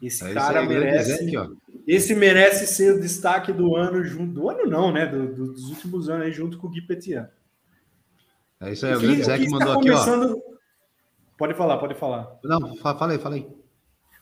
[0.00, 1.14] Esse é cara merece.
[1.14, 1.56] Aqui,
[1.88, 4.32] esse merece ser o destaque do ano junto.
[4.32, 5.06] Do ano não, né?
[5.06, 7.28] Do, do, dos últimos anos aí, junto com o Gui Petian.
[8.60, 10.36] É isso aí, o, grande Zé que mandou tá aqui, começando...
[10.36, 10.56] ó.
[11.36, 12.38] Pode falar, pode falar.
[12.42, 13.46] Não, falei, falei.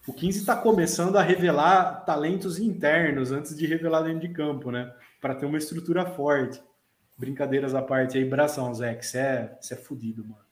[0.07, 4.93] O 15 está começando a revelar talentos internos antes de revelar dentro de campo, né?
[5.20, 6.61] Para ter uma estrutura forte.
[7.16, 10.45] Brincadeiras à parte aí, bração, Zé, que você é, é fudido, mano.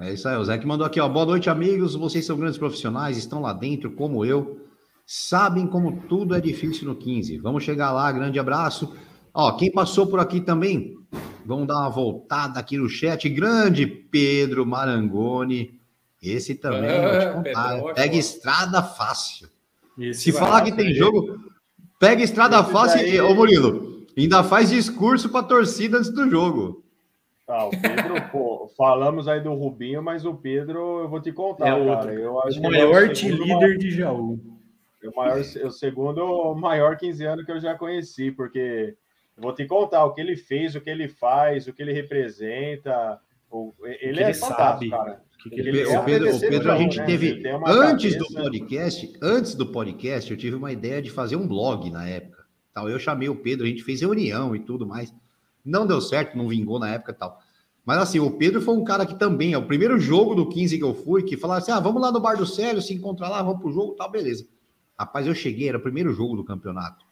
[0.00, 1.08] É isso aí, o Zé que mandou aqui, ó.
[1.08, 1.94] Boa noite, amigos.
[1.94, 4.66] Vocês são grandes profissionais, estão lá dentro, como eu.
[5.06, 7.38] Sabem como tudo é difícil no 15.
[7.38, 8.96] Vamos chegar lá, grande abraço.
[9.32, 10.96] Ó, quem passou por aqui também,
[11.44, 13.28] vamos dar uma voltada aqui no chat.
[13.28, 15.80] Grande Pedro Marangoni.
[16.22, 19.48] Esse também, é, contar, Pedro, pega estrada fácil.
[19.98, 21.38] Esse Se falar que tem jogo,
[21.98, 22.98] pega estrada Esse fácil.
[22.98, 23.20] Daí...
[23.20, 26.84] Ô, Murilo, ainda faz discurso para torcida antes do jogo.
[27.46, 31.68] Tá, o Pedro, pô, falamos aí do Rubinho, mas o Pedro, eu vou te contar,
[31.68, 32.12] é cara.
[32.12, 34.38] Eu acho o maior é o líder de Jaú.
[35.02, 38.94] É o, maior, o segundo maior 15 anos que eu já conheci, porque
[39.36, 43.20] vou te contar o que ele fez, o que ele faz, o que ele representa.
[43.50, 45.22] O, ele, que é ele fantástico, cara.
[45.42, 47.04] Que que ele o Pedro, o Pedro a gente né?
[47.06, 48.18] teve antes cabeça...
[48.18, 52.44] do podcast, antes do podcast, eu tive uma ideia de fazer um blog na época.
[52.72, 55.12] Tal, eu chamei o Pedro, a gente fez reunião e tudo mais.
[55.64, 57.40] Não deu certo, não vingou na época tal.
[57.84, 60.78] Mas assim, o Pedro foi um cara que também, é o primeiro jogo do 15
[60.78, 63.28] que eu fui, que falava assim: ah, vamos lá no Bar do Célio, se encontrar
[63.28, 64.46] lá, vamos pro jogo, tal, beleza.
[64.98, 67.04] Rapaz, eu cheguei, era o primeiro jogo do campeonato.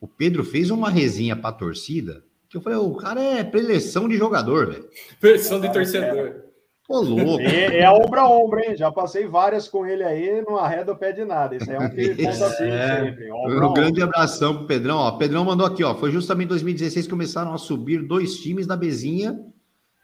[0.00, 4.16] O Pedro fez uma resenha pra torcida, que eu falei, o cara é preleção de
[4.16, 4.88] jogador, velho.
[5.20, 6.48] Preleção de torcedor.
[6.88, 7.42] Ô, louco.
[7.42, 8.74] É, é ombro a ombro, hein?
[8.74, 11.54] Já passei várias com ele aí, não arreda o pé de nada.
[11.54, 13.30] Isso é um que é, sempre.
[13.30, 14.96] Um grande abração pro Pedrão.
[14.96, 15.94] Ó, Pedrão mandou aqui, ó.
[15.94, 19.38] Foi justamente em 2016 que começaram a subir dois times da Bezinha.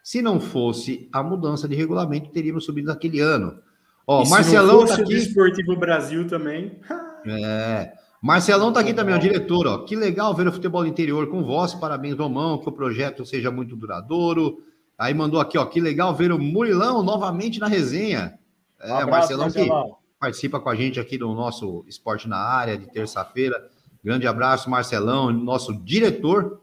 [0.03, 3.57] Se não fosse a mudança de regulamento, teríamos subido naquele ano.
[4.05, 5.15] Ó, e Marcelão tá aqui.
[5.15, 6.79] Esportivo Brasil também.
[7.25, 7.93] é.
[8.25, 9.77] Marcelão tá aqui também, o diretor, ó.
[9.85, 11.75] Que legal ver o futebol do interior com voz.
[11.75, 14.63] Parabéns, Romão, que o projeto seja muito duradouro.
[14.97, 15.65] Aí mandou aqui, ó.
[15.67, 18.39] Que legal ver o Murilão novamente na resenha.
[18.81, 22.37] É, um abraço, Marcelão, Marcelão que participa com a gente aqui do nosso Esporte na
[22.37, 23.63] Área de terça-feira.
[24.03, 26.61] Grande abraço, Marcelão, nosso diretor,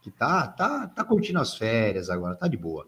[0.00, 2.86] que tá, tá, tá curtindo as férias agora, tá de boa.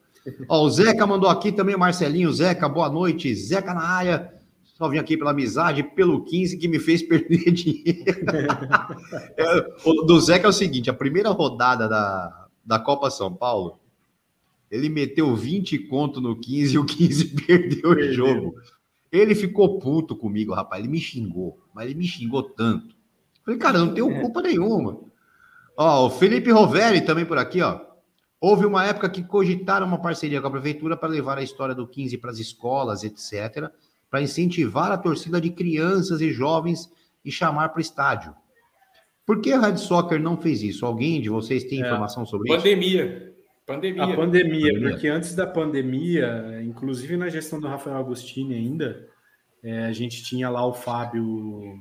[0.49, 2.33] Ó, o Zeca mandou aqui também, Marcelinho.
[2.33, 3.35] Zeca, boa noite.
[3.35, 4.36] Zeca na área.
[4.77, 8.05] Só vim aqui pela amizade, pelo 15 que me fez perder dinheiro.
[9.35, 13.81] é, o do Zeca é o seguinte: a primeira rodada da, da Copa São Paulo,
[14.71, 18.55] ele meteu 20 conto no 15 e o 15 perdeu o jogo.
[19.11, 20.83] Ele ficou puto comigo, rapaz.
[20.83, 22.95] Ele me xingou, mas ele me xingou tanto.
[23.47, 25.01] Falei, cara, não tenho culpa nenhuma.
[25.75, 27.81] Ó, o Felipe Roveri também por aqui, ó.
[28.39, 31.87] Houve uma época que cogitaram uma parceria com a prefeitura para levar a história do
[31.87, 33.71] 15 para as escolas, etc.,
[34.11, 36.91] para incentivar a torcida de crianças e jovens
[37.25, 38.35] e chamar para o estádio.
[39.25, 40.87] Por que a Red Soccer não fez isso?
[40.87, 43.05] Alguém de vocês tem é, informação sobre pandemia.
[43.05, 43.37] isso?
[43.67, 44.05] Pandemia.
[44.05, 49.09] A pandemia, pandemia, porque antes da pandemia, inclusive na gestão do Rafael Agostini ainda,
[49.61, 51.77] é, a gente tinha lá o Fábio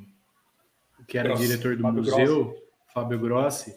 [1.07, 2.61] que era Grossi, diretor do Fábio museu, Grossi.
[2.91, 3.75] Fábio Grossi,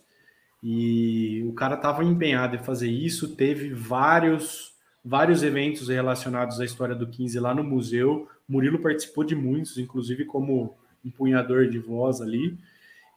[0.62, 3.36] e o cara estava empenhado em fazer isso.
[3.36, 4.72] Teve vários,
[5.04, 8.28] vários eventos relacionados à história do 15 lá no museu.
[8.48, 12.58] Murilo participou de muitos, inclusive como empunhador de voz ali.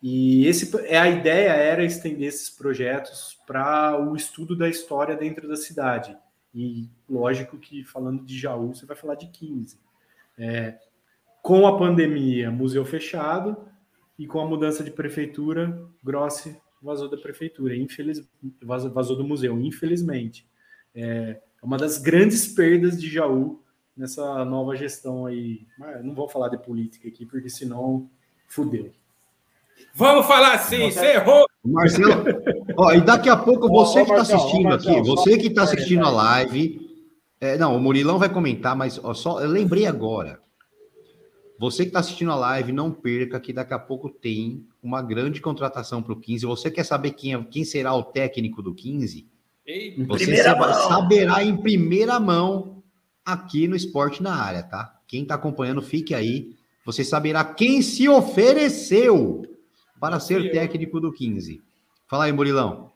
[0.02, 5.48] E esse, é a ideia era estender esses projetos para o estudo da história dentro
[5.48, 6.18] da cidade.
[6.54, 9.80] E lógico que falando de Jaú, você vai falar de 15.
[10.38, 10.78] É,
[11.42, 13.58] com a pandemia, museu fechado,
[14.22, 18.24] e com a mudança de prefeitura, Grossi vazou da prefeitura, infeliz,
[18.62, 20.48] vazou do museu, infelizmente.
[20.94, 23.61] É uma das grandes perdas de Jaú
[23.96, 25.66] nessa nova gestão aí.
[25.78, 28.10] Mas não vou falar de política aqui, porque senão
[28.48, 28.92] fudeu.
[29.94, 31.46] Vamos falar assim, você errou.
[31.64, 32.24] Marcelo,
[32.76, 36.10] ó, e daqui a pouco você que está assistindo aqui, você que está assistindo a
[36.10, 36.89] live,
[37.39, 40.39] é, não, o Murilão vai comentar, mas ó, só eu lembrei agora.
[41.60, 45.39] Você que está assistindo a live, não perca que daqui a pouco tem uma grande
[45.39, 46.48] contratação para o 15.
[46.48, 49.28] Você quer saber quem, é, quem será o técnico do 15?
[49.64, 50.38] Ei, você
[50.88, 52.81] saberá em primeira mão
[53.26, 55.00] aqui no Esporte na Área, tá?
[55.08, 56.56] Quem está acompanhando, fique aí.
[56.86, 59.44] Você saberá quem se ofereceu
[60.00, 61.62] para ser técnico do 15.
[62.08, 62.92] Fala aí, Murilão.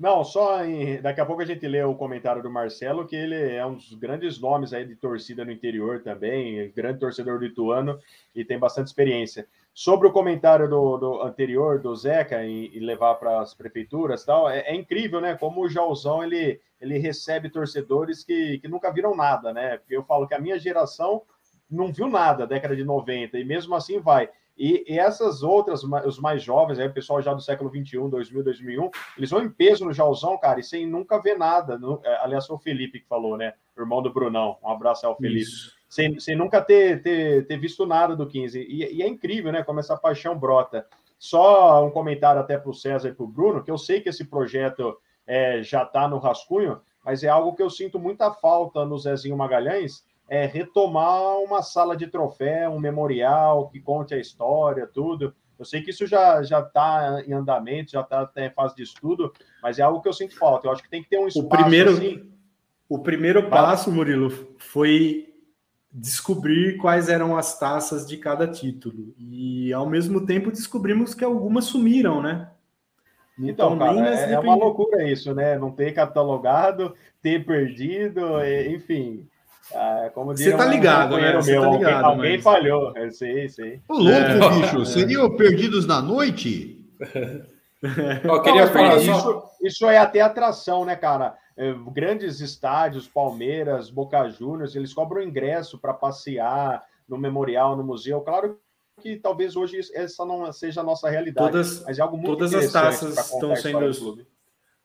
[0.00, 0.98] Não, só em...
[1.02, 3.92] daqui a pouco a gente lê o comentário do Marcelo, que ele é um dos
[3.92, 7.98] grandes nomes aí de torcida no interior também, grande torcedor do Ituano
[8.34, 9.46] e tem bastante experiência.
[9.74, 14.60] Sobre o comentário do, do anterior do Zeca em, levar para as prefeituras tal, é,
[14.60, 15.36] é, incrível, né?
[15.36, 19.78] Como o Jauzão ele, ele recebe torcedores que, que nunca viram nada, né?
[19.78, 21.22] Porque eu falo que a minha geração
[21.70, 24.28] não viu nada, década de 90, e mesmo assim vai.
[24.56, 28.44] E, e, essas outras, os mais jovens, aí, o pessoal já do século 21, 2000,
[28.44, 31.78] 2001, eles vão em peso no Jauzão, cara, e sem nunca ver nada.
[31.78, 33.54] No, é, aliás, foi o Felipe que falou, né?
[33.80, 34.58] irmão do Brunão.
[34.62, 35.50] Um abraço ao Felipe.
[35.88, 38.60] Sem, sem nunca ter, ter, ter visto nada do 15.
[38.60, 39.62] E, e, é incrível, né?
[39.64, 40.86] Como essa paixão brota.
[41.18, 44.08] Só um comentário até para o César e para o Bruno, que eu sei que
[44.08, 44.96] esse projeto
[45.30, 49.36] é, já está no rascunho, mas é algo que eu sinto muita falta no Zezinho
[49.36, 55.32] Magalhães, é, retomar uma sala de troféu, um memorial que conte a história, tudo.
[55.56, 59.32] Eu sei que isso já já está em andamento, já está em fase de estudo,
[59.62, 60.66] mas é algo que eu sinto falta.
[60.66, 61.46] Eu acho que tem que ter um espaço.
[61.46, 62.28] O primeiro, assim...
[62.88, 65.32] o primeiro passo, Murilo, foi
[65.92, 69.14] descobrir quais eram as taças de cada título.
[69.16, 72.50] E ao mesmo tempo descobrimos que algumas sumiram, né?
[73.38, 75.58] Então, então cara, é, é uma loucura isso, né?
[75.58, 78.22] Não ter catalogado, ter perdido,
[78.68, 79.26] enfim.
[79.74, 81.32] Ah, como você tá ligado, né?
[81.34, 82.42] Você meu, tá ligado, alguém, mas...
[82.42, 83.80] falhou, eu sei, sei.
[83.88, 84.60] Ô, louco, é.
[84.60, 86.84] bicho, seriam perdidos na noite?
[88.24, 91.36] eu queria Não, falar isso, isso é até atração, né, cara?
[91.56, 98.20] É, grandes estádios, Palmeiras, Boca Juniors, eles cobram ingresso para passear no memorial, no museu.
[98.20, 98.58] Claro
[99.00, 102.54] que talvez hoje essa não seja a nossa realidade, todas, mas é algo muito Todas
[102.54, 104.26] as taças estão sendo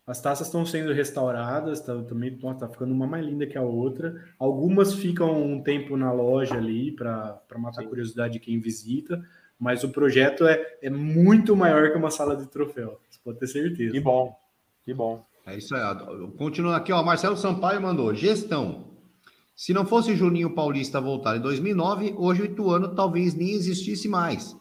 [0.07, 4.23] as taças estão sendo restauradas, tá, também está ficando uma mais linda que a outra.
[4.37, 9.25] Algumas ficam um tempo na loja ali para matar a curiosidade de quem visita,
[9.59, 13.47] mas o projeto é, é muito maior que uma sala de troféu, você pode ter
[13.47, 13.93] certeza.
[13.93, 14.35] Que bom,
[14.83, 15.25] que bom.
[15.47, 15.81] É isso aí.
[16.37, 18.94] Continuando aqui, ó, Marcelo Sampaio mandou: gestão.
[19.55, 24.55] Se não fosse Juninho Paulista voltar em 2009, hoje o Ituano talvez nem existisse mais.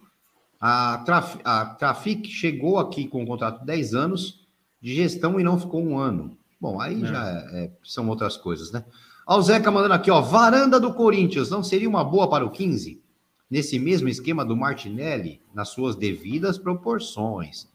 [0.60, 4.46] A, Traf, a Trafic chegou aqui com um contrato de 10 anos
[4.80, 6.38] de gestão e não ficou um ano.
[6.60, 7.06] Bom, aí é.
[7.06, 8.84] já é, são outras coisas, né?
[9.26, 10.20] Ó, o Zeca mandando aqui, ó.
[10.20, 13.02] Varanda do Corinthians não seria uma boa para o 15?
[13.50, 17.68] Nesse mesmo esquema do Martinelli, nas suas devidas proporções.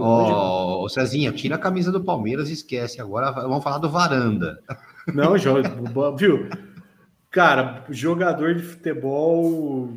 [0.00, 3.00] Ó, oh, Cezinha, tira a camisa do Palmeiras e esquece.
[3.00, 4.60] Agora vamos falar do Varanda.
[5.14, 6.48] Não, viu?
[7.30, 9.92] Cara, jogador de futebol,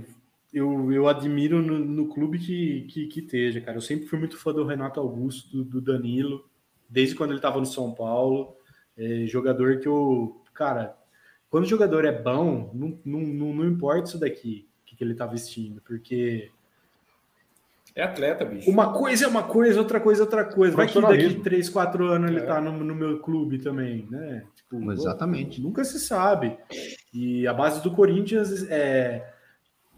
[0.54, 3.78] eu, eu admiro no, no clube que, que, que, esteja, cara.
[3.78, 6.46] Eu sempre fui muito fã do Renato Augusto, do, do Danilo,
[6.90, 8.56] desde quando ele estava no São Paulo.
[8.98, 10.42] É, jogador que eu.
[10.54, 10.96] Cara,
[11.50, 15.14] quando o jogador é bom, não, não, não, não importa isso daqui, que, que ele
[15.14, 16.52] está vestindo, porque
[17.94, 18.70] é atleta, bicho.
[18.70, 20.76] Uma coisa é uma coisa, outra coisa é outra coisa.
[20.76, 22.44] Vai que daqui 3, 4 anos ele é.
[22.44, 24.44] tá no, no, meu clube também, né?
[24.56, 25.60] Tipo, Exatamente.
[25.60, 26.58] Pô, nunca se sabe.
[27.14, 29.34] E a base do Corinthians é.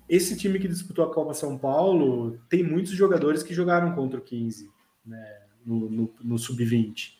[0.10, 4.24] Esse time que disputou a Copa São Paulo tem muitos jogadores que jogaram contra o
[4.24, 4.70] 15,
[5.06, 5.38] né?
[5.66, 7.14] No, no, no Sub-20.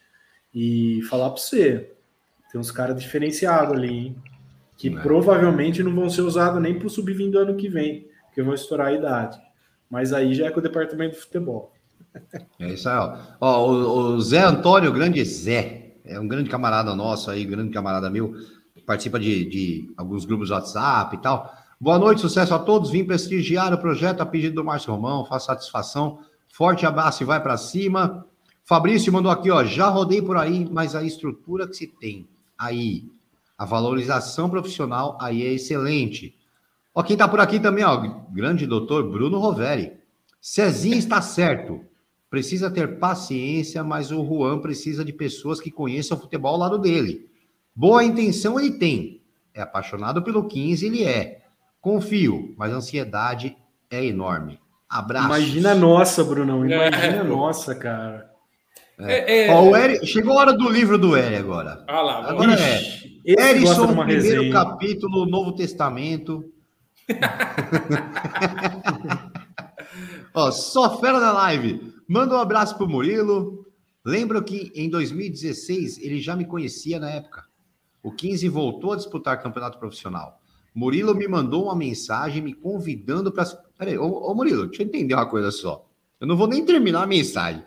[0.54, 1.94] E falar para você,
[2.52, 4.16] tem uns caras diferenciados ali, hein?
[4.76, 5.02] Que não.
[5.02, 8.54] provavelmente não vão ser usados nem para o Sub-20 do ano que vem, porque vão
[8.54, 9.42] estourar a idade.
[9.94, 11.72] Mas aí já é com o departamento de futebol.
[12.58, 13.16] É isso aí, ó.
[13.40, 18.10] ó o, o, Zé Antônio, grande Zé, é um grande camarada nosso aí, grande camarada
[18.10, 18.34] meu,
[18.88, 21.54] participa de, de alguns grupos de WhatsApp e tal.
[21.80, 22.90] Boa noite, sucesso a todos.
[22.90, 26.22] Vim prestigiar o projeto a pedido do Márcio Romão, faço satisfação.
[26.52, 28.26] Forte abraço e vai para cima.
[28.66, 32.28] Fabrício mandou aqui, ó, já rodei por aí, mas a estrutura que se tem
[32.58, 33.12] aí,
[33.56, 36.36] a valorização profissional aí é excelente.
[36.96, 37.98] Ó, quem tá por aqui também, ó,
[38.32, 39.94] grande doutor Bruno Roveri.
[40.40, 41.82] Cezinha está certo.
[42.30, 46.78] Precisa ter paciência, mas o Juan precisa de pessoas que conheçam o futebol ao lado
[46.78, 47.30] dele.
[47.76, 49.22] Boa intenção ele tem.
[49.54, 51.42] É apaixonado pelo 15, ele é.
[51.80, 53.58] Confio, mas a ansiedade
[53.90, 54.60] é enorme.
[54.90, 55.26] Abraço.
[55.28, 56.66] Imagina a nossa, Brunão.
[56.66, 57.20] Imagina é.
[57.20, 58.32] a nossa, cara.
[59.00, 59.48] É.
[59.48, 61.84] É, Ó, o Eri, chegou a hora do livro do Eri agora.
[61.88, 62.82] Ah lá, agora é.
[63.26, 64.52] Erison, primeiro resenha.
[64.52, 66.53] capítulo, Novo Testamento.
[70.34, 71.94] Ó, só fera da live.
[72.08, 73.66] Manda um abraço pro Murilo.
[74.06, 77.46] Lembro que em 2016 ele já me conhecia na época.
[78.02, 80.42] O 15 voltou a disputar campeonato profissional.
[80.76, 83.46] Murilo me mandou uma mensagem me convidando para.
[83.78, 85.88] Peraí, ô, ô Murilo, deixa eu entender uma coisa só.
[86.20, 87.64] Eu não vou nem terminar a mensagem.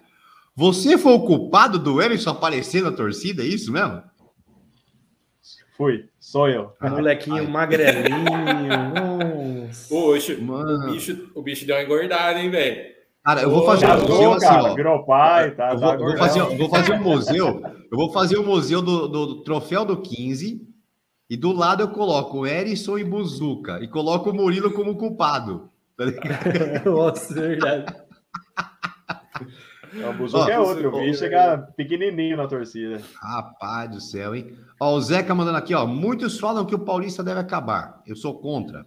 [0.54, 4.02] Você foi o culpado do Emerson aparecer na torcida, é isso mesmo?
[5.76, 6.72] Fui, sou eu.
[6.80, 7.46] O molequinho ai.
[7.46, 8.16] magrelinho.
[9.88, 10.88] Poxa, Mano.
[10.88, 12.96] O, bicho, o bicho deu uma engordada, hein, velho?
[13.22, 14.74] Cara, eu vou fazer um museu assim, ó.
[14.74, 15.72] Virou pai, tá?
[15.72, 17.62] Eu vou, tá vou fazer, vou fazer um museu.
[17.90, 20.66] Eu vou fazer o um museu do, do, do, troféu do 15
[21.28, 25.68] e do lado eu coloco o Erisson e Buzuca e coloco o Murilo como culpado.
[25.96, 26.04] Tá
[26.88, 27.94] Nossa, é verdade.
[29.94, 33.00] O Buzuca é outro, o bicho chega pequenininho na torcida.
[33.22, 34.56] Rapaz do céu, hein?
[34.80, 35.86] Ó, o Zeca mandando aqui, ó.
[35.86, 38.02] Muitos falam que o Paulista deve acabar.
[38.06, 38.86] Eu sou contra.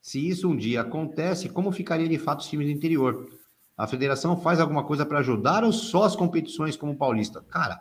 [0.00, 3.28] Se isso um dia acontece, como ficaria de fato os times do interior?
[3.76, 7.42] A federação faz alguma coisa para ajudar ou só as competições como Paulista?
[7.48, 7.80] Cara.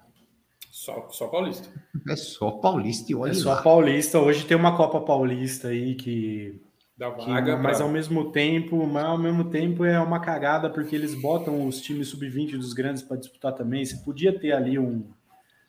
[0.70, 1.68] Só, só Paulista.
[2.08, 3.32] É só Paulista e olha.
[3.32, 3.62] É só lá.
[3.62, 4.20] Paulista.
[4.20, 6.62] Hoje tem uma Copa Paulista aí que
[7.02, 7.56] da vaga.
[7.56, 7.86] Que, mas pra...
[7.86, 12.10] ao mesmo tempo, mas ao mesmo tempo é uma cagada porque eles botam os times
[12.10, 13.84] sub-20 dos grandes para disputar também.
[13.84, 15.10] Você podia ter ali um,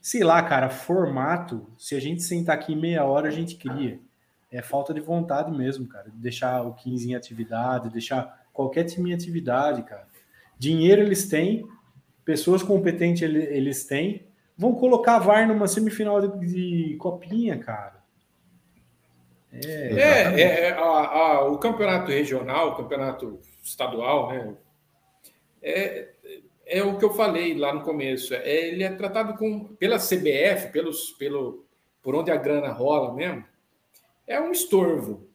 [0.00, 1.66] sei lá, cara, formato.
[1.78, 3.98] Se a gente sentar aqui meia hora, a gente cria.
[4.50, 6.10] É falta de vontade mesmo, cara.
[6.12, 10.06] Deixar o 15 em atividade, deixar qualquer time em atividade, cara.
[10.58, 11.66] Dinheiro eles têm,
[12.26, 14.26] pessoas competentes eles têm.
[14.54, 18.01] Vão colocar VAR numa semifinal de, de copinha, cara.
[19.52, 24.56] É, é, é, é a, a, o campeonato regional, o campeonato estadual, né?
[25.62, 26.08] É,
[26.66, 28.32] é o que eu falei lá no começo.
[28.34, 31.66] É, ele é tratado com, pela CBF, pelos, pelo,
[32.02, 33.44] por onde a grana rola mesmo,
[34.26, 35.28] é um estorvo.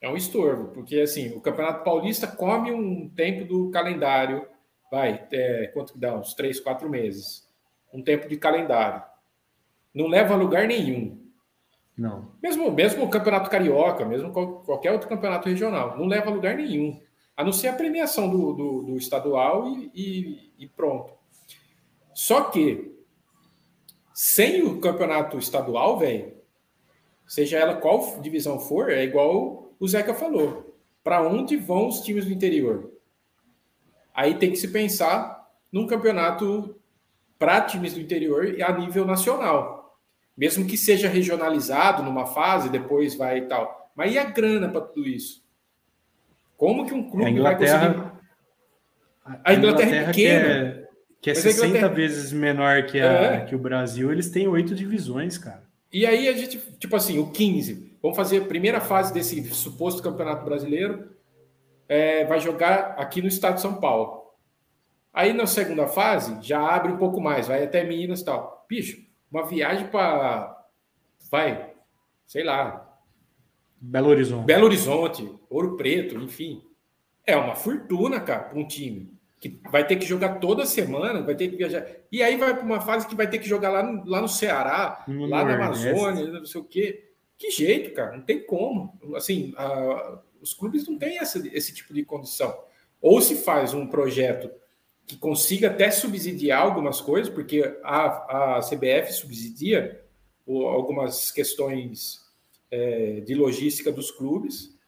[0.00, 4.46] É um estorvo, porque assim, o Campeonato Paulista come um tempo do calendário,
[4.90, 6.16] vai, é, quanto que dá?
[6.16, 7.46] Uns três, quatro meses.
[7.92, 9.02] Um tempo de calendário.
[9.92, 11.29] Não leva a lugar nenhum.
[12.00, 12.32] Não.
[12.42, 16.98] Mesmo, mesmo o Campeonato Carioca, mesmo qualquer outro campeonato regional, não leva a lugar nenhum.
[17.36, 21.12] A não ser a premiação do, do, do estadual e, e, e pronto.
[22.14, 22.98] Só que,
[24.14, 26.32] sem o campeonato estadual, velho,
[27.26, 30.74] seja ela qual divisão for, é igual o Zeca falou.
[31.04, 32.94] Para onde vão os times do interior?
[34.14, 36.80] Aí tem que se pensar num campeonato
[37.38, 39.79] para times do interior e a nível nacional
[40.40, 43.92] mesmo que seja regionalizado numa fase, depois vai e tal.
[43.94, 45.44] Mas e a grana para tudo isso?
[46.56, 47.74] Como que um clube vai conseguir?
[47.74, 48.20] A Inglaterra,
[49.44, 50.48] a Inglaterra é pequena.
[50.48, 50.88] Que é,
[51.20, 51.92] que é 60 Inglaterra...
[51.92, 53.40] vezes menor que, a, é.
[53.44, 55.62] que o Brasil, eles têm oito divisões, cara.
[55.92, 60.02] E aí a gente, tipo assim, o 15, vamos fazer a primeira fase desse suposto
[60.02, 61.10] campeonato brasileiro,
[61.86, 64.22] é, vai jogar aqui no estado de São Paulo.
[65.12, 68.64] Aí na segunda fase já abre um pouco mais, vai até Minas e tal.
[68.66, 70.66] Bicho, uma viagem para.
[71.30, 71.72] Vai,
[72.26, 72.86] sei lá.
[73.80, 74.44] Belo Horizonte.
[74.44, 76.62] Belo Horizonte, Ouro Preto, enfim.
[77.26, 81.34] É uma fortuna, cara, para um time que vai ter que jogar toda semana, vai
[81.34, 81.86] ter que viajar.
[82.12, 84.28] E aí vai para uma fase que vai ter que jogar lá no, lá no
[84.28, 87.10] Ceará, no lá na Amazônia, não sei o quê.
[87.38, 88.98] Que jeito, cara, não tem como.
[89.16, 92.54] Assim, a, os clubes não têm essa, esse tipo de condição.
[93.00, 94.50] Ou se faz um projeto
[95.10, 100.00] que consiga até subsidiar algumas coisas, porque a, a CBF subsidia
[100.46, 102.20] algumas questões
[102.70, 104.78] é, de logística dos clubes,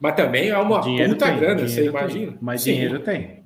[0.00, 2.32] mas também há uma dinheiro puta tem, grana, você imagina?
[2.32, 2.72] Tem, mas Sim.
[2.72, 3.44] dinheiro tem.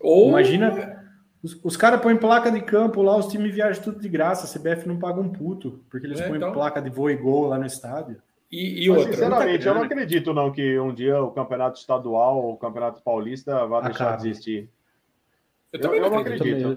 [0.00, 0.28] Ou...
[0.28, 1.04] Imagina,
[1.42, 4.60] os, os caras põem placa de campo lá, os times viajam tudo de graça, a
[4.60, 6.52] CBF não paga um puto, porque eles é, põem então...
[6.52, 8.22] placa de voo e gol lá no estádio.
[8.50, 9.12] E, e Mas, outra.
[9.12, 13.66] Sinceramente, eu não acredito não que um dia o campeonato estadual ou o campeonato paulista
[13.66, 14.68] vá deixar de existir.
[15.72, 16.76] Eu, eu, eu não acredito.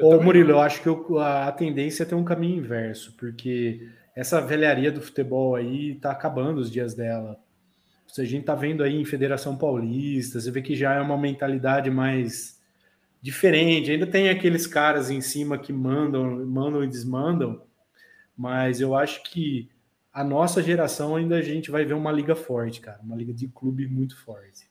[0.00, 4.40] Ô, Murilo, eu acho que eu, a tendência é ter um caminho inverso, porque essa
[4.40, 7.38] velharia do futebol aí tá acabando os dias dela.
[8.18, 11.90] A gente tá vendo aí em Federação Paulista, você vê que já é uma mentalidade
[11.90, 12.60] mais
[13.22, 13.90] diferente.
[13.90, 17.62] Ainda tem aqueles caras em cima que mandam, mandam e desmandam,
[18.36, 19.70] mas eu acho que
[20.12, 23.46] a nossa geração ainda a gente vai ver uma liga forte, cara, uma liga de
[23.48, 24.68] clube muito forte,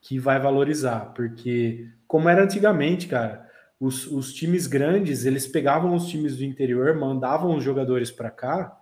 [0.00, 3.48] que vai valorizar, porque como era antigamente, cara,
[3.78, 8.78] os, os times grandes eles pegavam os times do interior, mandavam os jogadores para cá,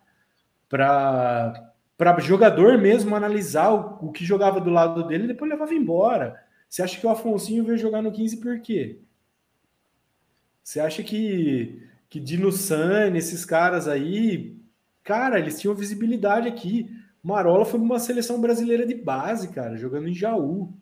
[0.69, 1.67] para
[1.97, 6.43] para jogador mesmo analisar o, o, que jogava do lado dele e depois levava embora.
[6.67, 9.01] Você acha que o Afonsinho veio jogar no 15 por quê?
[10.63, 14.60] Você acha que que Dino Sane, esses caras aí
[15.11, 16.89] Cara, eles tinham visibilidade aqui.
[17.21, 20.73] Marola foi uma seleção brasileira de base, cara, jogando em Jaú.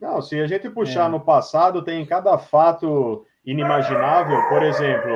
[0.00, 1.08] Não, se a gente puxar é.
[1.08, 4.36] no passado, tem cada fato inimaginável.
[4.48, 5.08] Por exemplo,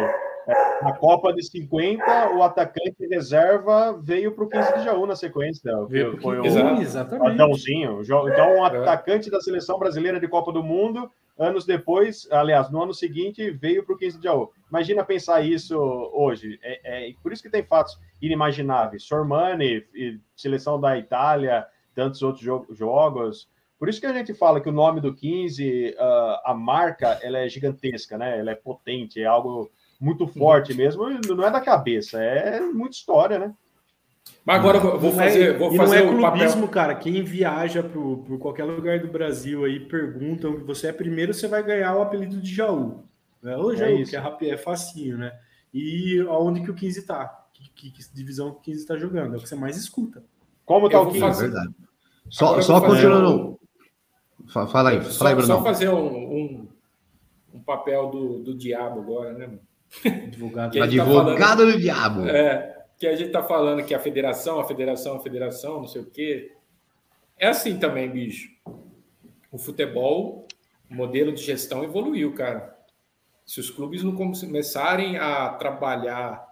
[0.47, 5.17] é, na Copa de 50, o atacante reserva veio para o 15 de Jaú na
[5.17, 5.73] sequência.
[5.89, 7.33] Veio foi o Exatamente.
[7.33, 8.03] Adãozinho.
[8.03, 8.69] Então, um é.
[8.69, 13.85] atacante da seleção brasileira de Copa do Mundo anos depois, aliás, no ano seguinte, veio
[13.85, 14.51] para o 15 de Jaú.
[14.69, 15.79] Imagina pensar isso
[16.13, 16.59] hoje.
[16.63, 19.05] É, é, por isso que tem fatos inimagináveis.
[19.05, 19.85] Sormani,
[20.37, 23.49] seleção da Itália, tantos outros jo jogos.
[23.79, 27.19] Por isso que a gente fala que o nome do 15, uh, ah, a marca,
[27.23, 28.39] ela é gigantesca, né?
[28.41, 29.71] Ela é potente, é algo
[30.01, 31.09] muito forte mesmo.
[31.09, 33.55] Não é da cabeça, é muita história, né?
[34.49, 36.69] Mas agora eu vou fazer, é, vou fazer não é clubismo, papel.
[36.69, 36.95] cara.
[36.95, 41.95] Quem viaja por qualquer lugar do Brasil aí perguntam você é primeiro, você vai ganhar
[41.95, 43.05] o apelido de Jaú.
[43.43, 43.55] Né?
[43.59, 45.39] Ô, Jaú, é que é, é facinho, né?
[45.73, 47.45] E aonde que o 15 tá?
[47.53, 49.35] Que, que, que divisão que o 15 tá jogando?
[49.35, 50.25] É o que você mais escuta.
[50.65, 51.21] Como tá o 15?
[51.21, 51.43] Fazer...
[51.49, 51.75] Verdade.
[52.31, 53.59] Só, só continuando.
[54.41, 54.49] Um...
[54.49, 55.55] Fala aí, fala aí, Bruno.
[55.57, 56.69] Só fazer um, um,
[57.53, 59.51] um, papel do, do diabo agora, né?
[60.07, 61.73] Advogado, Advogado tá falando...
[61.73, 62.27] do diabo.
[62.27, 66.03] É, que a gente está falando que a federação, a federação, a federação, não sei
[66.03, 66.53] o quê.
[67.39, 68.51] É assim também, bicho.
[69.53, 70.47] O futebol,
[70.91, 72.77] o modelo de gestão evoluiu, cara.
[73.47, 76.45] Se os clubes não começarem a trabalhar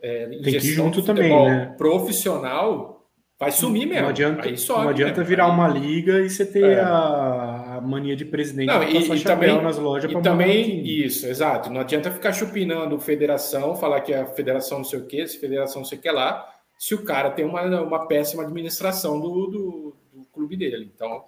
[0.00, 1.74] é, em Tem gestão junto também, né?
[1.76, 3.04] profissional,
[3.38, 4.02] vai sumir mesmo.
[4.02, 6.80] Não adianta, não adianta virar uma liga e você ter é.
[6.80, 11.70] a a mania de presidente não, e, e também nas lojas e também isso, exato.
[11.70, 15.82] Não adianta ficar chupinando federação, falar que a federação não sei o que, se federação
[15.82, 19.96] não sei o que lá, se o cara tem uma, uma péssima administração do, do,
[20.12, 20.90] do clube dele.
[20.92, 21.24] Então,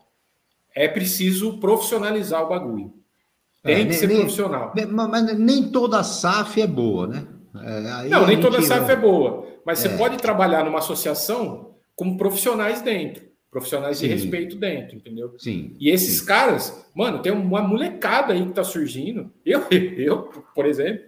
[0.75, 2.93] é preciso profissionalizar o bagulho.
[3.63, 4.73] Tem é, que ser nem, profissional.
[4.91, 7.27] Mas nem toda SAF é boa, né?
[7.63, 9.47] É, não, nem toda SAF é boa.
[9.65, 9.89] Mas é.
[9.89, 14.07] você pode trabalhar numa associação com profissionais dentro profissionais sim.
[14.07, 15.35] de respeito dentro, entendeu?
[15.39, 15.75] Sim.
[15.79, 16.27] E esses sim.
[16.27, 19.33] caras, mano, tem uma molecada aí que tá surgindo.
[19.45, 20.23] Eu, eu
[20.55, 21.05] por exemplo,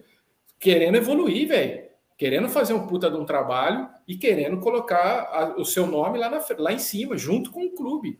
[0.58, 1.82] querendo evoluir, velho.
[2.18, 6.30] Querendo fazer um puta de um trabalho e querendo colocar a, o seu nome lá,
[6.30, 8.18] na, lá em cima, junto com o clube.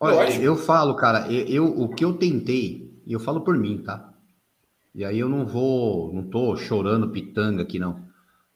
[0.00, 0.44] Olha, Lógico.
[0.44, 4.12] eu falo, cara, eu, eu, o que eu tentei, e eu falo por mim, tá?
[4.94, 8.02] E aí eu não vou, não tô chorando pitanga aqui, não.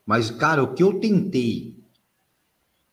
[0.05, 1.78] Mas, cara, o que eu tentei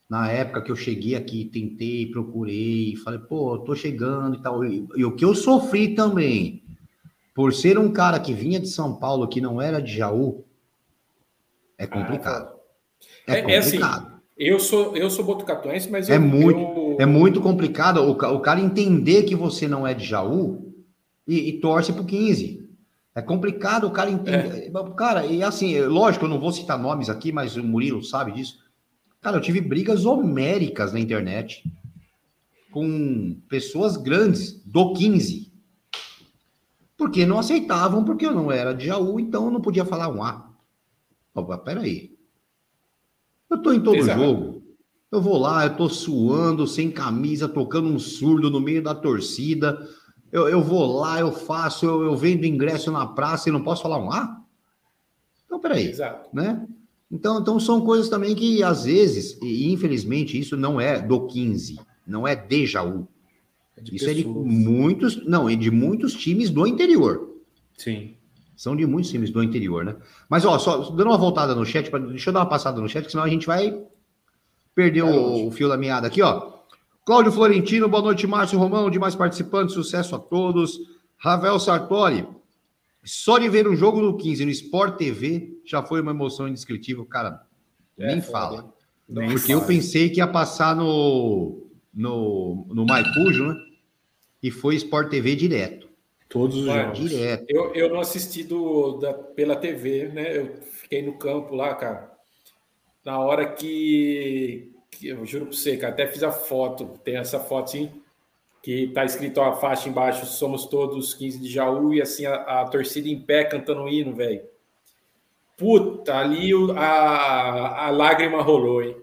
[0.09, 4.65] na época que eu cheguei aqui, tentei, procurei, falei, pô, tô chegando e tal.
[4.65, 6.63] E, e, o que eu sofri também,
[7.35, 10.45] por ser um cara que vinha de São Paulo, que não era de Jaú,
[11.77, 12.55] é complicado.
[13.27, 14.07] Ah, é, é, complicado.
[14.07, 16.97] É assim, eu sou, eu sou botucatuense, mas é eu, muito, eu...
[17.01, 20.73] é muito complicado o, o cara entender que você não é de Jaú
[21.27, 22.65] e, e torce pro 15.
[23.15, 24.71] É complicado o cara entender.
[24.71, 24.95] É.
[24.95, 28.59] Cara, e assim, lógico, eu não vou citar nomes aqui, mas o Murilo sabe disso.
[29.27, 31.69] Cara, eu tive brigas homéricas na internet
[32.71, 35.53] com pessoas grandes do 15.
[36.97, 40.23] Porque não aceitavam, porque eu não era de Jaú, então eu não podia falar um
[40.23, 40.49] A.
[41.35, 42.17] Opa, peraí.
[43.51, 44.21] Eu tô em todo Exato.
[44.21, 44.63] jogo.
[45.11, 49.77] Eu vou lá, eu tô suando, sem camisa, tocando um surdo no meio da torcida
[50.31, 53.83] eu, eu vou lá, eu faço, eu, eu vendo ingresso na praça e não posso
[53.83, 54.41] falar um A?
[55.45, 55.89] Então, peraí.
[55.89, 56.29] Exato.
[56.33, 56.65] Né?
[57.11, 61.79] Então, então, são coisas também que, às vezes, e infelizmente, isso não é do 15,
[62.07, 63.07] não é de Jaú.
[63.77, 64.19] É de isso pessoas.
[64.19, 67.37] é de muitos, não, é de muitos times do interior.
[67.77, 68.15] Sim.
[68.57, 69.97] São de muitos times do interior, né?
[70.29, 72.89] Mas, ó, só dando uma voltada no chat, pra, deixa eu dar uma passada no
[72.89, 73.83] chat, senão a gente vai
[74.75, 76.57] perder o, o fio da meada aqui, ó.
[77.05, 80.77] Cláudio Florentino, boa noite, Márcio Romão, demais participantes, sucesso a todos.
[81.19, 82.27] Ravel Sartori,
[83.07, 87.05] só de ver um jogo no 15 no Sport TV já foi uma emoção indescritível,
[87.07, 87.43] cara.
[87.99, 88.75] É, nem fala.
[89.09, 89.61] Nem porque fala.
[89.61, 93.55] eu pensei que ia passar no, no, no Maicujo, né?
[94.43, 95.89] E foi Sport TV direto.
[96.29, 96.99] Todos os jogos.
[96.99, 97.47] Direto.
[97.49, 100.37] Eu, eu não assisti do, da, pela TV, né?
[100.37, 102.13] Eu fiquei no campo lá, cara.
[103.05, 107.69] Na hora que, eu juro para você, cara, até fiz a foto, tem essa foto
[107.69, 107.91] assim,
[108.67, 112.65] que tá escrito a faixa embaixo, somos todos 15 de Jaú, e assim, a, a
[112.65, 114.43] torcida em pé cantando o hino, velho.
[115.57, 118.97] Puta, ali o, a, a lágrima rolou, hein?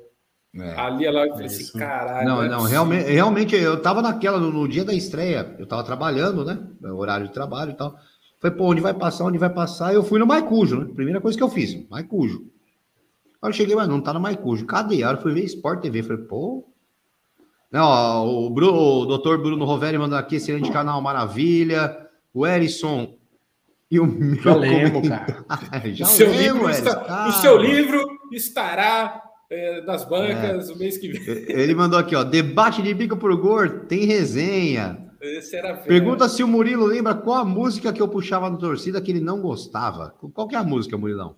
[0.53, 2.27] É, ali ela falou assim, caralho.
[2.27, 6.43] Não, não, realmente, realmente eu tava naquela, no, no, dia da estreia, eu tava trabalhando,
[6.43, 6.59] né?
[6.83, 7.95] Horário de trabalho e tal.
[8.41, 9.93] Falei, pô, onde vai passar, onde vai passar?
[9.93, 10.93] Eu fui no Maicujo, né?
[10.93, 12.45] Primeira coisa que eu fiz, Maicujo.
[13.41, 14.65] Aí eu cheguei, mas não tá no Maicujo.
[14.65, 15.05] Cadê?
[15.05, 16.03] Aí eu fui ver Sport TV.
[16.03, 16.67] Falei, pô.
[17.73, 21.97] Não, ó, o, Bruno, o doutor Bruno Roveri mandando aqui, excelente canal, maravilha.
[22.31, 23.15] O Erison
[23.89, 24.35] e o meu.
[24.43, 25.45] Já cara.
[25.91, 30.73] Já o, seu livro está, o seu livro estará é, nas bancas é.
[30.73, 31.45] o mês que vem.
[31.49, 32.23] Ele mandou aqui, ó.
[32.23, 34.99] Debate de bico por gor, tem resenha.
[35.87, 39.21] Pergunta se o Murilo lembra qual a música que eu puxava no torcida que ele
[39.21, 40.13] não gostava.
[40.33, 41.35] Qual que é a música, Murilão?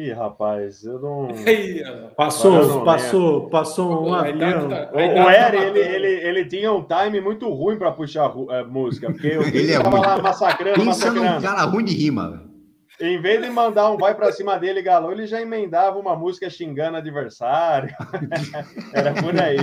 [0.00, 1.28] Ih, rapaz, eu não.
[2.16, 4.66] passou, não passou, passou um avião.
[4.94, 9.12] O, o Eri, ele, ele, ele tinha um time muito ruim para puxar a música,
[9.12, 11.34] porque eu ele é lá massacrando, Pensa massacrando.
[11.34, 12.48] num cara ruim de rima.
[12.98, 16.48] Em vez de mandar um vai para cima dele, galão, ele já emendava uma música
[16.48, 17.94] xingando adversário.
[18.94, 19.58] Era por aí.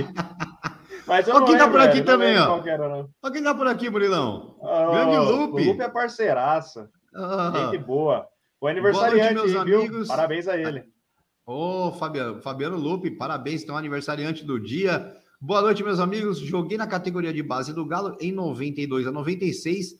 [1.04, 2.60] Mas eu Olha quem tá por aqui também, ó.
[2.60, 4.54] Olha quem tá por aqui, Murilão.
[4.60, 5.62] Oh, Grande Lupe.
[5.62, 6.88] O Lupe é parceiraça.
[7.12, 7.56] Oh.
[7.58, 8.28] Gente boa.
[8.60, 9.80] O aniversariante, noite, meus viu?
[9.80, 10.08] amigos.
[10.08, 10.84] Parabéns a ele.
[11.46, 15.14] Ô, oh, Fabiano, Fabiano Lupe, parabéns, então, aniversariante do dia.
[15.40, 16.40] Boa noite, meus amigos.
[16.40, 19.94] Joguei na categoria de base do Galo em 92 a 96.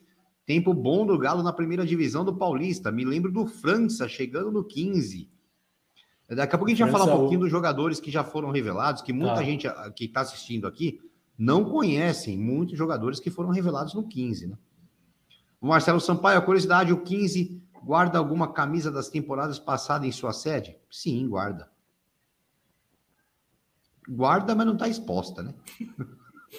[0.44, 2.90] Tempo bom do Galo na primeira divisão do Paulista.
[2.90, 5.30] Me lembro do França chegando no 15.
[6.28, 9.02] Daqui a pouco a gente vai falar um pouquinho dos jogadores que já foram revelados,
[9.02, 9.42] que muita tá.
[9.44, 11.00] gente ah, que está assistindo aqui
[11.38, 14.58] não conhecem muitos jogadores que foram revelados no 15, né?
[15.60, 20.34] O Marcelo Sampaio, a curiosidade, o 15 Guarda alguma camisa das temporadas passadas em sua
[20.34, 20.76] sede?
[20.90, 21.70] Sim, guarda.
[24.06, 25.54] Guarda, mas não está exposta, né?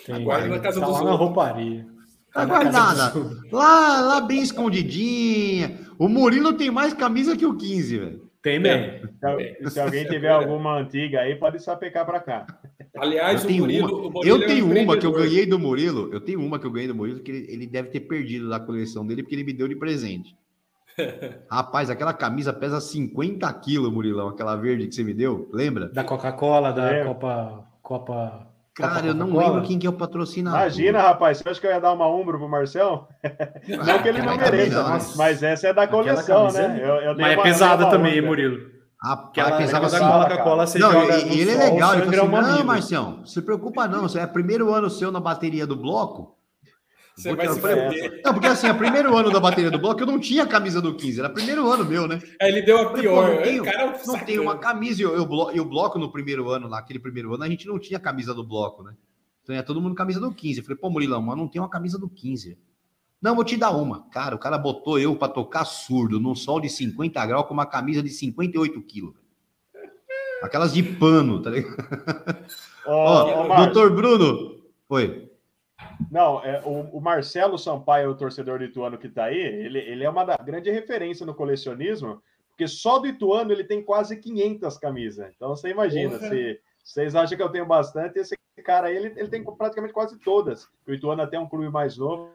[0.07, 1.19] Tem, guarda na casa tá dos lá outros.
[1.19, 1.88] na rouparia.
[2.34, 3.14] Tá, tá guardada.
[3.51, 5.77] Lá, lá bem escondidinha.
[5.99, 8.31] O Murilo tem mais camisa que o 15, velho.
[8.41, 9.07] Tem mesmo.
[9.19, 12.47] Se, se, alguém tiver alguma antiga aí, pode sapecar para cá.
[12.97, 15.45] Aliás, eu o Murilo, uma, o Murilo eu tenho é um uma que eu ganhei
[15.45, 16.10] do Murilo.
[16.11, 18.60] Eu tenho uma que eu ganhei do Murilo que ele, ele deve ter perdido da
[18.60, 20.35] coleção dele porque ele me deu de presente.
[21.49, 25.89] Rapaz, aquela camisa pesa 50 quilos, Murilão, aquela verde que você me deu, lembra?
[25.89, 27.03] Da Coca-Cola, da é.
[27.03, 27.65] Copa.
[27.81, 28.47] Copa.
[28.73, 30.59] Cara, Copa eu não lembro quem que é o patrocinador.
[30.59, 33.07] Imagina, rapaz, você acha que eu ia dar uma umbro pro Marcel?
[33.67, 36.80] não que ele não mereça, mas, mas, essa é da coleção, né?
[36.81, 38.80] Eu, eu mas é pesada também, Murilo.
[39.01, 39.99] Aquela pesava assim.
[39.99, 41.95] Coca-Cola, você não, joga ele é legal.
[41.95, 44.01] Ele falou assim, não, Marcelo, se preocupa não.
[44.01, 46.38] Você é primeiro ano seu na bateria do bloco.
[47.20, 48.22] Você vai se fuder.
[48.24, 50.96] Não, porque assim, é primeiro ano da bateria do bloco, eu não tinha camisa do
[50.96, 52.22] 15, era primeiro ano meu, né?
[52.41, 53.24] Aí ele deu a pior.
[53.24, 55.02] Falei, não tenho, cara, não tenho uma camisa.
[55.02, 58.00] E eu, eu, eu, bloco no primeiro ano, naquele primeiro ano, a gente não tinha
[58.00, 58.94] camisa do bloco, né?
[59.44, 60.60] Então é todo mundo camisa do 15.
[60.60, 62.58] Eu falei, pô, Murilão, mas não tem uma camisa do 15.
[63.22, 64.08] Não, vou te dar uma.
[64.10, 67.66] Cara, o cara botou eu para tocar surdo num sol de 50 graus com uma
[67.66, 69.14] camisa de 58 quilos.
[70.41, 71.76] Aquelas de pano, tá ligado?
[72.86, 74.64] Oh, Ó, oh, doutor Bruno.
[74.88, 75.30] Oi.
[76.09, 80.03] Não, é, o, o, Marcelo Sampaio, o torcedor do Ituano que está aí, ele, ele
[80.03, 84.77] é uma da, grande referência no colecionismo, porque só do Ituano ele tem quase 500
[84.77, 85.31] camisas.
[85.35, 89.27] Então você imagina, se vocês acham que eu tenho bastante, esse cara aí ele, ele
[89.30, 90.67] tem praticamente quase todas.
[90.88, 92.31] O Ituano até é um clube mais novo,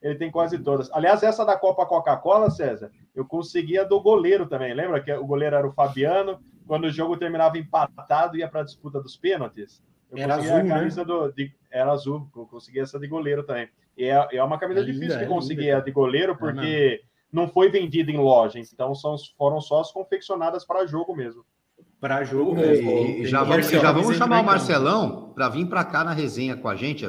[0.00, 0.90] ele tem quase todas.
[0.92, 4.74] Aliás, essa da Copa Coca-Cola, César, eu conseguia do goleiro também.
[4.74, 6.40] Lembra que o goleiro era o Fabiano?
[6.66, 9.82] Quando o jogo terminava empatado, ia para a disputa dos pênaltis.
[10.10, 10.68] Eu era azul, a né?
[10.68, 11.06] camisa né?
[11.06, 13.68] do, de, era azul, eu consegui essa de goleiro também.
[13.96, 17.00] E é, é uma camisa é difícil linda, de conseguir é a de goleiro, porque
[17.02, 21.42] é não foi vendida em loja, então são, foram só as confeccionadas para jogo mesmo.
[21.98, 22.90] Para jogo mesmo.
[22.90, 26.68] E, já vamos, já vamos chamar o Marcelão para vir para cá na resenha com
[26.68, 27.06] a gente.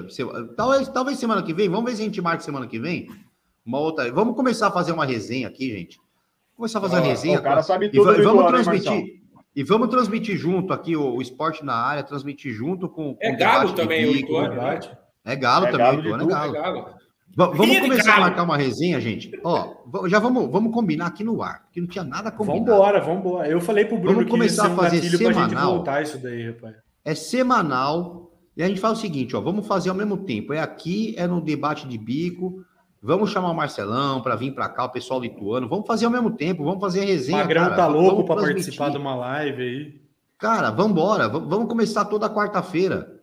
[0.55, 3.09] Talvez, talvez semana que vem, vamos ver se a gente marca semana que vem.
[3.65, 4.11] Uma outra.
[4.11, 5.99] Vamos começar a fazer uma resenha aqui, gente.
[6.55, 7.39] Começar a fazer uma resenha.
[7.39, 8.13] O cara sabe tudo.
[8.13, 9.22] E, vamos transmitir.
[9.55, 13.15] E vamos transmitir junto aqui o, o, esporte na área, transmitir junto com.
[13.15, 14.79] com é galo também, o Ituano, né?
[15.23, 16.55] É galo é também, galo Ituano, é galo.
[16.55, 17.03] É galo.
[17.35, 19.31] Vamos começar a marcar uma resenha, gente.
[19.43, 19.75] Ó,
[20.07, 22.65] já vamos, vamos combinar aqui no ar, que não tinha nada combinado.
[22.65, 23.47] Vambora, vambora.
[23.47, 25.75] Eu falei pro Bruno vamos começar a fazer um semanal.
[25.75, 26.75] voltar isso daí, rapaz.
[27.03, 28.31] É semanal.
[28.55, 30.53] E a gente faz o seguinte, ó, vamos fazer ao mesmo tempo.
[30.53, 32.63] É aqui, é no debate de bico.
[33.05, 35.67] Vamos chamar o Marcelão para vir para cá, o pessoal lituano.
[35.67, 37.39] Vamos fazer ao mesmo tempo, vamos fazer a resenha.
[37.39, 37.75] Magrão cara.
[37.75, 40.01] tá louco para participar de uma live aí.
[40.37, 41.27] Cara, vamos embora.
[41.27, 43.21] Vamos começar toda quarta-feira.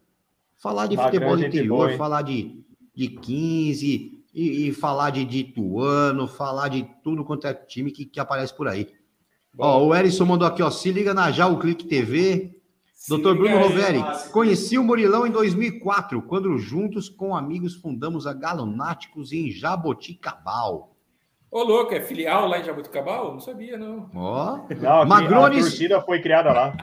[0.58, 2.62] Falar de Magrão, futebol interior, boa, falar de,
[2.94, 8.04] de 15 e, e, falar de, de Ituano, falar de tudo quanto é time que,
[8.04, 8.86] que aparece por aí.
[9.54, 10.70] Bom, ó, o Erison mandou aqui, ó.
[10.70, 12.59] Se liga na Já o Clique TV.
[13.08, 19.32] Doutor Bruno Roveri, conheci o Murilão em 2004, quando juntos com amigos fundamos a Galonáticos
[19.32, 20.94] em Jaboticabal.
[21.50, 23.32] Ô, louco, é filial lá em Jaboticabal?
[23.32, 24.08] Não sabia, não.
[24.14, 25.66] Ó, não, Magrones...
[25.66, 26.76] a torcida foi criada lá.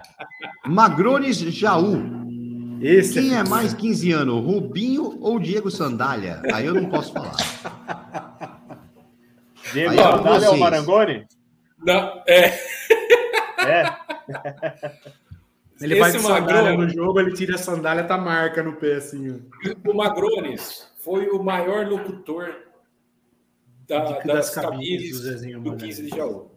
[0.66, 2.28] Magrones Jaú.
[2.82, 6.42] Esse Quem é, é mais 15 anos, Rubinho ou Diego Sandália?
[6.54, 7.36] Aí eu não posso falar.
[9.72, 11.26] Diego Aí, Sandália é o Marangoni?
[11.80, 12.60] Não, é.
[13.66, 13.98] É.
[15.80, 18.96] Ele Esse vai de sandália no jogo, ele tira a sandália, tá marca no pé,
[18.96, 19.44] assim.
[19.86, 22.56] O Magrones foi o maior locutor
[23.88, 26.52] da, das, das camisas do, do 15 de Jaú.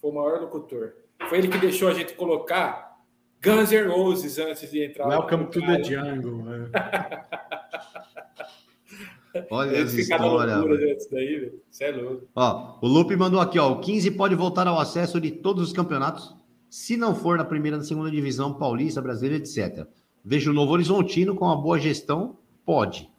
[0.00, 0.94] Foi o maior locutor.
[1.28, 2.98] Foi ele que deixou a gente colocar
[3.42, 5.06] Guns N' Roses antes de entrar.
[5.06, 6.42] Welcome to the jungle.
[6.42, 6.70] Né?
[9.50, 11.08] Olha as histórias.
[11.10, 12.26] Daí, é louco.
[12.34, 13.70] Ó, o Lupe mandou aqui, ó.
[13.70, 16.34] O 15 pode voltar ao acesso de todos os campeonatos
[16.70, 19.86] se não for na primeira na segunda divisão paulista, brasileira, etc.
[20.24, 23.10] Vejo o Novo Horizontino com uma boa gestão, pode.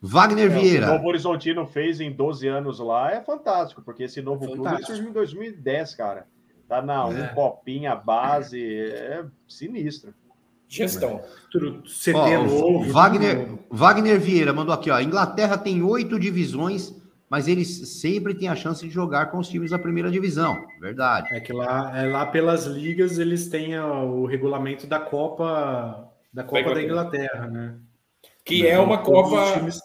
[0.00, 0.86] Wagner é, Vieira.
[0.86, 4.68] O Novo Horizontino fez em 12 anos lá, é fantástico, porque esse novo fantástico.
[4.68, 6.26] clube surgiu em 2010, cara.
[6.66, 7.04] Tá na é.
[7.04, 10.14] um copinha base, é sinistro.
[10.66, 11.20] Gestão.
[12.14, 15.00] Ó, Wagner, Wagner Vieira mandou aqui, ó.
[15.00, 16.94] Inglaterra tem oito divisões
[17.30, 21.32] mas eles sempre têm a chance de jogar com os times da primeira divisão, verdade.
[21.32, 26.74] É que lá, é, lá pelas ligas eles têm o regulamento da Copa da Copa
[26.74, 27.76] da Inglaterra, né?
[28.44, 29.58] Que é uma Copa.
[29.58, 29.80] Times,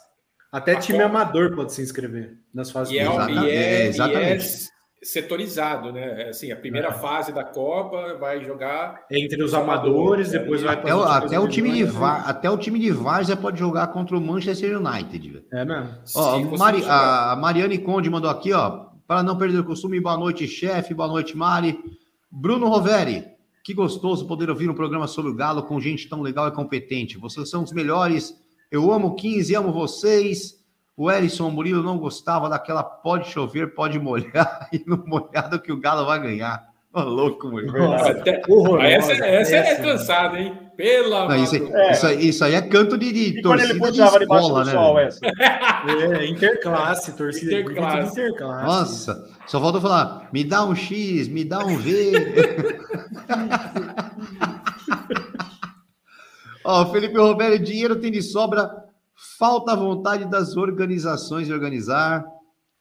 [0.51, 1.09] até time Copa...
[1.09, 2.93] amador pode se inscrever nas fases.
[2.93, 4.45] E é, e é, exatamente.
[4.45, 4.74] E é
[5.06, 6.23] setorizado, né?
[6.23, 6.94] É assim, a primeira é.
[6.94, 11.72] fase da Copa vai jogar entre os amadores, depois vai até, o, até o time
[11.72, 15.45] de VAR, até o time de Várzea pode jogar contra o Manchester United.
[15.53, 15.90] É mesmo.
[16.15, 20.48] Ó, Mari, a Mariane Conde mandou aqui, ó, para não perder o costume, boa noite,
[20.48, 21.80] chefe, boa noite, Mari.
[22.32, 23.26] Bruno Roveri,
[23.64, 27.18] que gostoso poder ouvir um programa sobre o Galo com gente tão legal e competente.
[27.19, 28.36] Vocês são os melhores.
[28.72, 30.55] Eu amo 15, amo vocês.
[30.97, 35.80] O Ellison Murilo não gostava daquela pode chover, pode molhar, e no molhado que o
[35.80, 36.73] Galo vai ganhar.
[36.93, 38.09] Ô, louco, mulher.
[38.09, 38.41] Até...
[38.89, 40.57] essa, essa é cansada, hein?
[40.77, 41.91] Pela não, isso, é.
[41.91, 44.72] isso, isso, aí é canto de, de torcida ele de escola, né?
[44.72, 45.19] Sol, essa.
[45.26, 48.19] É, interclasse, torcida interclasse.
[48.19, 48.65] interclasse.
[48.65, 52.13] Nossa, só falta falar, me dá um X, me dá um V.
[56.63, 58.84] Ó, Felipe Roberto, dinheiro tem de sobra
[59.15, 62.25] Falta a vontade das organizações de organizar.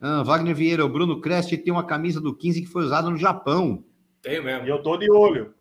[0.00, 3.16] Ah, Wagner Vieira, o Bruno Crest tem uma camisa do 15 que foi usada no
[3.16, 3.84] Japão.
[4.20, 4.66] Tem mesmo.
[4.66, 5.54] E eu tô de olho.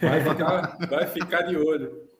[0.00, 2.10] Vai ficar, vai ficar de olho.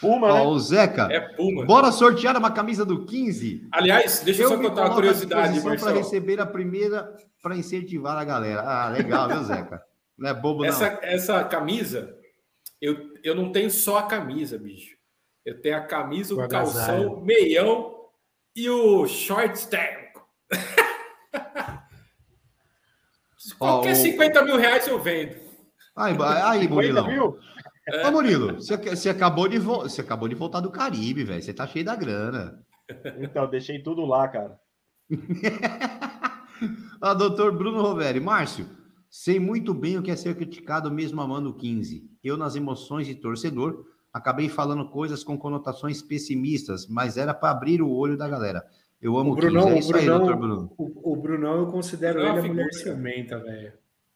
[0.00, 0.42] Puma, Ó, né?
[0.42, 1.08] O Zeca.
[1.12, 1.64] É Puma.
[1.64, 3.68] Bora sortear uma camisa do 15.
[3.70, 8.62] Aliás, deixa eu, só contar uma curiosidade, Para receber a primeira, para incentivar a galera.
[8.62, 9.82] Ah, legal, viu, Zeca?
[10.18, 10.98] Não é bobo, essa, não.
[11.02, 12.16] Essa camisa,
[12.80, 14.91] eu, eu não tenho só a camisa, bicho.
[15.44, 18.08] Eu tenho a camisa, o, o calção, meião
[18.54, 20.26] e o short térmico.
[23.58, 25.36] Qualquer oh, 50 mil reais eu vendo.
[25.96, 27.06] Aí, aí Murilão.
[27.06, 27.38] Mil?
[27.88, 28.06] É.
[28.06, 31.42] Ô, Murilo, você, você, acabou de você acabou de voltar do Caribe, velho.
[31.42, 32.64] Você tá cheio da grana.
[33.18, 34.58] Então, deixei tudo lá, cara.
[37.00, 38.20] ah, doutor Bruno Roveri.
[38.20, 38.68] Márcio,
[39.10, 42.08] sei muito bem o que é ser criticado mesmo amando 15.
[42.22, 47.80] Eu, nas emoções de torcedor, acabei falando coisas com conotações pessimistas, mas era para abrir
[47.80, 48.64] o olho da galera.
[49.00, 49.72] Eu amo o Brunão, 15.
[49.72, 50.72] É o isso aí, Brunão, doutor Bruno.
[50.78, 53.72] O, o Brunão eu considero é ele a uma mulher ciumenta, velho.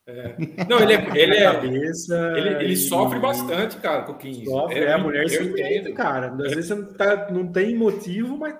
[0.69, 1.17] Não, ele é.
[1.17, 4.45] Ele, é, Cabeça ele, ele e- sofre bastante, cara, com o 15.
[4.45, 6.31] Sofre, é, a mulher ciumenta, cara.
[6.31, 8.55] Às vezes você não, tá, não tem motivo, mas.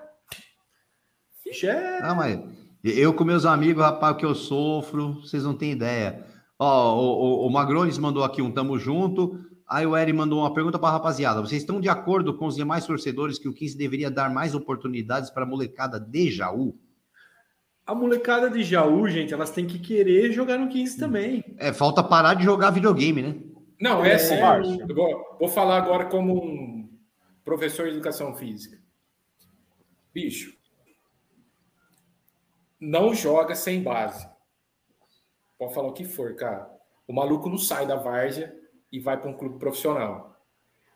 [1.64, 1.98] É.
[2.02, 2.38] Ah, mas
[2.84, 6.22] eu com meus amigos, rapaz, o que eu sofro, vocês não têm ideia.
[6.58, 9.40] Ó, o, o, o Magrones mandou aqui um tamo junto.
[9.68, 11.42] Aí o Eri mandou uma pergunta para a rapaziada.
[11.42, 15.28] Vocês estão de acordo com os demais torcedores que o 15 deveria dar mais oportunidades
[15.28, 16.74] para a molecada de Jaú?
[17.84, 21.44] A molecada de Jaú, gente, elas têm que querer jogar no 15 também.
[21.58, 23.34] É, falta parar de jogar videogame, né?
[23.78, 24.40] Não, é assim.
[24.40, 24.86] Márcio.
[24.88, 26.88] eu vou, vou falar agora como um
[27.44, 28.78] professor de educação física.
[30.14, 30.54] Bicho,
[32.80, 34.26] não joga sem base.
[35.58, 36.70] Pode falar o que for, cara.
[37.06, 38.54] O maluco não sai da várzea
[38.90, 40.36] e vai para um clube profissional.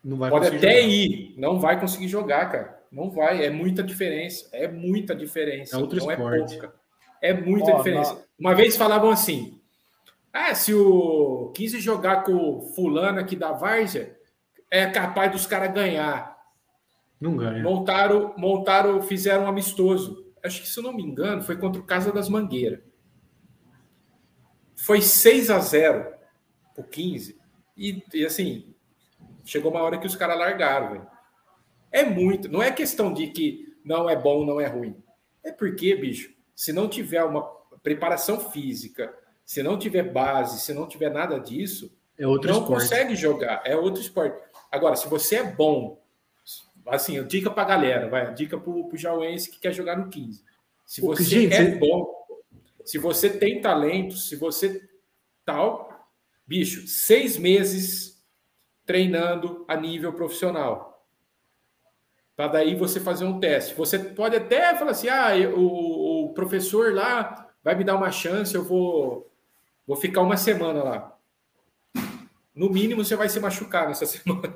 [0.03, 0.89] Não vai Pode até jogar.
[0.89, 2.83] ir, não vai conseguir jogar, cara.
[2.91, 4.49] Não vai, é muita diferença.
[4.53, 5.77] É muita diferença.
[5.77, 6.57] É outro não esporte.
[6.57, 6.75] É pouca.
[7.23, 8.25] É muita Ó, diferença.
[8.39, 9.61] Uma vez falavam assim:
[10.33, 14.17] ah, se o 15 jogar com o fulano aqui da Várzea,
[14.71, 16.37] é capaz dos caras ganhar.
[17.21, 17.63] Não ganha.
[17.63, 20.27] Montaram, montaram, fizeram um amistoso.
[20.43, 22.81] Acho que, se eu não me engano, foi contra o Casa das Mangueiras.
[24.75, 26.13] Foi 6 a 0
[26.77, 27.39] o 15.
[27.77, 28.75] E, e, assim,
[29.45, 31.07] chegou uma hora que os caras largaram, velho.
[31.91, 32.49] É muito.
[32.49, 34.97] Não é questão de que não é bom, não é ruim.
[35.45, 37.43] É porque, bicho, se não tiver uma
[37.83, 39.13] preparação física,
[39.45, 42.83] se não tiver base, se não tiver nada disso, É outro não esporte.
[42.83, 43.63] consegue jogar.
[43.65, 44.41] É outro esporte.
[44.71, 46.01] Agora, se você é bom,
[46.87, 50.43] assim, dica pra galera, vai, a dica pro, pro jauense que quer jogar no 15.
[50.87, 52.07] Se você gente, é bom,
[52.85, 54.89] se você tem talento, se você
[55.45, 55.92] tal,
[56.47, 58.23] bicho, seis meses
[58.85, 61.07] treinando a nível profissional.
[62.37, 63.75] Para daí você fazer um teste.
[63.75, 68.55] Você pode até falar assim: ah, o, o professor lá vai me dar uma chance,
[68.55, 69.31] eu vou,
[69.87, 71.19] vou ficar uma semana lá.
[72.55, 74.55] No mínimo, você vai se machucar nessa semana.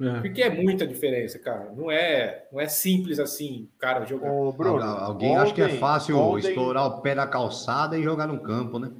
[0.00, 0.20] É.
[0.20, 1.72] Porque é muita diferença, cara.
[1.72, 4.30] Não é, não é simples assim, cara, jogar.
[4.30, 7.96] Ô, Bruno, Al- Alguém acha que é ontem- fácil ontem- estourar o pé da calçada
[7.96, 8.90] e jogar no campo, né?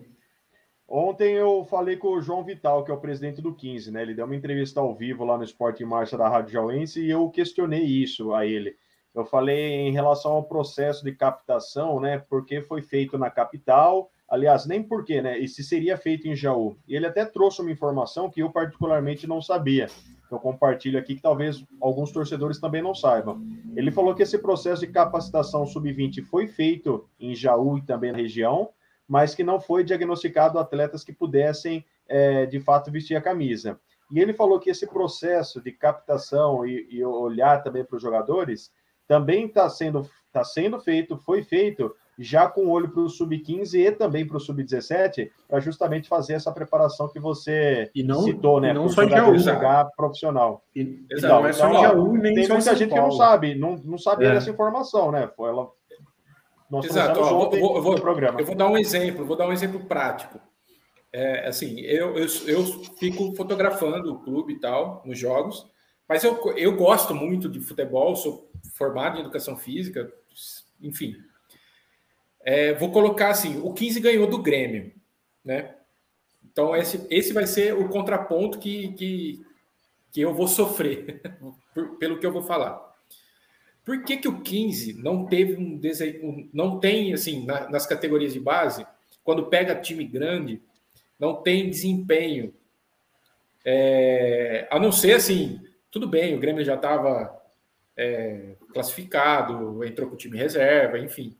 [0.86, 4.02] Ontem eu falei com o João Vital, que é o presidente do 15, né?
[4.02, 7.10] Ele deu uma entrevista ao vivo lá no Esporte em Marcha da Rádio Jauense e
[7.10, 8.76] eu questionei isso a ele.
[9.14, 12.18] Eu falei em relação ao processo de captação, né?
[12.28, 15.38] Porque foi feito na capital, aliás, nem porquê, né?
[15.38, 16.76] E se seria feito em Jaú.
[16.86, 19.86] E ele até trouxe uma informação que eu particularmente não sabia.
[20.30, 23.40] Eu compartilho aqui que talvez alguns torcedores também não saibam.
[23.76, 28.18] Ele falou que esse processo de capacitação sub-20 foi feito em Jaú e também na
[28.18, 28.70] região,
[29.08, 33.78] mas que não foi diagnosticado atletas que pudessem, é, de fato, vestir a camisa.
[34.12, 38.70] E ele falou que esse processo de captação e, e olhar também para os jogadores
[39.06, 43.90] também está sendo, tá sendo feito, foi feito já com olho para o sub-15 e
[43.90, 48.70] também para o sub-17, para justamente fazer essa preparação que você E não, citou, né?
[48.70, 49.38] e não só em jogador Jaú.
[49.40, 50.62] chegar profissional.
[50.76, 51.34] E, Exato.
[51.34, 53.98] não é só em Jaú, nem Tem só muita gente que não sabe, não, não
[53.98, 54.34] sabia É.
[54.34, 55.28] dessa informação, né?
[55.36, 55.68] Foi ela.
[56.74, 57.20] Nós Exato.
[57.20, 58.40] Ó, vou- vou- programa.
[58.40, 60.40] Eu vou dar um exemplo, vou dar um exemplo prático.
[61.12, 62.64] É, assim, eu, eu, eu
[62.98, 65.64] fico fotografando o clube e tal, nos jogos,
[66.08, 70.12] mas eu, eu gosto muito de futebol, sou formado em educação física,
[70.80, 71.14] enfim.
[72.40, 74.92] É, vou colocar assim: o 15 ganhou do Grêmio,
[75.44, 75.76] né?
[76.44, 79.46] Então, esse, esse vai ser o contraponto que, que,
[80.12, 81.22] que eu vou sofrer,
[81.98, 82.93] pelo que eu vou falar.
[83.84, 88.32] Por que, que o 15 não teve um desenho, não tem assim na- nas categorias
[88.32, 88.86] de base,
[89.22, 90.62] quando pega time grande,
[91.18, 92.54] não tem desempenho?
[93.64, 97.42] É, a não ser assim, tudo bem, o Grêmio já estava
[98.72, 101.36] classificado, entrou com o time reserva, enfim.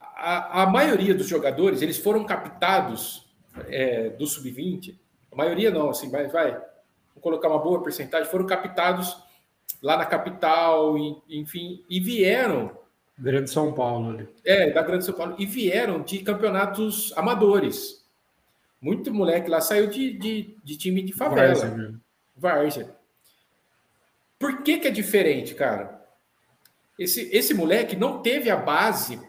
[0.00, 3.26] A, a maioria dos jogadores eles foram captados
[3.68, 4.96] é, do sub-20,
[5.32, 9.16] a maioria não, assim, vai, vai, vou colocar uma boa porcentagem, foram captados
[9.82, 10.96] lá na capital,
[11.28, 12.76] enfim, e vieram
[13.18, 14.28] Grande São Paulo ali.
[14.44, 18.06] é, da Grande São Paulo, e vieram de campeonatos amadores.
[18.80, 22.00] Muito moleque lá saiu de, de, de time de favela,
[22.36, 22.96] Várzea.
[24.38, 26.00] Por que, que é diferente, cara?
[26.96, 29.20] Esse, esse moleque não teve a base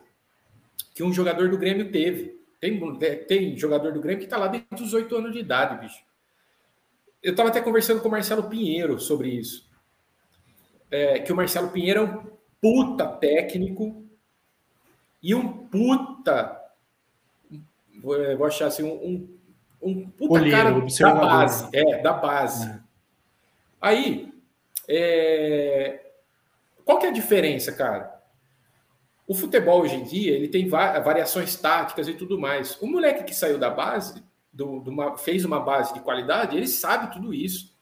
[0.94, 2.40] que um jogador do Grêmio teve.
[2.60, 2.80] Tem,
[3.28, 6.04] tem jogador do Grêmio que está lá desde os 8 anos de idade, bicho.
[7.24, 9.69] Eu estava até conversando com o Marcelo Pinheiro sobre isso.
[10.92, 12.24] É, que o Marcelo Pinheiro é um
[12.62, 14.04] puta técnico
[15.22, 16.60] e um puta.
[18.02, 19.30] Vou, vou achar assim, um,
[19.82, 21.70] um, puta Olheiro, cara da base.
[21.74, 22.70] É, da base.
[22.70, 22.80] É.
[23.82, 24.34] Aí,
[24.88, 26.12] é,
[26.84, 28.20] qual que é a diferença, cara?
[29.28, 32.82] O futebol hoje em dia ele tem variações táticas e tudo mais.
[32.82, 36.68] O moleque que saiu da base, do, do uma, fez uma base de qualidade, ele
[36.68, 37.78] sabe tudo isso.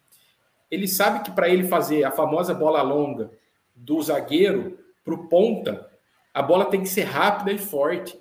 [0.69, 3.31] Ele sabe que para ele fazer a famosa bola longa
[3.75, 5.89] do zagueiro para o ponta,
[6.33, 8.19] a bola tem que ser rápida e forte.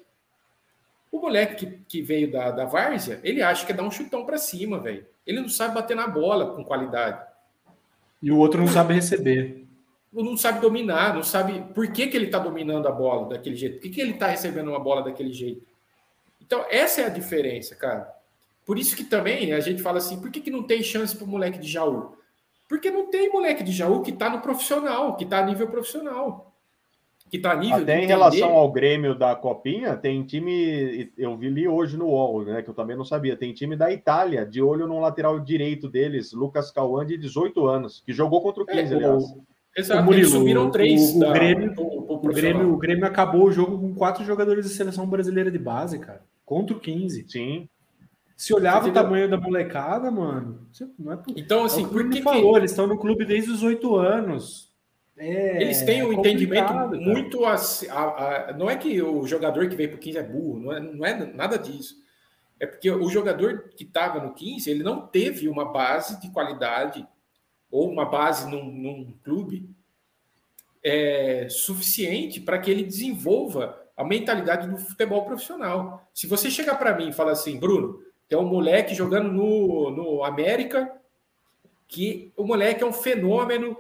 [1.11, 4.25] O moleque que, que veio da, da várzea, ele acha que é dar um chutão
[4.25, 5.07] para cima, velho.
[5.27, 7.21] Ele não sabe bater na bola com qualidade.
[8.23, 9.67] E o outro não sabe receber
[10.23, 13.75] não sabe dominar, não sabe por que, que ele está dominando a bola daquele jeito,
[13.75, 15.63] por que, que ele está recebendo uma bola daquele jeito.
[16.41, 18.15] Então, essa é a diferença, cara.
[18.65, 21.25] Por isso que também a gente fala assim, por que, que não tem chance para
[21.25, 22.17] o moleque de Jaú?
[22.69, 26.53] Porque não tem moleque de Jaú que está no profissional, que está a nível profissional.
[27.31, 31.49] Que está a nível Até em relação ao Grêmio da Copinha, tem time, eu vi
[31.49, 34.63] li hoje no UOL, né, que eu também não sabia, tem time da Itália, de
[34.63, 38.79] olho no lateral direito deles, Lucas Cauã, de 18 anos, que jogou contra o 15,
[38.93, 39.25] é, aliás.
[39.25, 39.45] O
[39.77, 41.15] Exato, Murilo, eles subiram três.
[41.15, 44.71] O, o, da, Grêmio, o, Grêmio, o Grêmio acabou o jogo com quatro jogadores da
[44.71, 46.23] seleção brasileira de base, cara.
[46.47, 47.27] Contra o 15.
[47.29, 47.69] Sim.
[48.37, 50.69] Se olhava o tamanho da molecada, mano.
[50.99, 52.21] Não é então, assim, é por que.
[52.21, 52.59] falou, que...
[52.59, 54.71] eles estão no clube desde os oito anos.
[55.17, 57.47] É, eles têm um é entendimento muito.
[57.47, 60.61] A, a, a, não é que o jogador que veio para o 15 é burro,
[60.61, 61.97] não é, não é nada disso.
[62.61, 67.07] É porque o jogador que estava no 15, ele não teve uma base de qualidade
[67.71, 69.69] ou uma base num, num clube
[70.85, 76.07] é, suficiente para que ele desenvolva a mentalidade do futebol profissional.
[76.13, 77.99] Se você chegar para mim e falar assim, Bruno,
[78.29, 80.93] tem um moleque jogando no, no América,
[81.87, 83.79] que o moleque é um fenômeno,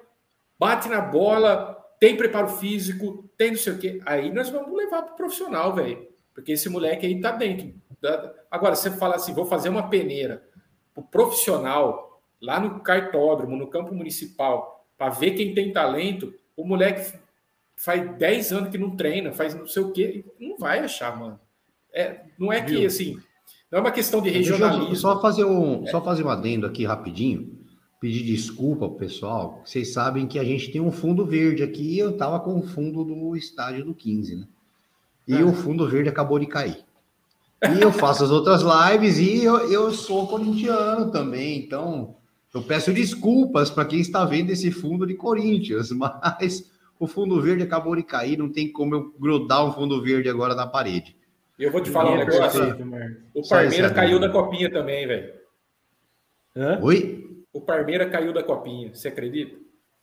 [0.59, 4.01] bate na bola, tem preparo físico, tem não sei o quê.
[4.07, 6.07] Aí nós vamos levar para o profissional, velho.
[6.35, 7.75] Porque esse moleque aí tá dentro.
[8.51, 10.47] Agora, você fala assim, vou fazer uma peneira.
[10.95, 17.19] O profissional, lá no cartódromo, no campo municipal, para ver quem tem talento, o moleque
[17.77, 21.41] faz 10 anos que não treina, faz não sei o quê, não vai achar, mano.
[21.93, 23.19] É, não é que assim,
[23.71, 24.95] não é uma questão de regionalismo.
[24.97, 25.91] só fazer um, é.
[25.91, 27.59] só fazer um adendo aqui rapidinho,
[28.01, 29.63] pedir desculpa pro pessoal.
[29.65, 33.05] Vocês sabem que a gente tem um fundo verde aqui, eu tava com o fundo
[33.05, 34.49] do estádio do 15, né?
[35.27, 35.45] E é.
[35.45, 36.85] o fundo verde acabou de cair.
[37.63, 42.15] E eu faço as outras lives e eu, eu sou corintiano também, então
[42.55, 47.65] eu peço desculpas para quem está vendo esse fundo de Corinthians, mas o fundo verde
[47.65, 51.17] acabou de cair, não tem como eu grudar um fundo verde agora na parede.
[51.59, 52.63] Eu vou te falar um negócio.
[53.35, 55.35] O Parmeira caiu da copinha também, velho.
[56.83, 57.45] Oi?
[57.53, 59.57] O Parmeira caiu da copinha, você acredita?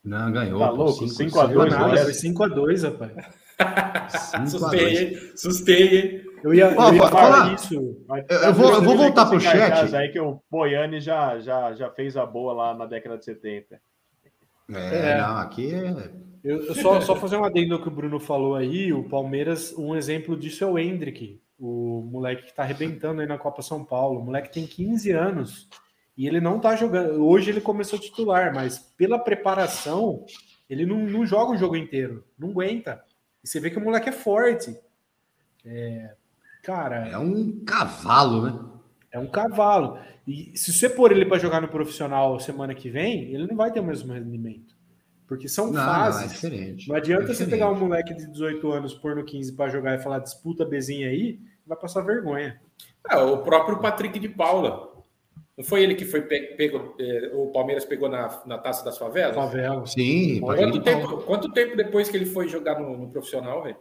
[0.03, 0.59] Não, ganhou.
[0.59, 1.05] Tá louco?
[1.05, 3.43] 5x2, 5x2, rapaz.
[4.51, 6.25] sustei, sustei.
[6.43, 7.75] Eu ia, eu ia falar isso.
[7.75, 9.95] Eu vou, eu vou voltar para o chat.
[9.95, 13.79] Aí que o Boiani já, já, já fez a boa lá na década de 70.
[14.73, 15.17] É, é.
[15.21, 16.11] não, aqui é.
[16.43, 18.91] Eu, eu só, só fazer um adendo ao que o Bruno falou aí.
[18.91, 23.37] O Palmeiras, um exemplo disso é o Hendrick, o moleque que está arrebentando aí na
[23.37, 24.19] Copa São Paulo.
[24.19, 25.69] O moleque tem 15 anos
[26.17, 27.25] e ele não está jogando.
[27.25, 30.25] Hoje ele começou titular, mas pela preparação,
[30.69, 33.03] ele não, não joga o jogo inteiro, não aguenta.
[33.43, 34.77] E você vê que o moleque é forte.
[35.65, 36.15] É,
[36.63, 37.09] Cara.
[37.09, 38.59] É um cavalo, né?
[39.11, 39.99] É um cavalo.
[40.25, 43.69] E se você pôr ele para jogar no profissional semana que vem, ele não vai
[43.69, 44.73] ter o mesmo rendimento.
[45.27, 46.41] Porque são não, fases.
[46.41, 46.75] Não, é.
[46.87, 49.99] Não adianta é você pegar um moleque de 18 anos, pôr no 15 para jogar
[49.99, 52.59] e falar disputa bezinha aí, vai passar vergonha.
[53.09, 54.91] É, o próprio Patrick de Paula.
[55.57, 59.35] Não foi ele que foi pego, é, o Palmeiras pegou na, na taça das favelas?
[59.35, 59.85] Favela.
[59.85, 60.39] Sim.
[60.39, 63.77] Quanto tempo, quanto tempo depois que ele foi jogar no, no profissional, velho?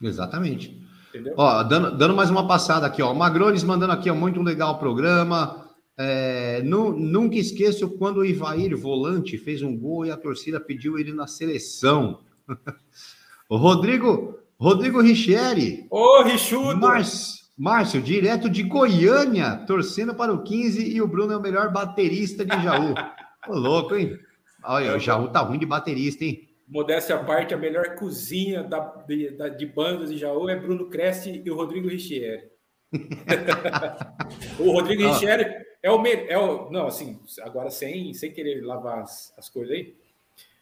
[0.00, 0.80] Exatamente.
[1.08, 1.34] Entendeu?
[1.36, 3.12] Ó, dando, dando mais uma passada aqui, ó.
[3.12, 5.68] O Magrones mandando aqui, ó, muito legal o programa.
[5.96, 10.96] É, nu, nunca esqueço quando o Ivair, volante, fez um gol e a torcida pediu
[10.96, 12.20] ele na seleção.
[13.50, 15.86] o Rodrigo, Rodrigo Richieri.
[15.90, 16.80] Ô, Richudo!
[16.80, 21.72] Márcio, Márcio, direto de Goiânia, torcendo para o 15 e o Bruno é o melhor
[21.72, 22.94] baterista de Jaú.
[23.48, 24.18] Ô, louco, hein?
[24.64, 26.48] Olha, o Jaú tá ruim de baterista, hein?
[26.68, 30.88] modéstia à parte, a melhor cozinha da, de, da, de bandas de Jaú é Bruno
[30.88, 32.50] Creste e o Rodrigo Richieri.
[34.58, 35.12] o Rodrigo ah.
[35.12, 35.44] Richieri
[35.82, 36.70] é o, é o.
[36.70, 39.94] Não, assim, agora sem, sem querer lavar as, as coisas aí,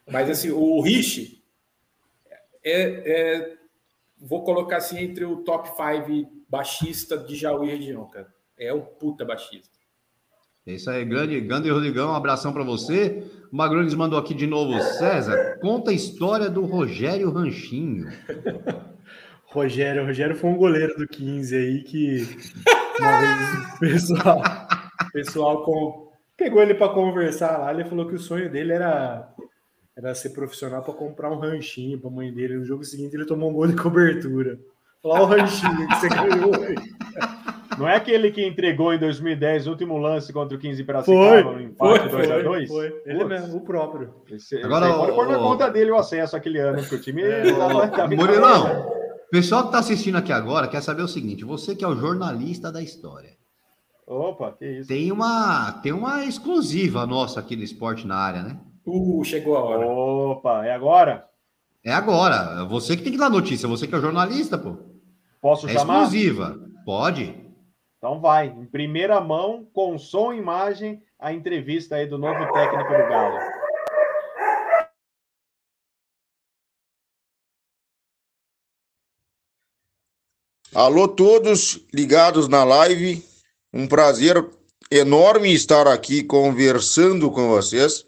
[0.09, 1.43] mas assim, o Rich
[2.65, 3.56] é, é,
[4.27, 8.29] vou colocar assim entre o top 5 baixista de Jaú e região, cara.
[8.59, 9.77] É um puta baixista.
[10.67, 13.23] É isso aí, grande, grande Rodrigão, um abração para você.
[13.53, 18.09] O Magrones mandou aqui de novo, César, conta a história do Rogério Ranchinho.
[19.47, 22.29] Rogério, Rogério foi um goleiro do 15 aí que
[22.99, 24.43] uma vez o pessoal,
[25.13, 29.33] pessoal com, pegou ele para conversar lá, ele falou que o sonho dele era
[29.97, 32.59] era ser profissional para comprar um ranchinho para a mãe dele.
[32.59, 34.59] No jogo seguinte, ele tomou um gol de cobertura.
[35.03, 36.51] Olha o ranchinho que você ganhou.
[37.79, 41.61] Não é aquele que entregou em 2010 o último lance contra o 15 Piracicaba no
[41.61, 42.69] empate 2x2?
[42.69, 44.15] Foi, ele mesmo, o próprio.
[44.31, 47.23] Esse, Agora, esse pode pôr na conta dele o acesso aquele ano, porque o time
[47.23, 48.89] é, tava, tava Murilão,
[49.27, 51.97] o pessoal que está assistindo aqui agora quer saber o seguinte: você que é o
[51.97, 53.37] jornalista da história.
[54.07, 54.89] Opa, que isso.
[54.89, 58.59] Tem uma, tem uma exclusiva nossa aqui do esporte na área, né?
[58.87, 59.87] Uh, chegou a hora.
[59.87, 61.29] Opa, é agora?
[61.85, 62.65] É agora.
[62.67, 64.77] Você que tem que dar notícia, você que é o jornalista, pô.
[65.41, 66.05] Posso é chamar?
[66.05, 66.59] exclusiva.
[66.85, 67.35] Pode.
[67.99, 72.93] Então vai, em primeira mão, com som e imagem, a entrevista aí do novo técnico
[72.93, 73.39] do Galo.
[80.75, 83.25] Alô todos ligados na live.
[83.73, 84.47] Um prazer
[84.91, 88.05] enorme estar aqui conversando com vocês,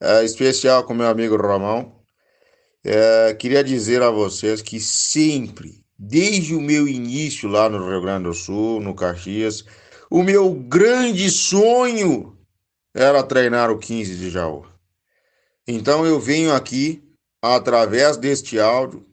[0.00, 2.00] é, especial com meu amigo Ramão.
[2.84, 8.24] É, queria dizer a vocês que sempre, desde o meu início lá no Rio Grande
[8.24, 9.64] do Sul, no Caxias,
[10.10, 12.38] o meu grande sonho
[12.94, 14.66] era treinar o 15 de Jaú.
[15.66, 17.02] Então eu venho aqui,
[17.42, 19.06] através deste áudio,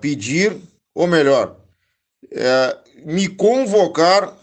[0.00, 0.60] pedir,
[0.94, 1.60] ou melhor,
[2.32, 4.36] é, me convocar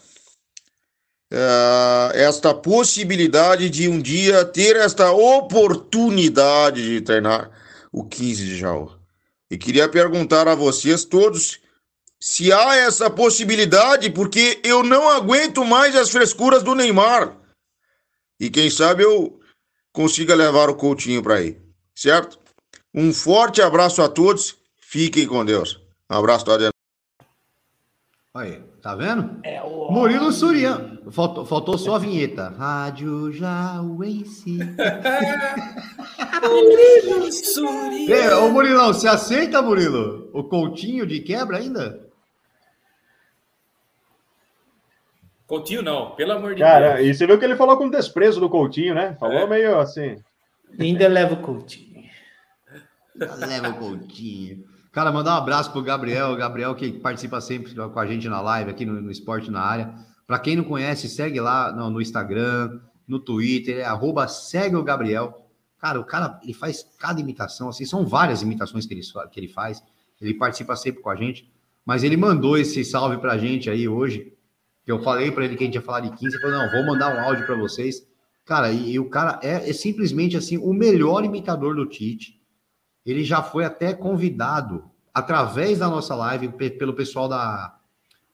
[1.31, 7.51] é, esta possibilidade de um dia ter esta oportunidade de treinar
[7.91, 8.91] o 15 de Jaú.
[9.49, 11.59] E queria perguntar a vocês todos
[12.19, 17.37] se há essa possibilidade, porque eu não aguento mais as frescuras do Neymar.
[18.39, 19.39] E quem sabe eu
[19.91, 21.59] consiga levar o Coutinho para aí,
[21.95, 22.39] certo?
[22.93, 25.79] Um forte abraço a todos, fiquem com Deus.
[26.09, 26.71] Um abraço, Tadeu.
[28.33, 29.39] Aí, tá vendo?
[29.43, 29.91] É o...
[29.91, 30.99] Murilo Surian.
[31.11, 32.49] Faltou, faltou só a vinheta.
[32.49, 34.57] Rádio Jauense.
[36.43, 38.15] Murilo Surian.
[38.15, 40.29] É, ô Murilão, você aceita, Murilo?
[40.33, 42.07] O Coutinho de quebra ainda?
[45.47, 46.91] Coutinho não, pelo amor de Cara, Deus.
[46.91, 49.15] Cara, e você viu que ele falou com desprezo do Coutinho, né?
[49.17, 49.47] Falou é.
[49.47, 50.21] meio assim.
[50.77, 52.03] Ainda leva o Coutinho.
[53.15, 54.76] leva o Coutinho.
[54.97, 58.71] Cara, mandar um abraço pro Gabriel, Gabriel que participa sempre com a gente na live
[58.71, 59.93] aqui no, no Esporte na Área.
[60.25, 64.81] Para quem não conhece, segue lá no, no Instagram, no Twitter, é arroba segue o
[64.81, 65.45] Gabriel.
[65.77, 69.01] Cara, o cara, ele faz cada imitação, assim, são várias imitações que ele,
[69.31, 69.83] que ele faz,
[70.19, 71.47] ele participa sempre com a gente,
[71.85, 74.33] mas ele mandou esse salve pra gente aí hoje,
[74.83, 76.71] que eu falei para ele que a gente ia falar de 15, ele falou, não,
[76.71, 78.03] vou mandar um áudio para vocês.
[78.43, 82.36] Cara, e, e o cara é, é, simplesmente, assim, o melhor imitador do Tite,
[83.07, 87.75] ele já foi até convidado, através da nossa live, pelo pessoal da,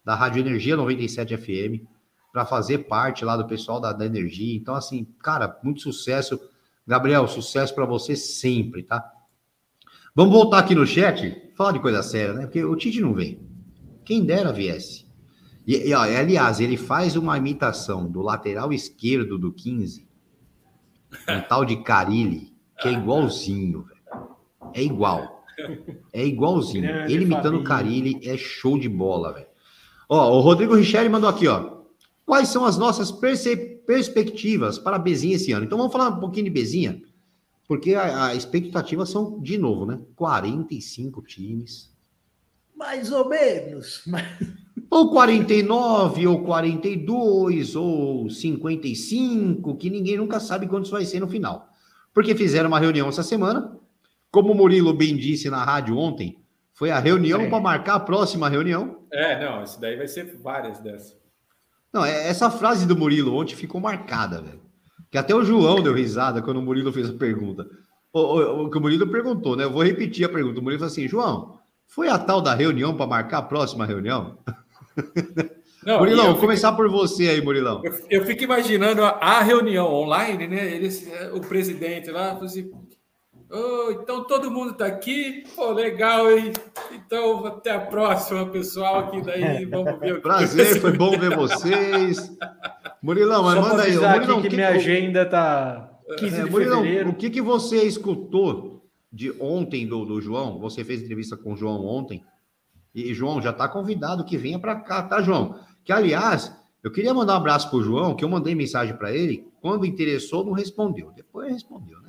[0.04, 1.86] da Rádio Energia 97 FM,
[2.32, 4.58] para fazer parte lá do pessoal da, da Energia.
[4.58, 6.40] Então, assim, cara, muito sucesso.
[6.86, 9.14] Gabriel, sucesso para você sempre, tá?
[10.16, 12.41] Vamos voltar aqui no chat, falar de coisa séria, né?
[12.41, 13.40] Porque o Tite não vem.
[14.04, 15.06] Quem dera viesse.
[15.68, 20.08] E, e ó, aliás, ele faz uma imitação do lateral esquerdo do 15,
[21.30, 24.03] um tal de Carilli, que é igualzinho, velho.
[24.74, 25.44] É igual.
[26.12, 26.84] É igualzinho.
[26.84, 29.48] Grande Ele imitando o Carilli é show de bola, velho.
[30.10, 31.82] Ó, o Rodrigo Richelli mandou aqui, ó.
[32.26, 35.66] Quais são as nossas perspectivas para Bezinha esse ano?
[35.66, 37.02] Então vamos falar um pouquinho de Bezinha,
[37.68, 40.00] porque a, a expectativa são, de novo, né?
[40.16, 41.91] 45 times.
[42.76, 44.04] Mais ou menos.
[44.90, 51.68] Ou 49, ou 42, ou 55, que ninguém nunca sabe quantos vai ser no final.
[52.14, 53.76] Porque fizeram uma reunião essa semana
[54.34, 56.39] como o Murilo bem disse na rádio ontem,
[56.73, 57.49] foi a reunião é.
[57.49, 59.03] para marcar a próxima reunião.
[59.11, 61.15] É, não, isso daí vai ser várias dessas.
[61.93, 64.60] Não, é, essa frase do Murilo ontem ficou marcada, velho.
[65.11, 67.68] Que até o João deu risada quando o Murilo fez a pergunta.
[68.11, 69.65] O, o, o que o Murilo perguntou, né?
[69.65, 70.60] Eu vou repetir a pergunta.
[70.60, 74.39] O Murilo falou assim: João, foi a tal da reunião para marcar a próxima reunião?
[75.85, 77.81] Não, Murilão, vou começar por você aí, Murilão.
[77.84, 80.73] Eu, eu fico imaginando a, a, reunião online, né?
[80.73, 82.72] Eles, o presidente lá, assim,
[83.56, 85.44] Oh, então todo mundo está aqui.
[85.56, 86.52] Pô, legal, hein?
[86.92, 89.12] Então até a próxima, pessoal.
[89.12, 92.36] Que daí vamos ver o que Prazer, foi bom ver vocês.
[93.00, 93.96] Murilão, mas manda aí.
[93.96, 97.10] Murilão, que, que minha agenda tá 15 é, de Murilão, fevereiro.
[97.12, 100.58] O que, que você escutou de ontem do, do João?
[100.58, 102.24] Você fez entrevista com o João ontem.
[102.96, 105.60] E, João, já está convidado que venha para cá, tá, João?
[105.84, 106.52] Que, aliás,
[106.84, 109.48] eu queria mandar um abraço para o João, que eu mandei mensagem para ele.
[109.62, 111.12] Quando interessou, não respondeu.
[111.12, 112.03] Depois respondeu, né?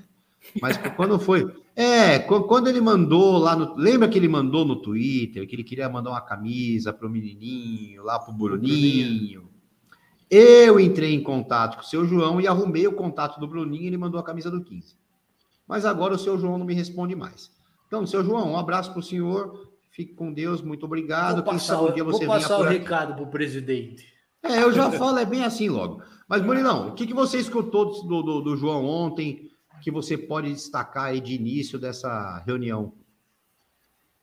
[0.61, 1.53] Mas quando foi.
[1.75, 3.75] É, quando ele mandou lá no.
[3.77, 8.05] Lembra que ele mandou no Twitter que ele queria mandar uma camisa para o menininho,
[8.05, 9.49] lá para o Bruninho?
[10.31, 13.87] Eu entrei em contato com o seu João e arrumei o contato do Bruninho e
[13.89, 14.97] ele mandou a camisa do 15.
[15.67, 17.51] Mas agora o seu João não me responde mais.
[17.87, 19.69] Então, seu João, um abraço para o senhor.
[19.91, 21.37] Fique com Deus, muito obrigado.
[21.37, 24.13] Vou passar, um dia você vou passar o recado para o presidente.
[24.43, 26.03] É, eu já falo, é bem assim logo.
[26.29, 29.51] Mas, Murilão, o que, que você escutou do, do, do João ontem
[29.85, 32.95] que você pode destacar aí de início dessa reunião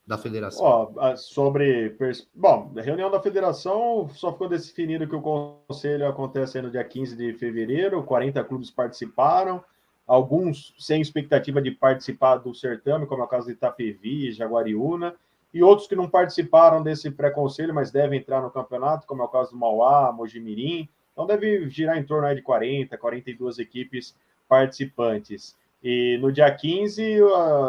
[0.07, 0.65] da federação?
[0.65, 1.95] Ó, sobre.
[2.33, 7.15] Bom, a reunião da federação só ficou definido que o conselho acontece no dia 15
[7.15, 9.63] de fevereiro, 40 clubes participaram,
[10.07, 15.13] alguns sem expectativa de participar do certame, como é o caso de Itapevi, Jaguariúna,
[15.53, 19.29] e outros que não participaram desse pré-conselho, mas devem entrar no campeonato, como é o
[19.29, 20.89] caso do Mauá, Mojimirim.
[21.13, 24.15] Então deve girar em torno de 40, 42 equipes
[24.51, 25.55] participantes.
[25.81, 27.21] E no dia 15,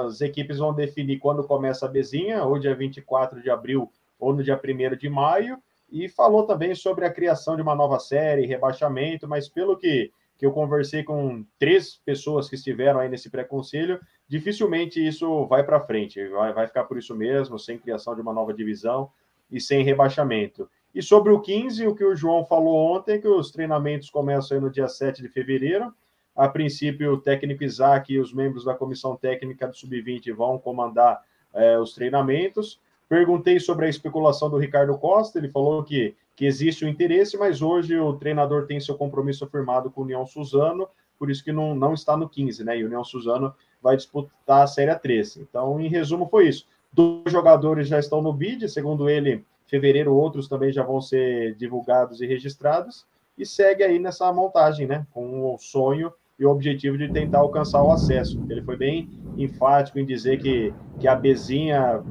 [0.04, 3.88] as equipes vão definir quando começa a bezinha, ou dia 24 de abril,
[4.18, 5.58] ou no dia 1 de maio.
[5.88, 10.44] E falou também sobre a criação de uma nova série, rebaixamento, mas pelo que, que
[10.44, 16.26] eu conversei com três pessoas que estiveram aí nesse pré-conselho, dificilmente isso vai para frente.
[16.30, 19.08] Vai, vai ficar por isso mesmo, sem criação de uma nova divisão
[19.48, 20.68] e sem rebaixamento.
[20.92, 24.60] E sobre o 15, o que o João falou ontem, que os treinamentos começam aí
[24.60, 25.94] no dia 7 de fevereiro,
[26.34, 31.22] a princípio, o técnico Isaac e os membros da comissão técnica do Sub-20 vão comandar
[31.52, 32.80] é, os treinamentos.
[33.08, 37.60] Perguntei sobre a especulação do Ricardo Costa, ele falou que, que existe o interesse, mas
[37.60, 40.88] hoje o treinador tem seu compromisso firmado com o União Suzano,
[41.18, 42.78] por isso que não, não está no 15, né?
[42.78, 45.36] E o União Suzano vai disputar a Série 3.
[45.36, 46.66] Então, em resumo, foi isso.
[46.90, 52.20] Dois jogadores já estão no bid, segundo ele, fevereiro outros também já vão ser divulgados
[52.20, 53.06] e registrados,
[53.36, 55.06] e segue aí nessa montagem, né?
[55.12, 56.12] Com o sonho
[56.42, 58.44] e o objetivo de tentar alcançar o acesso.
[58.50, 59.08] Ele foi bem
[59.38, 62.02] enfático em dizer que, que a Bezinha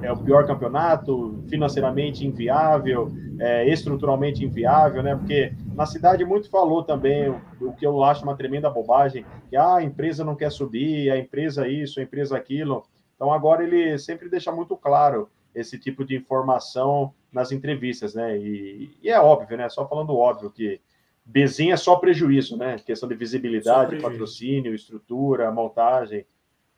[0.00, 5.14] é o pior campeonato, financeiramente inviável, é, estruturalmente inviável, né?
[5.14, 7.28] Porque na cidade muito falou também
[7.60, 11.18] o, que eu acho uma tremenda bobagem, que ah, a empresa não quer subir, a
[11.18, 12.84] empresa isso, a empresa aquilo.
[13.16, 18.38] Então agora ele sempre deixa muito claro esse tipo de informação nas entrevistas, né?
[18.38, 19.68] E, e é óbvio, né?
[19.68, 20.80] Só falando óbvio que
[21.28, 22.78] Bezinha é só prejuízo, né?
[22.78, 26.24] Questão de visibilidade, patrocínio, estrutura, montagem.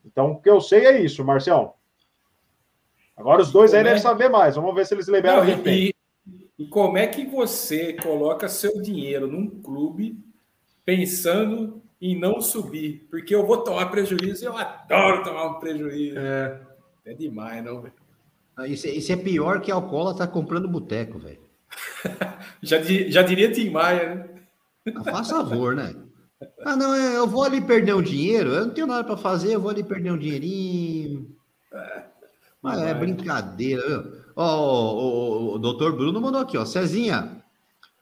[0.05, 1.75] Então, o que eu sei é isso, Marcião.
[3.17, 4.03] Agora os dois aí devem é...
[4.03, 4.57] saber mais.
[4.57, 5.95] Vamos ver se eles liberam Não, e,
[6.59, 10.19] e como é que você coloca seu dinheiro num clube
[10.85, 13.07] pensando em não subir?
[13.09, 16.19] Porque eu vou tomar prejuízo e eu adoro tomar um prejuízo.
[16.19, 16.61] É,
[17.05, 17.95] é demais, não, velho.
[18.57, 21.39] Ah, isso, é, isso é pior que a alcoólatra tá comprando boteco, velho.
[22.61, 24.30] já, já diria Tim Maia, né?
[24.95, 25.95] Ah, faz favor, né?
[26.65, 29.55] Ah, não, é, eu vou ali perder um dinheiro, eu não tenho nada para fazer,
[29.55, 31.37] eu vou ali perder um dinheirinho.
[32.63, 34.21] Mas é brincadeira, viu?
[34.37, 36.65] Ó, o, o, doutor Bruno mandou aqui, ó.
[36.65, 37.43] Cezinha,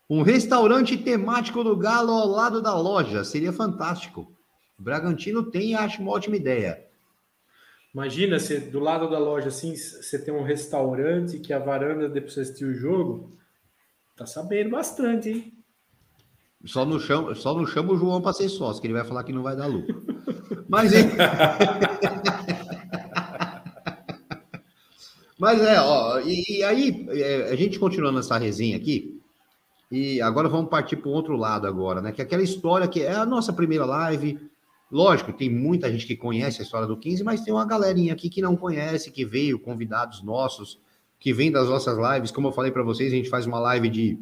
[0.08, 4.32] um restaurante temático do Galo ao lado da loja, seria fantástico.
[4.78, 6.86] O Bragantino tem, acho uma ótima ideia.
[7.92, 12.34] Imagina se do lado da loja, assim, você tem um restaurante que a varanda depois
[12.34, 13.36] você assistir o jogo.
[14.14, 15.57] Tá sabendo bastante, hein?
[16.64, 19.22] Só não chama, só não chama o João para ser sócio, que ele vai falar
[19.24, 20.04] que não vai dar lucro.
[20.68, 20.92] Mas
[25.38, 29.18] Mas é, ó, e, e aí é, a gente continuando essa resenha aqui,
[29.90, 32.10] e agora vamos partir para o outro lado agora, né?
[32.12, 34.38] Que é aquela história que é a nossa primeira live.
[34.90, 38.28] Lógico, tem muita gente que conhece a história do 15, mas tem uma galerinha aqui
[38.28, 40.78] que não conhece, que veio, convidados nossos,
[41.20, 42.30] que vem das nossas lives.
[42.30, 44.18] Como eu falei para vocês, a gente faz uma live de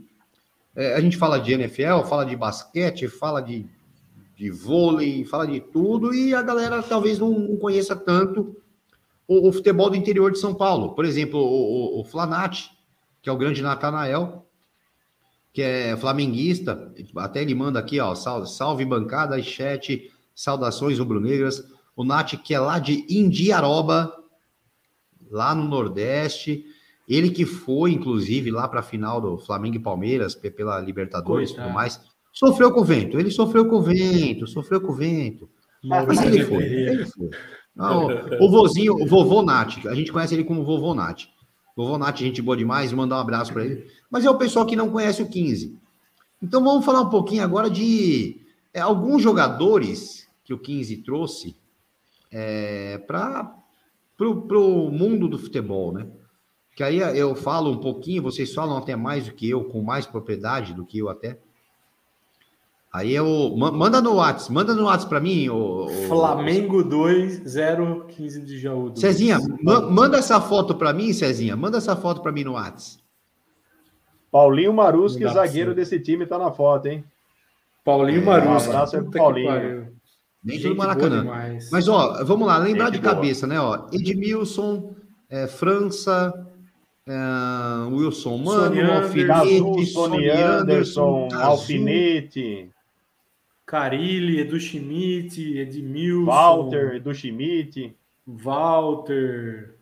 [0.76, 3.66] é, a gente fala de NFL, fala de basquete, fala de,
[4.36, 8.54] de vôlei, fala de tudo, e a galera talvez não, não conheça tanto
[9.26, 10.94] o, o, futebol do interior de São Paulo.
[10.94, 12.04] Por exemplo, o, o, o
[13.22, 14.46] que é o grande Natanael,
[15.50, 21.66] que é flamenguista, até ele manda aqui, ó, salve, salve bancada, chat, saudações rubro-negras.
[21.96, 24.14] O Nath, que é lá de Indiaroba,
[25.30, 26.66] lá no Nordeste.
[27.08, 31.54] Ele que foi, inclusive, lá para a final do Flamengo e Palmeiras, pela Libertadores e
[31.54, 32.00] tudo mais,
[32.32, 33.18] sofreu com o vento.
[33.18, 35.48] Ele sofreu com o vento, sofreu com o vento.
[35.82, 37.30] Mas ele foi, ele foi.
[37.74, 38.08] Não,
[38.40, 41.24] o vozinho, o vovô Nath, a gente conhece ele como vovô Nath.
[41.76, 43.86] Vovô Nath, gente boa demais, mandar um abraço para ele.
[44.10, 45.78] Mas é o pessoal que não conhece o 15.
[46.42, 48.40] Então vamos falar um pouquinho agora de
[48.72, 51.54] é, alguns jogadores que o 15 trouxe
[52.30, 53.54] é, para
[54.20, 56.06] o mundo do futebol, né?
[56.76, 60.04] Que aí eu falo um pouquinho, vocês falam até mais do que eu, com mais
[60.04, 61.38] propriedade do que eu até.
[62.92, 63.56] Aí eu.
[63.56, 65.48] Manda no WhatsApp, manda no WhatsApp para mim.
[65.48, 68.94] O, Flamengo 2015 de Jaú.
[68.94, 71.56] Cezinha, ma manda essa foto para mim, Cezinha.
[71.56, 73.02] Manda essa foto para mim no WhatsApp.
[74.30, 77.02] Paulinho Marusque, zagueiro desse time, tá na foto, hein?
[77.82, 78.68] Paulinho Marusque.
[78.68, 79.96] Um abraço aí pro Paulinho.
[80.42, 81.24] Dentro do Maracanã.
[81.72, 83.14] Mas, ó, vamos lá, lembrar Gente de boa.
[83.14, 83.58] cabeça, né?
[83.58, 84.94] Ó, Edmilson,
[85.28, 86.46] é, França,
[87.06, 92.70] é, Wilson Mano, Alfinete, Sony Anderson, Alfinete.
[93.64, 96.24] Carilli, Edu Schmidt, Edmilson.
[96.24, 97.96] Walter, Edu Schmidt.
[98.26, 99.76] Walter.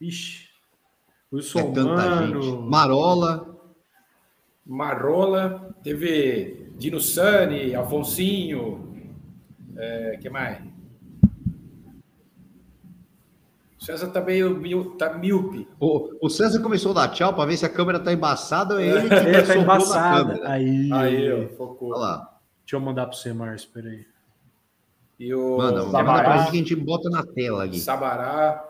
[0.00, 0.48] Ixi.
[1.32, 2.42] Wilson é Mano.
[2.42, 2.62] Gente.
[2.62, 3.56] Marola.
[4.66, 5.74] Marola.
[5.82, 8.94] Teve Dino Sani, Alfonsinho.
[9.76, 10.58] É, que mais?
[10.58, 10.68] O
[13.90, 15.68] César tá meio tá míope.
[15.78, 18.80] O, o César começou a dar tchau para ver se a câmera tá embaçada.
[18.80, 20.40] É, ele é, tá embaçada.
[20.44, 21.90] Aí, aí, ó, focou.
[21.90, 22.38] Olha lá.
[22.64, 24.06] Deixa eu mandar para você, Márcio, peraí.
[25.18, 27.80] E o manda, manda pra gente que a gente bota na tela aqui.
[27.80, 28.64] Sabará.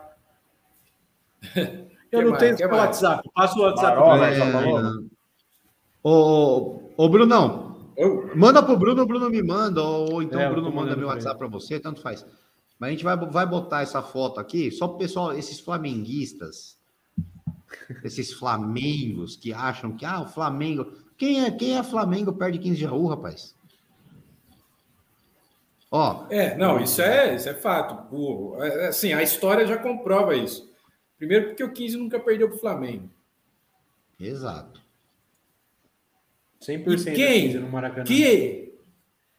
[2.11, 3.29] Eu não tenho o WhatsApp.
[3.33, 3.95] Passa o WhatsApp.
[3.95, 5.11] Marola, é...
[6.03, 8.31] Ô, ô, Brunão, eu?
[8.35, 11.37] manda pro Bruno, o Bruno me manda, ou então é, o Bruno manda meu WhatsApp
[11.37, 12.25] para você, tanto faz.
[12.81, 16.79] Mas a gente vai, vai botar essa foto aqui só pro pessoal, esses flamenguistas,
[18.03, 20.91] esses flamengos que acham que, ah, o Flamengo.
[21.15, 23.55] Quem é, quem é Flamengo perde 15 de Jaú, rapaz?
[25.91, 26.25] Ó.
[26.31, 28.11] É, não, isso é, isso é fato.
[28.11, 30.67] O, é, assim, a história já comprova isso.
[31.19, 33.11] Primeiro porque o 15 nunca perdeu para o Flamengo.
[34.19, 34.81] Exato.
[36.59, 38.05] 100% e quem, no Maracanã.
[38.05, 38.73] Que,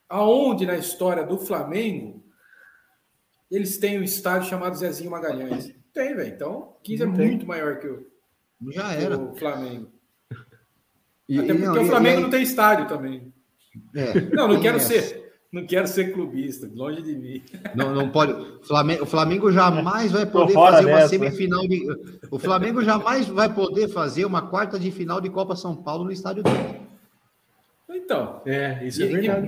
[0.07, 2.22] aonde na história do Flamengo,
[3.53, 5.71] eles têm um estádio chamado Zezinho Magalhães?
[5.93, 6.33] Tem, velho.
[6.33, 8.05] Então, 15 é muito maior que o,
[8.71, 9.17] Já era.
[9.17, 9.91] o Flamengo.
[11.29, 13.33] E, Até porque não, o Flamengo e, não tem estádio também.
[13.95, 15.23] É, não, não quero ser.
[15.53, 17.41] Não quero ser clubista, longe de mim.
[17.73, 18.33] Não, não pode.
[18.63, 21.85] Flamengo, o Flamengo jamais vai poder fazer uma semifinal de.
[22.29, 26.11] O Flamengo jamais vai poder fazer uma quarta de final de Copa São Paulo no
[26.11, 26.81] estádio dele.
[27.89, 28.41] Então.
[28.45, 29.47] É, isso é verdade,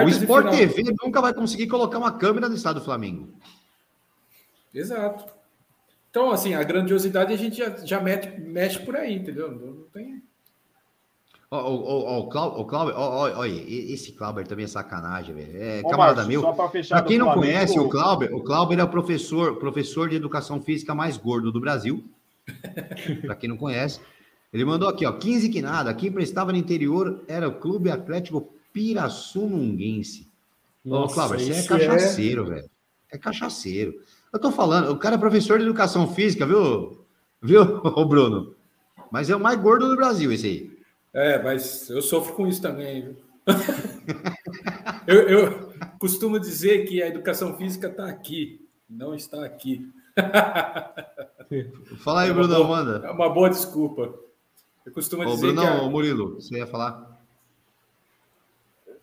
[0.00, 0.06] não.
[0.06, 3.28] o Sport TV nunca vai conseguir colocar uma câmera no estado do Flamengo.
[4.74, 5.32] Exato.
[6.10, 9.50] Então, assim, a grandiosidade a gente já, já mete, mexe por aí, entendeu?
[9.50, 10.22] Não tem.
[11.50, 15.62] O, Cláudio, olha, esse Cláudio também é sacanagem, velho.
[15.62, 16.42] É camarada meu.
[16.42, 20.62] Para quem não Flamengo, conhece o Cláudio, o Cláudio é o professor, professor de educação
[20.62, 22.02] física mais gordo do Brasil.
[23.26, 24.00] Para quem não conhece,
[24.50, 25.92] ele mandou aqui, ó, 15 que nada.
[25.92, 30.28] Quem prestava no interior era o Clube Atlético Pirassununguense.
[30.84, 32.54] Ô, Cláudio, você é, é cachaceiro, é...
[32.54, 32.70] velho.
[33.12, 34.02] É cachaceiro.
[34.32, 37.04] Eu tô falando, o cara é professor de educação física, viu?
[37.40, 38.54] Viu, o Bruno?
[39.10, 40.72] Mas é o mais gordo do Brasil, esse aí.
[41.12, 43.14] É, mas eu sofro com isso também.
[45.06, 49.86] eu, eu costumo dizer que a educação física está aqui, não está aqui.
[51.98, 53.06] Fala aí, é Bruno, manda.
[53.06, 54.14] É uma boa desculpa.
[54.86, 55.66] Eu costumo Ô, dizer Bruno, que.
[55.66, 55.82] A...
[55.88, 57.11] Murilo, você ia falar?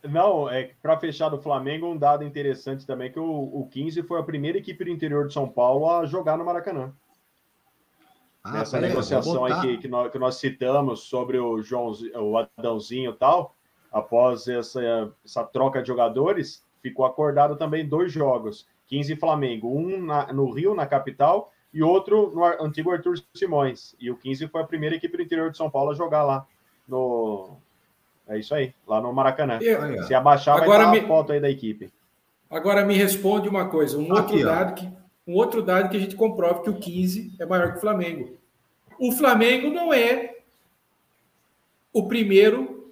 [0.04, 4.20] Não, é para fechar do Flamengo, um dado interessante também que o, o 15 foi
[4.20, 6.94] a primeira equipe do interior de São Paulo a jogar no Maracanã.
[8.44, 13.12] Ah, nessa negociação aí que, que, nós, que nós citamos sobre o João, o Adãozinho
[13.12, 13.56] e tal,
[13.92, 20.32] após essa, essa troca de jogadores, ficou acordado também dois jogos, 15 Flamengo, um na,
[20.32, 23.96] no Rio, na capital, e outro no antigo Arthur Simões.
[24.00, 26.48] E o 15 foi a primeira equipe do interior de São Paulo a jogar lá
[26.88, 27.58] no.
[28.30, 29.58] É isso aí, lá no Maracanã.
[29.60, 31.06] Eu, Se abaixar, agora vai me...
[31.06, 31.92] a foto aí da equipe.
[32.48, 36.00] Agora me responde uma coisa: um Aqui, outro dado que um outro dado que a
[36.00, 38.38] gente comprova que o 15 é maior que o Flamengo.
[39.00, 40.38] O Flamengo não é
[41.94, 42.92] o primeiro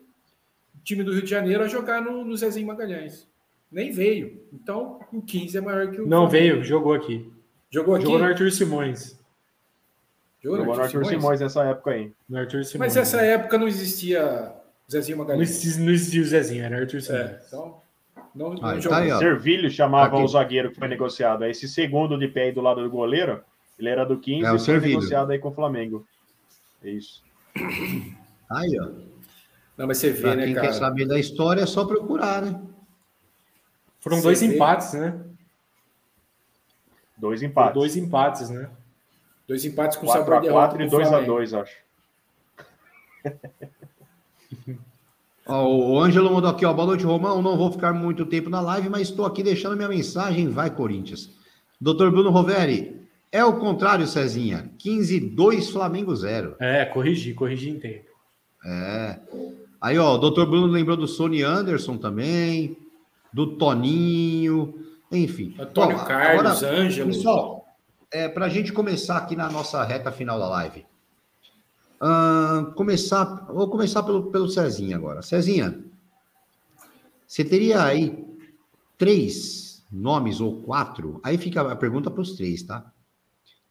[0.83, 3.27] time do Rio de Janeiro a jogar no, no Zezinho Magalhães.
[3.71, 4.43] Nem veio.
[4.53, 6.07] Então, o 15 é maior que o.
[6.07, 6.31] Não Flamengo.
[6.31, 7.31] veio, jogou aqui.
[7.69, 8.05] Jogou aqui?
[8.05, 9.19] Jogou no Arthur Simões.
[10.39, 11.21] Jogou, jogou no Arthur Simões?
[11.21, 12.11] Simões nessa época aí.
[12.27, 12.93] No Arthur Simões.
[12.93, 13.29] Mas essa né?
[13.29, 14.53] época não existia
[14.89, 15.49] Zezinho Magalhães.
[15.77, 17.21] Não existia, não o Zezinho, era Arthur Simões.
[17.21, 17.81] É, então.
[18.33, 20.23] Não, não ah, tá Servilho chamava Aqui.
[20.23, 21.43] o zagueiro que foi negociado.
[21.45, 23.43] Esse segundo de pé aí do lado do goleiro,
[23.79, 26.05] ele era do 15 é, e foi negociado aí com o Flamengo.
[26.83, 27.23] É isso.
[28.49, 28.89] Aí, ó.
[29.75, 30.67] Não, mas você vê, pra né, quem cara?
[30.67, 32.61] quer saber da história é só procurar, né?
[33.99, 34.47] Foram você dois vê.
[34.47, 35.19] empates, né?
[37.17, 37.73] Dois empates.
[37.73, 38.69] dois empates, né?
[39.47, 41.77] Dois empates com 4 sabor de 4 e 2 a 2 acho.
[45.47, 46.73] Ó, o Ângelo mandou aqui, ó.
[46.73, 47.41] Boa noite, Romão.
[47.41, 50.49] Não vou ficar muito tempo na live, mas estou aqui deixando minha mensagem.
[50.49, 51.29] Vai, Corinthians.
[51.79, 53.01] Doutor Bruno Roveri,
[53.31, 54.71] é o contrário, Cezinha.
[54.77, 56.55] 15, 2, Flamengo 0.
[56.59, 58.05] É, corrigi, corrigi em tempo.
[58.65, 59.19] É.
[59.79, 62.75] Aí, ó, o doutor Bruno lembrou do Sony Anderson também,
[63.31, 64.73] do Toninho,
[65.11, 65.55] enfim.
[65.59, 67.11] Antônio Carlos, agora, Ângelo.
[67.11, 67.65] Pessoal,
[68.11, 70.85] é, para a gente começar aqui na nossa reta final da live.
[71.99, 75.21] Uh, começar, vou começar pelo, pelo Cezinha agora.
[75.21, 75.83] Cezinha,
[77.27, 78.23] você teria aí
[78.97, 82.91] três nomes ou quatro, aí fica a pergunta para os três, tá?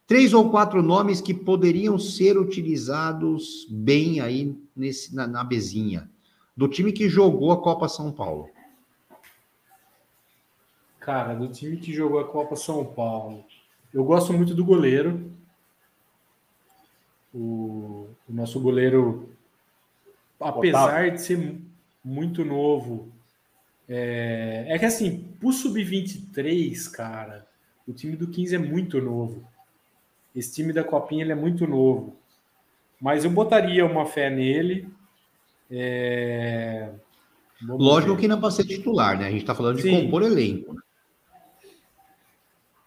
[0.05, 6.09] Três ou quatro nomes que poderiam ser utilizados bem aí nesse, na, na Bezinha,
[6.55, 8.49] do time que jogou a Copa São Paulo.
[10.99, 13.45] Cara, do time que jogou a Copa São Paulo,
[13.93, 15.31] eu gosto muito do goleiro.
[17.39, 19.29] O, o nosso goleiro,
[20.39, 21.11] apesar Otávio.
[21.11, 21.61] de ser
[22.03, 23.11] muito novo,
[23.87, 27.47] é, é que assim, pro sub-23, cara,
[27.87, 29.47] o time do 15 é muito novo.
[30.35, 32.15] Esse time da Copinha ele é muito novo.
[32.99, 34.89] Mas eu botaria uma fé nele.
[35.69, 36.89] É...
[37.61, 38.21] Lógico ver.
[38.21, 39.27] que não é para ser titular, né?
[39.27, 40.05] A gente está falando de Sim.
[40.05, 40.73] compor elenco.
[40.73, 40.81] Né?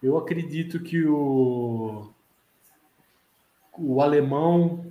[0.01, 2.09] Eu acredito que o,
[3.77, 4.85] o alemão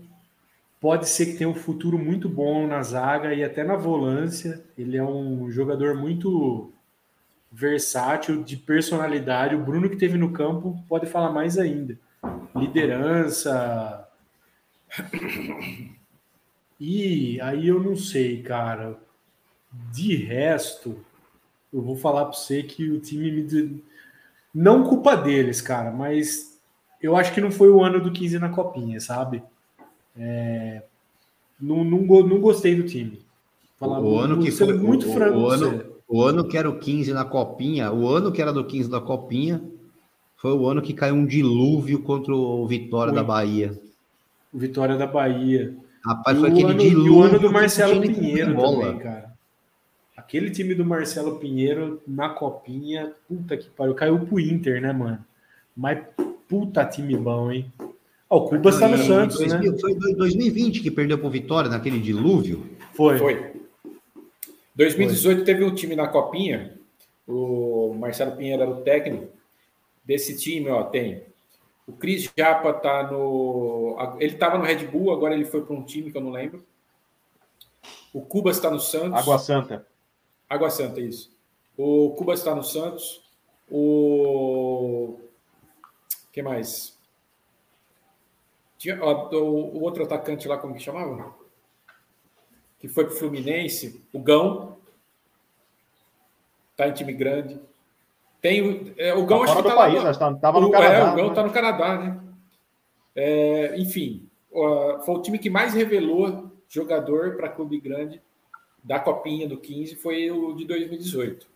[0.80, 4.64] pode ser que tenha um futuro muito bom na zaga e até na volância.
[4.76, 6.72] Ele é um jogador muito
[7.52, 9.54] versátil, de personalidade.
[9.54, 11.98] O Bruno que teve no campo pode falar mais ainda.
[12.56, 14.08] Liderança.
[16.78, 18.98] E aí eu não sei, cara.
[19.92, 21.04] De resto,
[21.72, 23.82] eu vou falar para você que o time me
[24.52, 26.49] não culpa deles, cara, mas
[27.02, 29.42] eu acho que não foi o ano do 15 na copinha, sabe?
[30.18, 30.82] É,
[31.60, 33.20] não, não, não gostei do time.
[33.78, 35.38] Falar, o ano que foi muito o, franco.
[35.38, 38.64] O, ano, o ano que era o 15 na copinha, o ano que era do
[38.64, 39.62] 15 da copinha,
[40.36, 43.72] foi o ano que caiu um dilúvio contra o Vitória da Bahia.
[44.52, 45.74] O Vitória da Bahia.
[46.04, 47.12] Rapaz, e foi aquele ano, dilúvio.
[47.12, 49.30] E o ano do Marcelo Pinheiro também, cara.
[50.16, 55.24] Aquele time do Marcelo Pinheiro na copinha, puta que pariu, caiu pro Inter, né, mano?
[55.76, 55.98] Mas
[56.50, 57.72] puta time bom, hein?
[58.28, 59.78] Oh, o Cuba está no Santos, 2000, né?
[59.78, 62.68] Foi 2020 que perdeu pro Vitória naquele dilúvio?
[62.92, 63.16] Foi.
[63.16, 63.52] Foi.
[64.74, 65.44] 2018 foi.
[65.44, 66.74] teve um time na copinha,
[67.26, 69.28] o Marcelo Pinheiro era o técnico.
[70.04, 71.22] Desse time, ó, tem
[71.90, 73.96] o Cris Japa tá no.
[74.20, 76.64] Ele estava no Red Bull, agora ele foi para um time que eu não lembro.
[78.12, 79.18] O Cubas está no Santos.
[79.18, 79.86] Água Santa.
[80.48, 81.32] Água Santa, isso.
[81.76, 83.22] O Cuba está no Santos.
[83.68, 85.18] O.
[86.32, 86.98] que mais?
[88.78, 91.34] Tinha, ó, o, o, outro atacante lá, como que chamava?
[92.78, 94.78] Que foi para o Fluminense, o Gão.
[96.72, 97.60] Está em time grande.
[98.40, 100.94] Tem é, o Gão tá acho que tá país, lá, tá, tava no o, Canadá.
[100.94, 101.48] É, o Gão está né?
[101.48, 102.20] no Canadá, né?
[103.14, 108.22] É, enfim, foi o time que mais revelou jogador para clube grande
[108.82, 111.46] da Copinha do 15 foi o de 2018.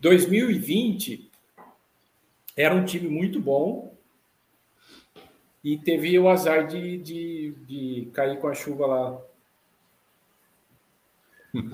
[0.00, 1.27] 2020
[2.58, 3.96] era um time muito bom
[5.62, 9.18] e teve o azar de, de, de cair com a chuva lá.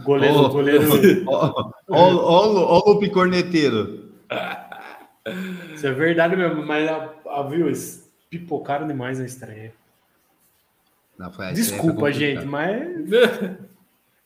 [0.05, 0.85] Goleiro, oh, goleiro.
[1.89, 4.13] Ó o Lupe Corneteiro.
[5.75, 7.73] Isso é verdade mesmo, mas a, a, viu,
[8.29, 9.73] pipocaram demais na estreia.
[11.19, 12.85] Não, Desculpa, gente, mas.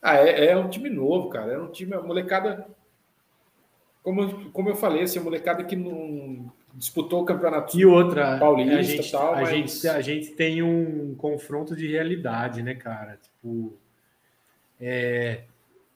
[0.01, 1.55] Ah, é, é, um time novo, cara.
[1.55, 2.68] É um time, a molecada.
[4.09, 8.78] Como, como eu falei, assim, a molecada que não disputou o campeonato e outra, paulista
[8.78, 9.51] a gente, tal, a, mas...
[9.51, 13.18] gente, a gente tem um confronto de realidade, né, cara?
[13.22, 13.76] Tipo,
[14.80, 15.43] é,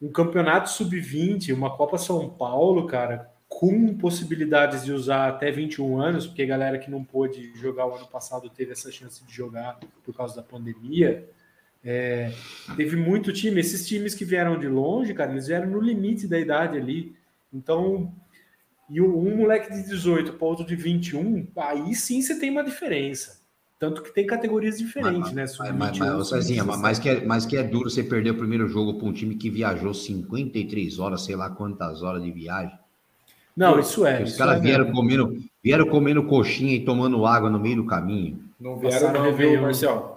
[0.01, 6.27] um campeonato sub-20, uma Copa São Paulo, cara, com possibilidades de usar até 21 anos,
[6.27, 9.81] porque a galera que não pôde jogar o ano passado teve essa chance de jogar
[10.05, 11.27] por causa da pandemia.
[11.83, 12.31] É,
[12.77, 16.39] teve muito time, esses times que vieram de longe, cara, eles vieram no limite da
[16.39, 17.22] idade ali.
[17.53, 18.13] Então,
[18.89, 23.41] e um moleque de 18 para outro de 21, aí sim você tem uma diferença.
[23.79, 25.73] Tanto que tem categorias diferentes, mas, né?
[25.73, 28.95] Mas, mas, Cezinha, mas, que é, mas que é duro você perder o primeiro jogo
[28.95, 32.79] para um time que viajou 53 horas, sei lá quantas horas de viagem.
[33.57, 34.23] Não, isso é.
[34.23, 38.45] Os caras é vieram, comendo, vieram comendo coxinha e tomando água no meio do caminho.
[38.59, 40.13] Não vieram, não, viu, Marcelo?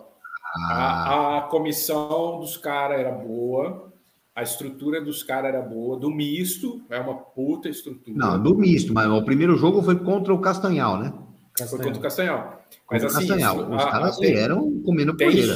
[0.69, 3.91] A, a comissão dos caras era boa,
[4.35, 8.17] a estrutura dos caras era boa, do misto, é uma puta estrutura.
[8.17, 11.13] Não, do misto, mas o primeiro jogo foi contra o Castanhal, né?
[11.53, 11.69] Castanhal.
[11.69, 12.65] Foi contra o Castanhal.
[12.91, 13.55] Mas contra assim, Castanhal.
[13.55, 15.55] Isso, os a, caras vieram comendo tem, poeira.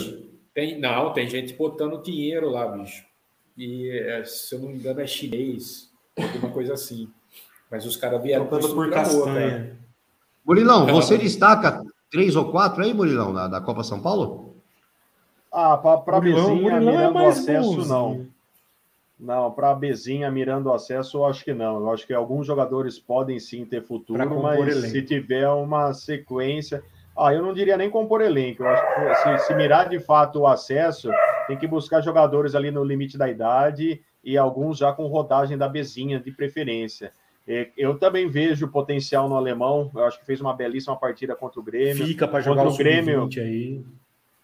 [0.54, 3.04] Tem, não, tem gente botando dinheiro lá, bicho.
[3.58, 7.10] E, é, se eu não me engano, é chinês, alguma coisa assim.
[7.70, 9.60] Mas os caras vieram Botando por castanha.
[9.60, 9.80] Boa,
[10.46, 14.56] Murilão, você destaca três ou quatro aí, Murilão, da, da Copa São Paulo?
[15.52, 18.26] Ah, para a Bezinha é é acesso, não.
[19.20, 21.80] Não, para a Bezinha mirando acesso, eu acho que não.
[21.80, 24.88] Eu acho que alguns jogadores podem sim ter futuro, mas elenco.
[24.88, 26.82] se tiver uma sequência.
[27.18, 28.64] Ah, eu não diria nem compor elenco.
[28.64, 31.10] Eu acho que se, se mirar de fato o acesso,
[31.48, 35.68] tem que buscar jogadores ali no limite da idade e alguns já com rodagem da
[35.68, 37.12] bezinha de preferência.
[37.76, 39.92] Eu também vejo potencial no alemão.
[39.94, 42.06] Eu acho que fez uma belíssima partida contra o Grêmio.
[42.06, 43.84] Fica para jogar contra o Grêmio aí.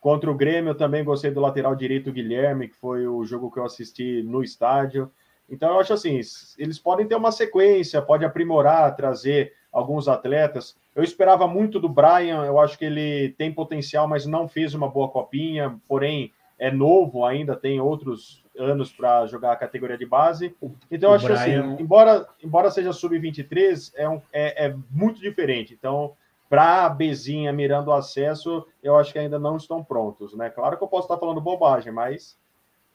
[0.06, 3.66] Contra o Grêmio também gostei do lateral direito Guilherme, que foi o jogo que eu
[3.66, 5.12] assisti no estádio.
[5.50, 6.22] Então eu acho assim,
[6.60, 10.78] eles podem ter uma sequência, pode aprimorar, trazer alguns atletas.
[10.96, 14.88] Eu esperava muito do Brian, eu acho que ele tem potencial, mas não fez uma
[14.88, 20.56] boa copinha, porém é novo ainda, tem outros anos para jogar a categoria de base.
[20.92, 21.74] Então, eu acho assim, Brian...
[21.74, 25.74] assim, embora, embora seja sub-23, é, um, é, é muito diferente.
[25.74, 26.14] Então,
[26.56, 30.50] para a Bezinha mirando o acesso, eu acho que ainda não estão prontos, né?
[30.50, 32.38] Claro que eu posso estar falando bobagem, mas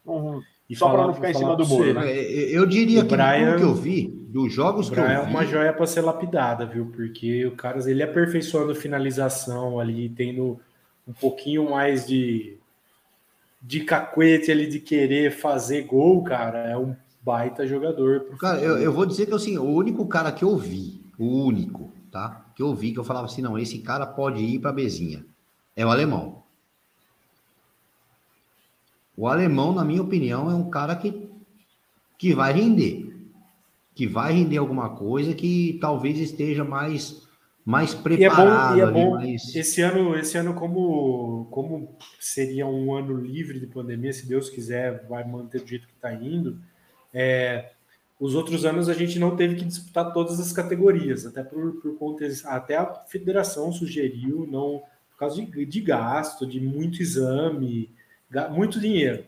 [0.03, 2.11] não, e só para não ficar em cima do muro, né?
[2.11, 5.13] Eu diria que Brian, que eu vi, dos jogos que eu vi...
[5.13, 6.87] é uma joia para ser lapidada, viu?
[6.87, 10.59] Porque o cara, ele aperfeiçoando finalização ali, tendo
[11.07, 12.57] um pouquinho mais de,
[13.61, 18.25] de cacuete ali, de querer fazer gol, cara, é um baita jogador.
[18.39, 21.93] Cara, eu, eu vou dizer que assim, o único cara que eu vi, o único,
[22.11, 22.40] tá?
[22.61, 25.25] Que eu vi, que eu falava assim, não, esse cara pode ir para Bezinha,
[25.75, 26.43] é o alemão.
[29.17, 31.27] O alemão, na minha opinião, é um cara que,
[32.19, 33.17] que vai render.
[33.95, 37.27] Que vai render alguma coisa que talvez esteja mais
[37.65, 38.77] mais preparado.
[38.77, 39.57] E é bom, e é bom mais...
[39.57, 45.07] esse ano, esse ano como, como seria um ano livre de pandemia, se Deus quiser,
[45.09, 46.61] vai manter do jeito que está indo.
[47.11, 47.73] É,
[48.21, 51.97] os outros anos a gente não teve que disputar todas as categorias, até por, por
[51.97, 57.91] conta, até a federação sugeriu, não por causa de, de gasto, de muito exame,
[58.51, 59.25] muito dinheiro.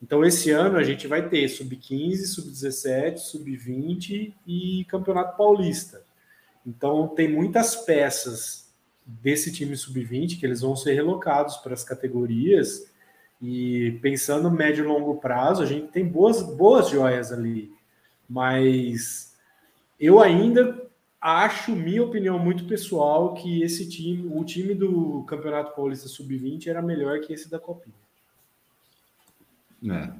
[0.00, 6.00] Então, esse ano a gente vai ter sub-15, sub-17, sub-20 e campeonato paulista.
[6.64, 8.72] Então, tem muitas peças
[9.04, 12.88] desse time sub-20 que eles vão ser relocados para as categorias.
[13.42, 17.76] E pensando médio e longo prazo, a gente tem boas, boas joias ali.
[18.28, 19.34] Mas
[19.98, 20.86] eu ainda
[21.20, 26.82] acho, minha opinião muito pessoal, que esse time, o time do Campeonato Paulista Sub-20 era
[26.82, 27.94] melhor que esse da Copinha.
[29.84, 30.12] É.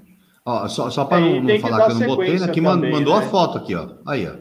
[0.44, 2.48] Ó, só só para não, não falar que, eu não botei, né?
[2.48, 3.26] Que também, mandou né?
[3.26, 3.97] a foto aqui, ó.
[4.06, 4.36] Aí, ó.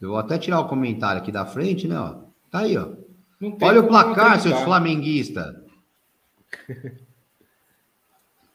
[0.00, 1.98] Eu vou até tirar o comentário aqui da frente, né?
[1.98, 2.16] Ó.
[2.50, 2.88] Tá aí, ó.
[3.62, 5.54] Olha o placar, seus flamenguistas.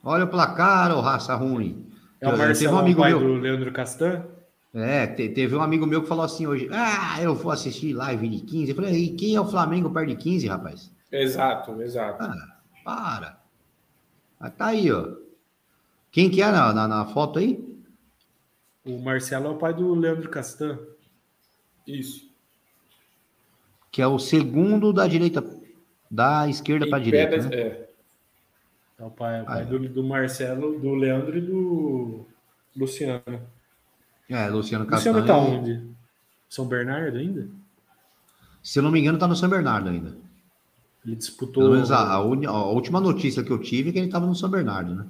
[0.04, 1.89] Olha o placar, ô raça ruim.
[2.22, 3.20] É o Marcelo, teve um amigo meu...
[3.20, 4.26] do Leandro Castan?
[4.74, 8.42] É, teve um amigo meu que falou assim hoje: Ah, eu vou assistir live de
[8.42, 8.70] 15.
[8.70, 10.92] Eu falei: E quem é o Flamengo perto de 15, rapaz?
[11.12, 12.24] Exato, exato.
[12.24, 13.40] Ah, para.
[14.40, 15.16] Ah, tá aí, ó.
[16.12, 17.68] Quem que é na, na, na, foto aí?
[18.86, 20.78] O Marcelo é o pai do Leandro Castan.
[21.86, 22.30] Isso.
[23.92, 25.44] Que é o segundo da direita,
[26.10, 27.38] da esquerda para direita.
[27.38, 27.56] né?
[27.56, 27.89] É.
[29.00, 32.26] É o pai, o pai ah, do, do, Marcelo, do Leandro e do
[32.76, 33.42] Luciano.
[34.30, 35.12] É, Luciano Castan.
[35.12, 35.82] Luciano tá onde?
[36.50, 37.48] São Bernardo ainda?
[38.62, 40.18] Se eu não me engano, tá no São Bernardo ainda.
[41.06, 41.64] Ele disputou.
[41.64, 44.36] Pelo menos a, a, a, última notícia que eu tive é que ele estava no
[44.36, 45.06] São Bernardo, né?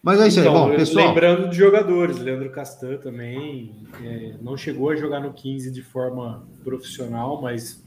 [0.00, 1.08] Mas é isso então, aí, bom, pessoal.
[1.08, 6.46] Lembrando de jogadores, Leandro Castan também é, não chegou a jogar no 15 de forma
[6.62, 7.84] profissional, mas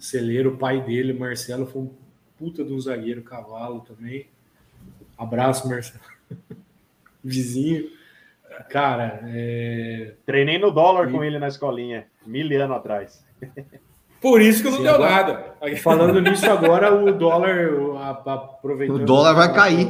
[0.00, 1.90] Celeiro, o pai dele, Marcelo, foi um
[2.40, 4.26] puta de um zagueiro cavalo também.
[5.16, 6.02] Abraço, Marcelo.
[7.22, 7.90] Vizinho.
[8.70, 10.14] Cara, é...
[10.24, 11.12] treinei no dólar e...
[11.12, 13.24] com ele na escolinha, mil anos atrás.
[14.20, 15.76] Por isso que não Sim, deu agora, nada.
[15.82, 17.70] Falando nisso agora, o dólar,
[18.26, 19.02] aproveitando.
[19.02, 19.88] O dólar vai cair.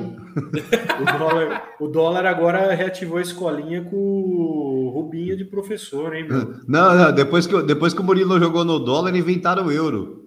[1.00, 6.54] O dólar, o dólar agora reativou a escolinha com o Rubinho de professor, hein, meu?
[6.68, 10.19] Não, não, depois que, depois que o Murilo jogou no dólar, inventaram o euro.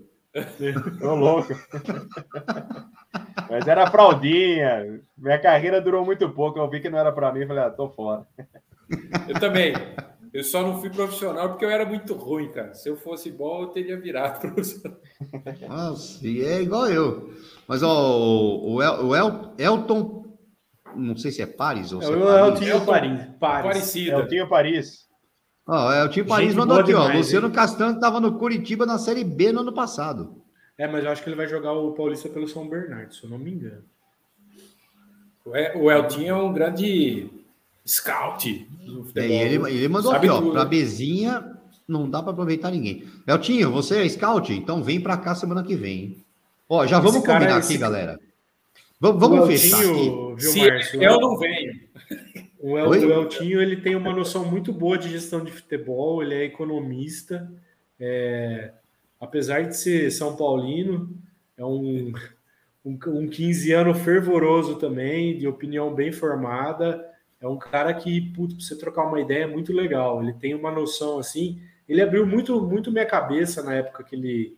[1.00, 1.54] Tô louco.
[3.50, 5.02] Mas era fraldinha.
[5.18, 6.60] Minha carreira durou muito pouco.
[6.60, 7.46] Eu vi que não era para mim.
[7.46, 8.26] Falei, ah, tô fora.
[9.28, 9.74] Eu também.
[10.34, 12.74] Eu só não fui profissional porque eu era muito ruim, cara.
[12.74, 14.98] Se eu fosse bom, eu teria virado profissional.
[15.70, 17.32] Nossa, e é igual eu.
[17.68, 20.26] Mas ó, o, El, o El, Elton,
[20.96, 22.68] não sei se é Paris ou é, se é, é Paris.
[22.68, 23.28] Elton Paris.
[23.40, 23.64] Paris.
[23.64, 24.20] Parecido.
[24.22, 25.08] Elton Paris.
[25.66, 27.18] Ó, é o time Paris mandou aqui, demais, ó.
[27.18, 27.54] Luciano hein?
[27.54, 30.42] Castanho estava no Curitiba na Série B no ano passado.
[30.78, 33.30] É, mas eu acho que ele vai jogar o Paulista pelo São Bernardo, se eu
[33.30, 33.84] não me engano.
[35.46, 37.30] O Elton é um grande
[37.86, 39.24] scout do futebol.
[39.24, 41.54] É, ele, ele mandou Sabe aqui, ó, para Bezinha
[41.88, 43.04] não dá para aproveitar ninguém.
[43.28, 44.52] Eltinho, você é scout?
[44.54, 46.18] Então vem para cá semana que vem.
[46.68, 48.20] Ó, já vamos combinar aqui, galera.
[49.00, 50.10] Vamos, vamos fechar aqui.
[50.38, 51.80] Viu, Se Márcio, eu não venho.
[52.64, 56.34] O, El, o Eltinho ele tem uma noção muito boa de gestão de futebol, ele
[56.34, 57.52] é economista,
[58.00, 58.72] é,
[59.20, 61.14] apesar de ser São Paulino,
[61.58, 62.14] é um,
[62.86, 67.06] um, um 15 ano fervoroso também, de opinião bem formada.
[67.42, 70.24] É um cara que, putz, pra você trocar uma ideia é muito legal.
[70.24, 71.62] Ele tem uma noção assim.
[71.88, 74.58] Ele abriu muito, muito minha cabeça na época que ele,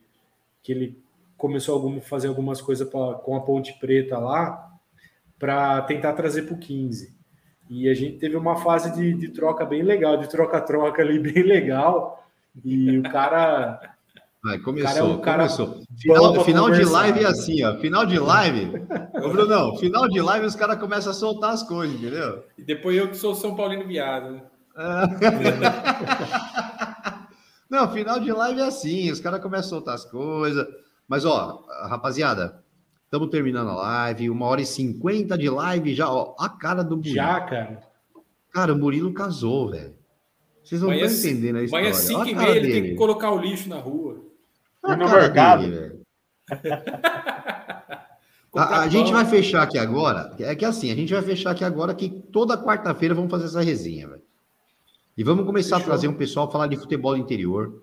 [0.61, 1.03] que ele
[1.36, 4.72] começou a fazer algumas coisas pra, com a Ponte Preta lá,
[5.40, 7.15] para tentar trazer para o 15.
[7.70, 11.44] E a gente teve uma fase de, de troca bem legal, de troca-troca ali bem
[11.44, 12.24] legal.
[12.64, 13.80] E o cara.
[14.44, 15.80] Vai, começou, cara é um cara começou.
[15.98, 17.76] Final, final de live é assim, ó.
[17.78, 18.72] Final de live.
[19.16, 22.44] Ô, Brunão, final de live os caras começam a soltar as coisas, entendeu?
[22.58, 24.42] E depois eu que sou São Paulino viado, né?
[27.68, 30.68] Não, final de live é assim, os caras começam a soltar as coisas.
[31.08, 32.64] Mas, ó, rapaziada,
[33.16, 36.98] estamos terminando a live, uma hora e cinquenta de live já, ó, a cara do
[36.98, 37.16] Murilo.
[37.16, 37.82] Já, cara.
[38.52, 39.96] Cara, o Murilo casou, velho.
[40.64, 41.90] Vocês não estão entendendo a história.
[41.90, 44.22] Amanhã 5 e meia ele tem que colocar o lixo na rua.
[44.84, 45.64] E no mercado.
[45.64, 46.02] Dele,
[48.56, 50.36] a, a gente vai fechar aqui agora.
[50.40, 53.62] É que assim, a gente vai fechar aqui agora que toda quarta-feira vamos fazer essa
[53.62, 54.22] resenha, velho.
[55.18, 55.92] E vamos começar Fechou.
[55.92, 57.82] a trazer um pessoal falar de futebol interior.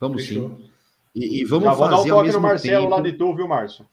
[0.00, 0.50] Vamos Fechou.
[0.50, 0.70] sim.
[1.14, 2.96] E, e vamos Já fazer vou dar um toque no Marcelo tempo...
[2.96, 3.86] lá de tu, viu, Márcio?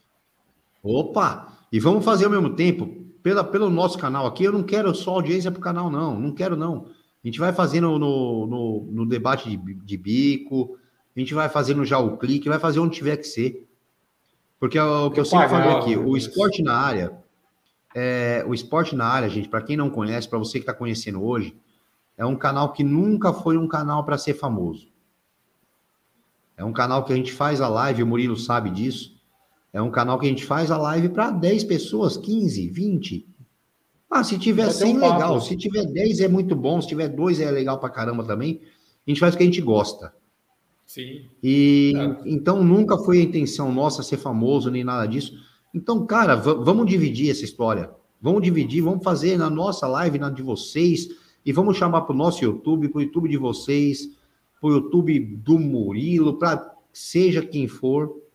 [0.86, 1.52] Opa!
[1.72, 2.86] E vamos fazer ao mesmo tempo,
[3.22, 6.18] pela, pelo nosso canal aqui, eu não quero só audiência para o canal, não.
[6.18, 6.86] Não quero, não.
[7.24, 10.78] A gente vai fazendo no, no, no debate de, de, bico,
[11.14, 13.66] a gente vai fazendo já o clique, vai fazer onde tiver que ser.
[14.60, 17.18] Porque é o que eu, eu sempre falei aqui, o esporte na área,
[17.94, 21.24] é, o esporte na área, gente, para quem não conhece, para você que está conhecendo
[21.24, 21.56] hoje,
[22.16, 24.86] é um canal que nunca foi um canal para ser famoso.
[26.56, 29.15] É um canal que a gente faz a live, o Murilo sabe disso.
[29.76, 33.26] É um canal que a gente faz a live para 10 pessoas, 15, 20,
[34.10, 35.40] ah, se tiver 100, um legal.
[35.40, 36.80] Se tiver 10 é muito bom.
[36.80, 38.60] Se tiver 2 é legal pra caramba também.
[39.06, 40.14] A gente faz o que a gente gosta.
[40.86, 41.26] Sim.
[41.42, 42.16] E é.
[42.24, 45.34] então nunca foi a intenção nossa ser famoso nem nada disso.
[45.74, 47.90] Então, cara, vamos dividir essa história.
[48.22, 51.08] Vamos dividir, vamos fazer na nossa live, na de vocês,
[51.44, 54.08] e vamos chamar para o nosso YouTube, para o YouTube de vocês,
[54.58, 58.25] para o YouTube do Murilo, para seja quem for.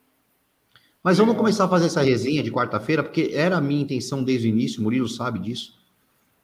[1.03, 4.47] Mas vamos começar a fazer essa resenha de quarta-feira, porque era a minha intenção desde
[4.47, 5.79] o início, o Murilo sabe disso.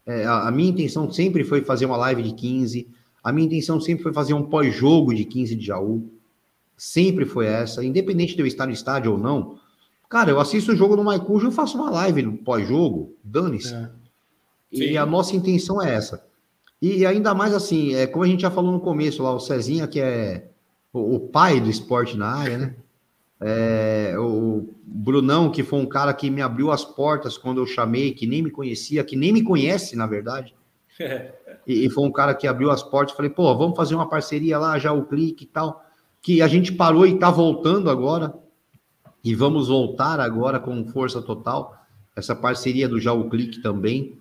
[0.06, 2.88] É, a, a, minha intenção sempre foi fazer uma live de 15,
[3.24, 6.10] a minha intenção sempre foi fazer um pós-jogo de 15 de Jaú.
[6.76, 9.60] Sempre foi essa, independente de eu estar no estádio ou não.
[10.10, 13.74] Cara, eu assisto o jogo no Maicujo, eu faço uma live no pós-jogo, dane-se.
[13.74, 13.90] É.
[14.72, 16.26] E a nossa intenção é essa.
[16.82, 19.88] E ainda mais assim, é, como a gente já falou no começo lá, o Cezinha,
[19.88, 20.52] que é
[20.94, 22.76] o, o pai do esporte na área, né?
[23.40, 28.14] É, o Brunão, que foi um cara que me abriu as portas quando eu chamei,
[28.14, 30.56] que nem me conhecia, que nem me conhece, na verdade.
[31.68, 33.16] e, e, foi um cara que abriu as portas.
[33.16, 35.84] Falei, pô, vamos fazer uma parceria lá, já o clique e tal.
[36.22, 38.34] Que a gente parou e tá voltando agora.
[39.24, 41.76] E vamos voltar agora com força total.
[42.16, 44.18] Essa parceria do Já o Clique também,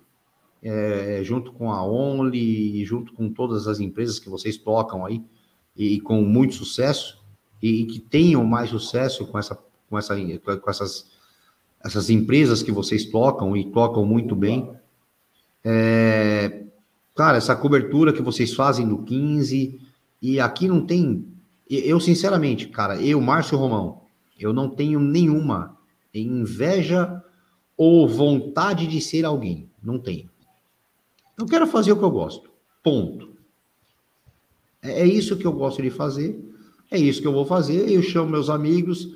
[0.63, 5.25] é, junto com a Only, junto com todas as empresas que vocês tocam aí,
[5.75, 7.25] e com muito sucesso
[7.63, 9.59] e, que tenham mais sucesso com, essa,
[9.89, 11.11] com, essa, com essas,
[11.83, 14.71] essas empresas que vocês tocam e tocam muito bem.
[15.65, 16.65] É,
[17.15, 19.81] cara, essa cobertura que vocês fazem no 15,
[20.21, 21.27] e aqui não tem.
[21.69, 24.03] Eu, sinceramente, cara, eu, Márcio Romão,
[24.39, 25.77] eu não tenho nenhuma
[26.15, 27.23] inveja
[27.77, 29.69] ou vontade de ser alguém.
[29.83, 30.31] Não tenho.
[31.39, 32.51] Eu quero fazer o que eu gosto.
[32.83, 33.37] Ponto.
[34.83, 36.56] É, é isso que eu gosto de fazer.
[36.91, 37.91] É isso que eu vou fazer.
[37.91, 39.09] Eu chamo meus amigos.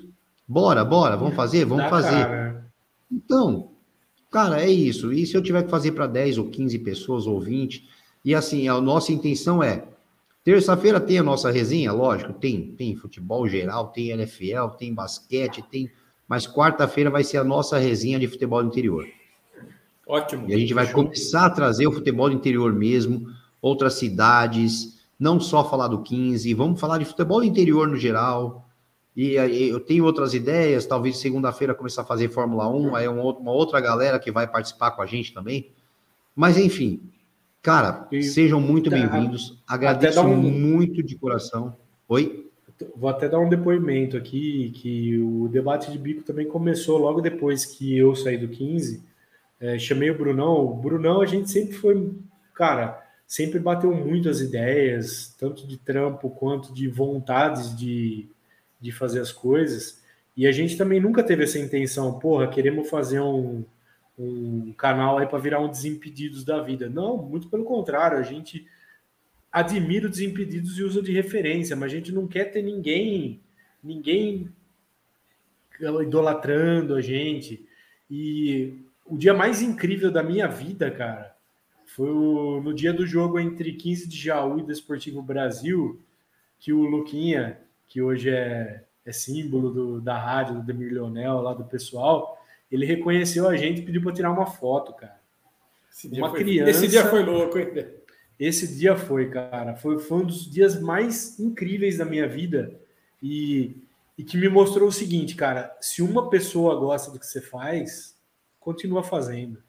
[0.47, 1.65] Bora, bora, vamos fazer?
[1.65, 2.27] Vamos Dá fazer.
[2.27, 2.67] Cara.
[3.11, 3.71] Então,
[4.31, 5.13] cara, é isso.
[5.13, 7.89] E se eu tiver que fazer para 10 ou 15 pessoas ou 20?
[8.25, 9.85] E assim, a nossa intenção é.
[10.43, 15.91] Terça-feira tem a nossa resenha, lógico, tem, tem futebol geral, tem NFL, tem basquete, tem.
[16.27, 19.07] Mas quarta-feira vai ser a nossa resenha de futebol interior.
[20.07, 20.49] Ótimo.
[20.49, 23.29] E a gente vai começar a trazer o futebol interior mesmo,
[23.61, 28.67] outras cidades, não só falar do 15, vamos falar de futebol interior no geral.
[29.15, 33.79] E eu tenho outras ideias, talvez segunda-feira começar a fazer Fórmula 1, aí uma outra
[33.81, 35.73] galera que vai participar com a gente também.
[36.35, 37.03] Mas enfim,
[37.61, 39.59] cara, e, sejam muito bem-vindos.
[39.69, 40.37] Agradeço um...
[40.37, 41.77] muito de coração.
[42.09, 42.47] Oi?
[42.97, 47.67] Vou até dar um depoimento aqui, que o debate de bico também começou logo depois
[47.67, 49.03] que eu saí do 15.
[49.61, 50.65] É, chamei o Brunão.
[50.65, 52.11] O Brunão, a gente sempre foi,
[52.55, 58.29] cara, sempre bateu muito as ideias, tanto de trampo quanto de vontades de,
[58.81, 60.03] de fazer as coisas.
[60.37, 63.65] E a gente também nunca teve essa intenção, porra, queremos fazer um,
[64.19, 66.91] um canal aí para virar um Desimpedidos da vida.
[66.91, 68.67] Não, muito pelo contrário, a gente
[69.53, 73.41] admira o Desimpedidos e usa de referência, mas a gente não quer ter ninguém,
[73.81, 74.53] ninguém
[76.03, 77.65] idolatrando a gente.
[78.11, 81.30] E o dia mais incrível da minha vida, cara,
[81.95, 86.01] foi o, no dia do jogo entre 15 de Jaú e Desportivo Brasil,
[86.59, 87.59] que o Luquinha,
[87.89, 92.41] que hoje é, é símbolo do, da rádio do Demir Leonel, lá do pessoal,
[92.71, 95.21] ele reconheceu a gente e pediu para tirar uma foto, cara.
[95.91, 96.71] Esse uma foi, criança.
[96.71, 97.87] Esse dia foi louco, hein?
[98.39, 99.75] Esse dia foi, cara.
[99.75, 102.73] Foi, foi um dos dias mais incríveis da minha vida
[103.21, 103.77] e,
[104.17, 108.17] e que me mostrou o seguinte, cara: se uma pessoa gosta do que você faz,
[108.61, 109.61] continua fazendo.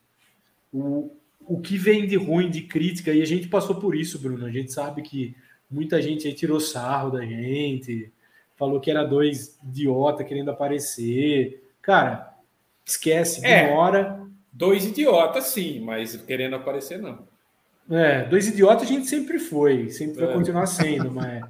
[0.72, 1.18] O,
[1.52, 4.46] o que vem de ruim, de crítica, e a gente passou por isso, Bruno.
[4.46, 5.36] A gente sabe que
[5.70, 8.10] muita gente aí tirou sarro da gente,
[8.56, 11.70] falou que era dois idiota querendo aparecer.
[11.82, 12.38] Cara,
[12.86, 14.26] esquece, é, demora.
[14.50, 17.28] Dois idiotas, sim, mas querendo aparecer, não.
[17.90, 20.26] É, dois idiotas a gente sempre foi, sempre é.
[20.28, 21.44] vai continuar sendo, mas.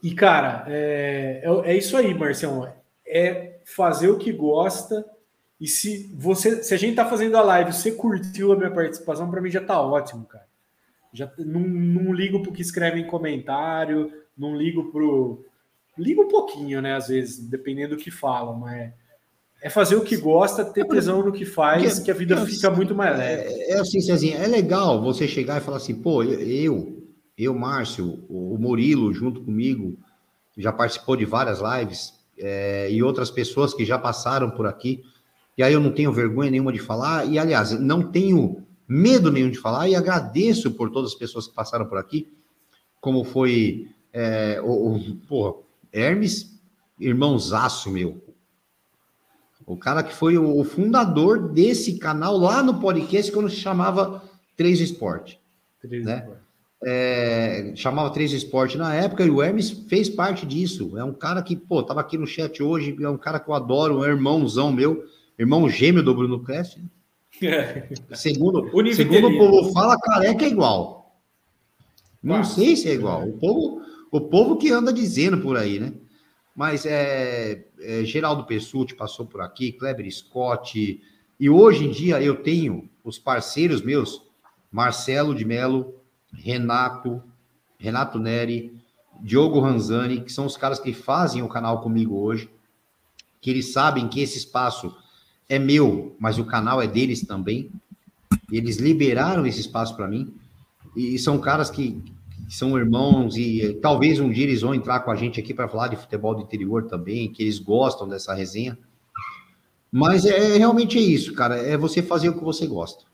[0.00, 2.72] E, cara, é, é, é isso aí, Marcião.
[3.04, 5.04] É fazer o que gosta
[5.62, 9.30] e se você, se a gente tá fazendo a live, você curtiu a minha participação,
[9.30, 10.44] para mim já tá ótimo, cara.
[11.12, 15.46] Já não, não ligo pro que escreve em comentário, não ligo pro
[15.96, 18.92] ligo um pouquinho, né, às vezes, dependendo do que falam, mas
[19.62, 22.68] é fazer o que gosta, ter tesão no que faz, que a vida é, fica
[22.68, 23.42] muito mais leve.
[23.44, 27.06] É, é assim, Cezinha, é legal você chegar e falar assim, pô, eu,
[27.38, 29.96] eu, Márcio, o Murilo junto comigo,
[30.58, 35.04] já participou de várias lives, é, e outras pessoas que já passaram por aqui
[35.56, 39.50] e aí eu não tenho vergonha nenhuma de falar, e aliás, não tenho medo nenhum
[39.50, 42.32] de falar, e agradeço por todas as pessoas que passaram por aqui,
[43.00, 45.54] como foi é, o, o porra,
[45.92, 46.58] Hermes,
[46.98, 48.22] irmãozaço meu.
[49.66, 54.22] O cara que foi o fundador desse canal lá no podcast, quando se chamava
[54.56, 55.40] Três Esporte.
[55.80, 56.28] Três né?
[56.84, 60.98] É, chamava Três Esporte na época, e o Hermes fez parte disso.
[60.98, 63.54] É um cara que, pô, tava aqui no chat hoje, é um cara que eu
[63.54, 65.04] adoro, um irmãozão meu
[65.38, 66.82] irmão gêmeo do Bruno Cresce.
[67.42, 67.88] É.
[68.14, 71.02] Segundo, segundo o povo fala, careca é igual.
[72.22, 73.26] Não sei se é igual.
[73.26, 75.92] O povo, o povo que anda dizendo por aí, né?
[76.54, 81.02] Mas é, é Geraldo Pessuti passou por aqui, Kleber Scott.
[81.40, 84.22] E hoje em dia eu tenho os parceiros meus,
[84.70, 85.94] Marcelo de Melo,
[86.32, 87.22] Renato,
[87.78, 88.80] Renato Neri,
[89.20, 92.48] Diogo Ranzani, que são os caras que fazem o canal comigo hoje,
[93.40, 94.94] que eles sabem que esse espaço
[95.48, 97.70] é meu, mas o canal é deles também.
[98.50, 100.34] Eles liberaram esse espaço para mim.
[100.96, 102.02] E são caras que,
[102.46, 105.68] que, são irmãos e talvez um dia eles vão entrar com a gente aqui para
[105.68, 108.78] falar de futebol do interior também, que eles gostam dessa resenha.
[109.90, 113.04] Mas é, é realmente é isso, cara, é você fazer o que você gosta.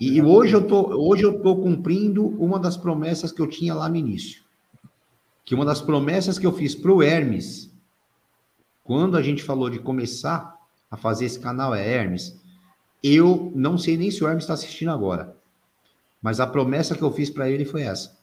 [0.00, 3.88] E hoje eu tô, hoje eu tô cumprindo uma das promessas que eu tinha lá
[3.88, 4.42] no início.
[5.44, 7.70] Que uma das promessas que eu fiz pro Hermes,
[8.84, 10.57] quando a gente falou de começar
[10.90, 12.40] a fazer esse canal é Hermes.
[13.02, 15.36] Eu não sei nem se o Hermes está assistindo agora,
[16.20, 18.18] mas a promessa que eu fiz para ele foi essa.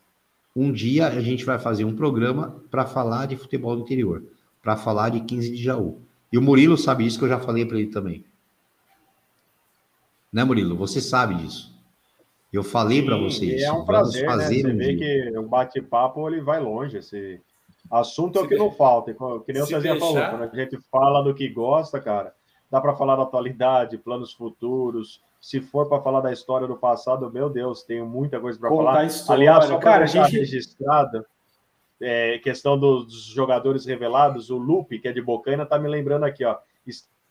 [0.54, 4.24] Um dia a gente vai fazer um programa para falar de futebol do interior,
[4.62, 6.00] para falar de 15 de Jaú.
[6.32, 8.24] E o Murilo sabe isso que eu já falei para ele também.
[10.32, 10.76] Né, Murilo?
[10.76, 11.74] Você sabe disso.
[12.52, 13.62] Eu falei para vocês.
[13.62, 14.28] É um prazer, né?
[14.28, 14.70] fazer né?
[14.70, 15.32] Você um vê dia.
[15.32, 16.98] que o bate-papo ele vai longe.
[16.98, 17.40] Esse
[17.90, 19.14] assunto é o que não falta.
[19.44, 22.34] Que nem o Cezinha falou, quando a gente fala do que gosta, cara,
[22.70, 25.22] dá para falar da atualidade, planos futuros.
[25.40, 29.04] Se for para falar da história do passado, meu Deus, tenho muita coisa para falar.
[29.04, 30.40] História, Aliás, só para deixar gente...
[30.40, 31.24] registrado,
[32.00, 36.44] é, questão dos jogadores revelados, o Lupe, que é de Bocaina, tá me lembrando aqui,
[36.44, 36.56] ó.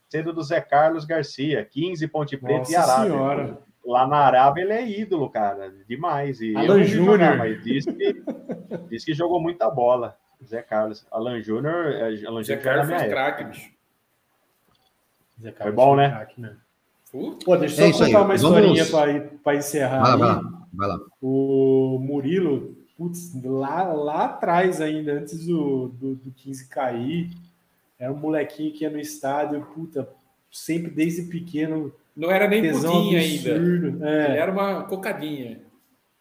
[0.09, 3.11] Sendo do Zé Carlos Garcia, 15 Ponte Preta Nossa e Arábia.
[3.11, 3.57] Senhora.
[3.85, 6.41] Lá na Arábia ele é ídolo, cara, demais.
[6.41, 7.37] E Alan Júnior.
[7.37, 8.23] Mas disse que,
[8.89, 10.17] disse que jogou muita bola.
[10.43, 11.05] Zé Carlos.
[11.11, 11.91] Alan Júnior.
[11.91, 13.74] É, Alan Zé Carlos foi craque, bicho.
[15.41, 16.09] Zé Foi bom, né?
[16.09, 16.55] Craque, né?
[17.43, 18.85] Pô, deixa eu é só contar uma historinha
[19.43, 20.01] para encerrar.
[20.01, 20.99] Vai lá, vai lá, vai lá.
[21.21, 27.29] O Murilo, putz, lá, lá atrás ainda, antes do, do, do 15 cair,
[27.97, 30.09] era um molequinho que ia no estádio, puta,
[30.51, 31.93] sempre desde pequeno.
[32.15, 33.49] Não era nem pudim ainda.
[34.05, 34.25] É.
[34.25, 35.61] Ele era uma cocadinha.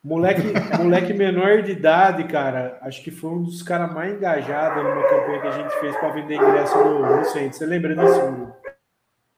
[0.03, 0.43] Moleque,
[0.79, 5.41] moleque menor de idade, cara, acho que foi um dos caras mais engajados numa campanha
[5.41, 7.57] que a gente fez para vender ingresso no, no centro.
[7.57, 8.21] Você lembra disso?
[8.31, 8.64] Murilo?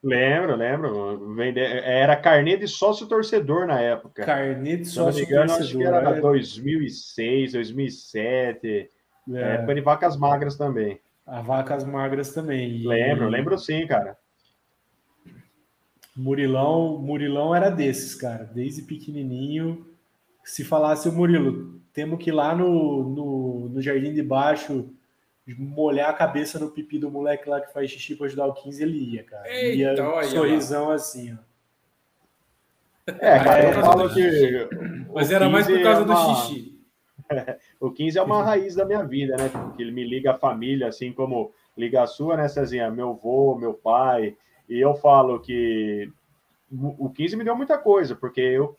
[0.06, 1.42] Lembro, lembro.
[1.44, 4.24] Era carnê de sócio torcedor na época.
[4.24, 5.64] Carnê de sócio engano, torcedor.
[5.64, 8.88] Acho que era 2006, 2007.
[9.34, 9.54] É.
[9.54, 11.00] Época de vacas magras também.
[11.26, 12.70] A vacas magras também.
[12.70, 12.86] E...
[12.86, 14.16] Lembro, lembro sim, cara.
[16.16, 18.44] Murilão, Murilão era desses, cara.
[18.44, 19.84] Desde pequenininho.
[20.44, 24.88] Se falasse o Murilo, temos que ir lá no, no, no Jardim de Baixo
[25.54, 28.82] molhar a cabeça no pipi do moleque lá que faz xixi para ajudar o 15,
[28.82, 29.48] ele ia, cara.
[29.48, 31.46] Eita, ia olha sorrisão assim, ó.
[33.06, 34.68] É, cara, eu É, falo que.
[35.14, 36.76] Mas era mais por 15 causa é do uma- xixi.
[37.80, 39.48] O 15 é uma raiz da minha vida, né?
[39.48, 42.90] Porque ele me liga a família, assim como liga a sua, né, Cezinha?
[42.90, 44.36] Meu avô, meu pai.
[44.68, 46.10] E eu falo que
[46.72, 48.76] o 15 me deu muita coisa, porque eu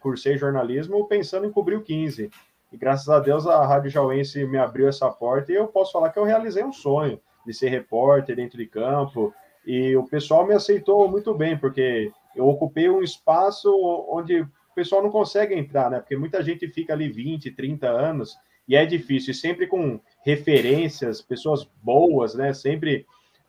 [0.00, 2.30] cursei jornalismo pensando em cobrir o 15.
[2.72, 6.10] E graças a Deus a Rádio Jauense me abriu essa porta e eu posso falar
[6.10, 9.32] que eu realizei um sonho de ser repórter dentro de campo.
[9.64, 13.70] E o pessoal me aceitou muito bem, porque eu ocupei um espaço
[14.10, 15.98] onde o pessoal não consegue entrar, né?
[16.00, 18.36] Porque muita gente fica ali 20, 30 anos
[18.68, 22.52] e é difícil, e sempre com referências, pessoas boas, né?
[22.52, 23.06] Sempre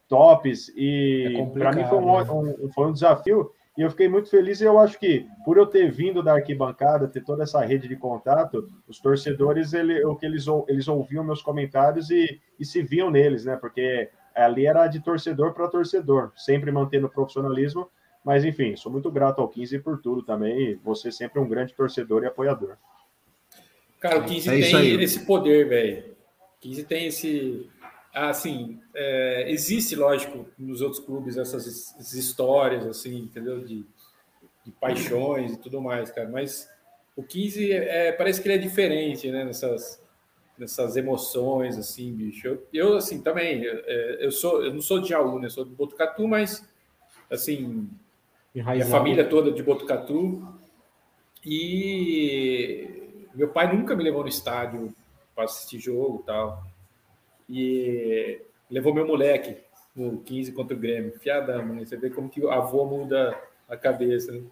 [0.08, 0.70] tops.
[0.70, 4.30] É E complicado, para mim foi um, um- foi um desafio e eu fiquei muito
[4.30, 4.60] feliz.
[4.60, 7.96] E eu acho que por eu ter vindo da arquibancada, ter toda essa rede de
[7.96, 12.82] contato, os torcedores, ele, o que eles, ou- eles ouviam meus comentários e, e se
[12.82, 13.56] viam neles, né?
[13.56, 17.88] Porque ali era de torcedor para torcedor, sempre mantendo o profissionalismo.
[18.26, 20.72] Mas enfim, sou muito grato ao 15 por tudo também.
[20.72, 22.76] E você sempre um grande torcedor e apoiador.
[24.00, 25.04] Cara, o 15 É isso tem aí.
[25.04, 26.04] esse poder, velho.
[26.58, 27.70] O 15 tem esse.
[28.30, 33.60] Assim, é, existe, lógico, nos outros clubes essas, his- essas histórias, assim, entendeu?
[33.64, 33.86] De,
[34.66, 36.28] de paixões e tudo mais, cara.
[36.30, 36.70] Mas
[37.16, 39.44] o 15 é, parece que ele é diferente, né?
[39.46, 40.02] Nessas,
[40.58, 42.48] nessas emoções, assim, bicho.
[42.48, 45.50] Eu, eu, assim, também, é, eu sou, eu não sou de Jaú, né?
[45.50, 46.68] Sou de Botucatu, mas,
[47.30, 47.90] assim, minha
[48.56, 48.92] Enraizado.
[48.92, 50.42] família toda de Botucatu.
[51.46, 54.94] E meu pai nunca me levou no estádio
[55.36, 56.64] para assistir jogo e tal.
[57.50, 59.58] E levou meu moleque
[59.96, 61.20] no 15 contra o Grêmio.
[61.20, 61.86] Fiadão, né?
[61.86, 63.38] Você vê como que o avô muda
[63.68, 64.32] a cabeça.
[64.32, 64.44] Né?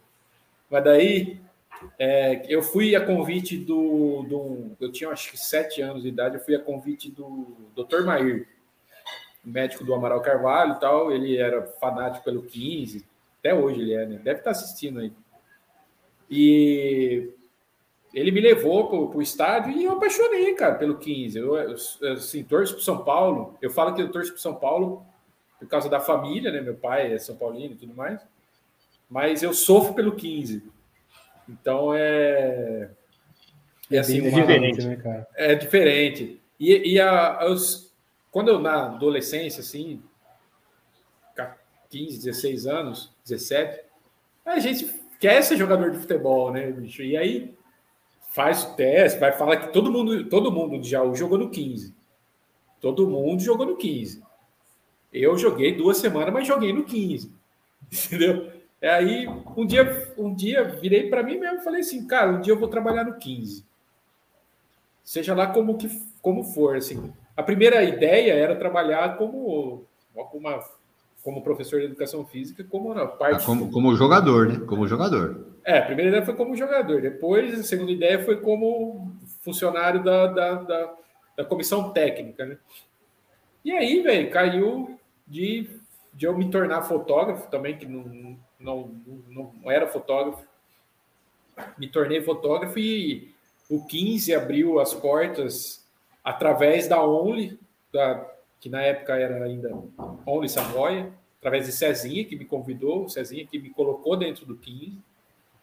[0.69, 1.39] Mas daí,
[1.99, 4.71] é, eu fui a convite do, do.
[4.79, 8.03] Eu tinha acho que sete anos de idade, eu fui a convite do Dr.
[8.03, 8.47] Mair,
[9.43, 11.11] médico do Amaral Carvalho e tal.
[11.11, 13.05] Ele era fanático pelo 15,
[13.39, 14.19] até hoje ele é, né?
[14.23, 15.13] Deve estar assistindo aí.
[16.29, 17.29] E
[18.15, 21.37] ele me levou para o estádio e eu apaixonei, cara, pelo 15.
[21.37, 23.57] Eu, eu, assim, torço para São Paulo.
[23.61, 25.05] Eu falo que eu torço para São Paulo
[25.59, 26.61] por causa da família, né?
[26.61, 28.21] Meu pai é São Paulino e tudo mais.
[29.09, 30.63] Mas eu sofro pelo 15.
[31.49, 32.89] Então é.
[33.91, 34.85] É assim, Bem uma- diferente.
[34.87, 35.27] né, cara?
[35.35, 36.41] é diferente.
[36.57, 37.93] E, e a, os,
[38.31, 40.01] quando eu na adolescência, assim,
[41.89, 43.83] 15, 16 anos, 17,
[44.45, 44.85] a gente
[45.19, 47.03] quer ser jogador de futebol, né, bicho?
[47.03, 47.53] E aí
[48.35, 51.95] faz o teste, vai falar que todo mundo, todo mundo de Jaú jogou no 15.
[52.81, 54.21] Todo mundo jogou no 15.
[55.11, 57.33] Eu joguei duas semanas, mas joguei no 15.
[58.05, 58.51] Entendeu?
[58.81, 62.53] Aí, um dia, um dia virei para mim mesmo e falei assim, cara, um dia
[62.53, 63.65] eu vou trabalhar no 15
[65.05, 65.87] seja lá como que
[66.21, 67.13] como for assim.
[67.37, 70.63] A primeira ideia era trabalhar como como, uma,
[71.25, 74.59] como professor de educação física, como na Ah, parte como, como jogador, né?
[74.67, 75.57] Como jogador.
[75.65, 77.01] é, a primeira ideia foi como jogador.
[77.01, 79.11] Depois, a segunda ideia foi como
[79.41, 80.93] funcionário da, da, da,
[81.37, 82.59] da comissão técnica, né?
[83.63, 85.67] E aí, velho, caiu de,
[86.13, 88.91] de eu me tornar fotógrafo também, que não, não,
[89.27, 90.45] não, não era fotógrafo.
[91.75, 93.33] Me tornei fotógrafo e
[93.67, 95.83] o 15 abriu as portas
[96.23, 97.59] através da Only,
[97.91, 98.23] da,
[98.65, 99.69] que na época era ainda
[100.25, 104.55] Only Savoia, através de Cezinha, que me convidou, o Cezinha que me colocou dentro do
[104.55, 104.97] 15.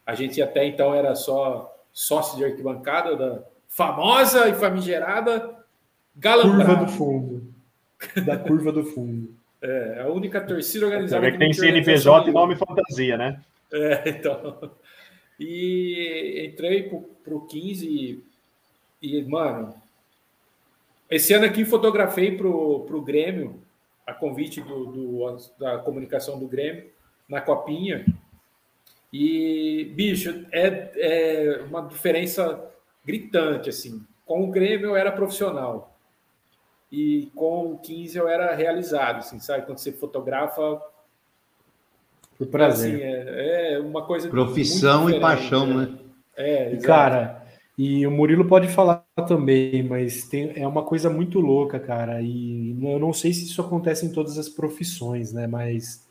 [0.07, 5.53] A gente até então era só sócio de arquibancada da famosa e famigerada
[6.15, 6.65] Galambrado.
[6.65, 7.55] Curva do fundo.
[8.25, 9.35] Da curva do fundo.
[9.65, 11.21] É, a única torcida Você organizada.
[11.23, 13.41] vê que tem CNPJ e nome fantasia, né?
[13.73, 14.73] É, então.
[15.39, 18.25] E entrei pro, pro 15 e,
[19.01, 19.73] e, mano,
[21.15, 23.61] esse ano aqui fotografei pro, pro Grêmio,
[24.07, 26.91] a convite do, do- da comunicação do Grêmio,
[27.29, 28.05] na Copinha.
[29.13, 32.65] E, bicho, é, é uma diferença
[33.05, 34.03] gritante, assim.
[34.25, 35.95] Com o Grêmio eu era profissional.
[36.91, 39.65] E com o 15 eu era realizado, assim, sabe?
[39.67, 40.81] Quando você fotografa
[42.37, 42.95] Por prazer.
[42.95, 44.29] Assim, é, é uma coisa.
[44.29, 45.99] Profissão muito e paixão, né?
[46.37, 46.87] É, E, exato.
[46.87, 47.42] cara,
[47.85, 52.23] e o Murilo pode falar também, mas tem, é uma coisa muito louca, cara.
[52.23, 55.49] E eu não sei se isso acontece em todas as profissões, né?
[55.49, 56.07] Mas,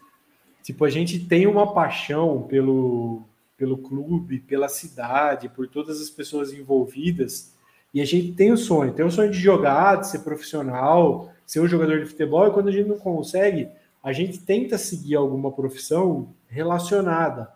[0.61, 3.21] tipo, a gente tem uma paixão pelo,
[3.55, 7.55] pelo clube, pela cidade, por todas as pessoas envolvidas.
[7.93, 11.61] E a gente tem o sonho, tem o sonho de jogar, de ser profissional, ser
[11.61, 12.47] um jogador de futebol.
[12.47, 13.69] E quando a gente não consegue,
[14.03, 17.49] a gente tenta seguir alguma profissão relacionada.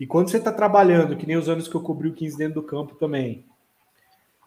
[0.00, 2.54] E quando você está trabalhando, que nem os anos que eu cobri o 15 dentro
[2.54, 3.44] do campo também,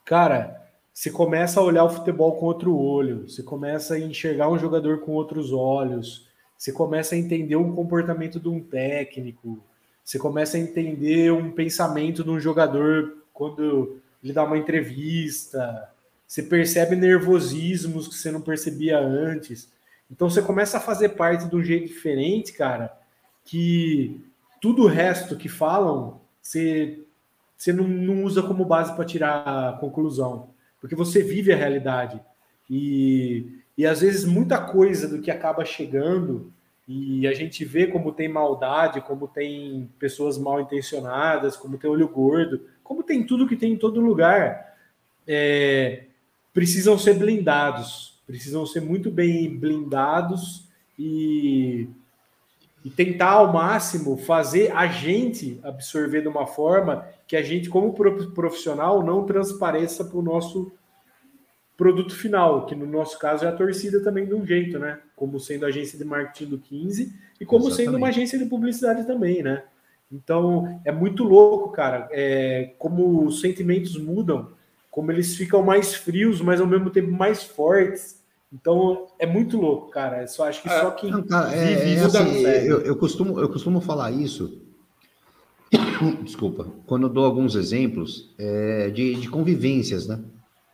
[0.04, 0.60] cara,
[0.92, 5.02] você começa a olhar o futebol com outro olho, você começa a enxergar um jogador
[5.02, 6.28] com outros olhos,
[6.58, 9.60] você começa a entender um comportamento de um técnico,
[10.04, 15.88] você começa a entender um pensamento de um jogador quando ele dá uma entrevista,
[16.28, 19.72] você percebe nervosismos que você não percebia antes.
[20.10, 22.92] Então você começa a fazer parte de um jeito diferente, cara,
[23.46, 24.20] que
[24.64, 27.04] tudo o resto que falam, você,
[27.58, 30.54] você não, não usa como base para tirar a conclusão
[30.84, 32.20] porque você vive a realidade.
[32.70, 36.52] E, e às vezes muita coisa do que acaba chegando
[36.86, 42.10] e a gente vê como tem maldade, como tem pessoas mal intencionadas, como tem olho
[42.10, 44.76] gordo, como tem tudo que tem em todo lugar,
[45.26, 46.04] é,
[46.54, 50.68] precisam ser blindados, precisam ser muito bem blindados
[51.00, 51.88] e,
[52.84, 57.94] e tentar ao máximo fazer a gente absorver de uma forma que a gente, como
[57.94, 60.72] profissional, não transpareça para o nosso
[61.78, 65.00] produto final, que no nosso caso é a torcida também de um jeito, né?
[65.16, 67.86] Como sendo agência de marketing do 15 e como Exatamente.
[67.86, 69.64] sendo uma agência de publicidade também, né?
[70.12, 74.52] Então é muito louco, cara, é, como os sentimentos mudam,
[74.92, 78.23] como eles ficam mais frios, mas ao mesmo tempo mais fortes.
[78.54, 80.22] Então é muito louco, cara.
[80.22, 82.96] Eu só acho que só quem Não, cara, é, vive é, é assim, eu, eu,
[82.96, 84.62] costumo, eu costumo falar isso
[86.24, 90.20] desculpa, quando eu dou alguns exemplos é, de, de convivências, né?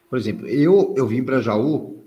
[0.10, 2.04] Por exemplo, eu, eu vim para Jaú.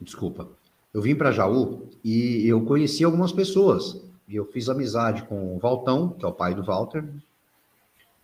[0.00, 0.48] Desculpa.
[0.92, 4.02] Eu vim para Jaú e eu conheci algumas pessoas.
[4.28, 7.04] E eu fiz amizade com o Valtão, que é o pai do Walter.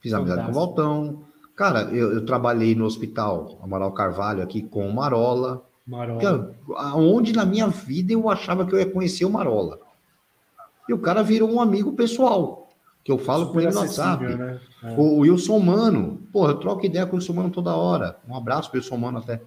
[0.01, 1.24] Fiz amizade com o Valtão.
[1.55, 5.65] Cara, eu, eu, trabalhei no hospital Amaral Carvalho aqui com o Marola.
[5.87, 6.55] Marola.
[6.95, 9.79] Onde na minha vida eu achava que eu ia conhecer o Marola.
[10.89, 12.69] E o cara virou um amigo pessoal,
[13.05, 14.24] que eu falo Super com ele no WhatsApp.
[14.24, 14.61] Né?
[14.83, 14.95] É.
[14.97, 18.19] O Wilson Mano, pô, eu troco ideia com o Wilson Mano toda hora.
[18.27, 19.43] Um abraço pro Wilson Mano até.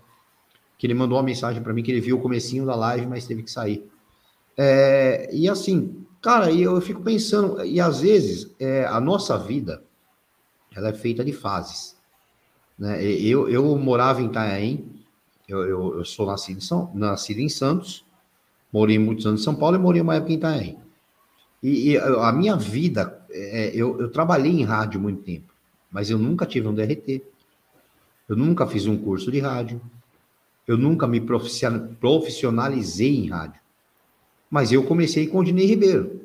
[0.78, 3.26] Que ele mandou uma mensagem para mim que ele viu o comecinho da live, mas
[3.26, 3.90] teve que sair.
[4.58, 9.84] É, e assim, cara, eu, eu fico pensando, e às vezes é, a nossa vida
[10.76, 11.95] ela é feita de fases.
[12.78, 13.04] Né?
[13.04, 14.86] Eu, eu morava em Itanhaém,
[15.48, 18.04] eu, eu, eu, sou nascido em, São, nascido em Santos,
[18.72, 20.80] morei muitos anos em São Paulo e morei uma época em Itanhaém.
[21.62, 25.54] E, e a minha vida, é, eu, eu trabalhei em rádio muito tempo,
[25.92, 27.24] mas eu nunca tive um DRT.
[28.28, 29.80] Eu nunca fiz um curso de rádio.
[30.68, 33.62] Eu nunca me profissionalizei em rádio.
[34.50, 36.22] Mas eu comecei com o Dinei Ribeiro.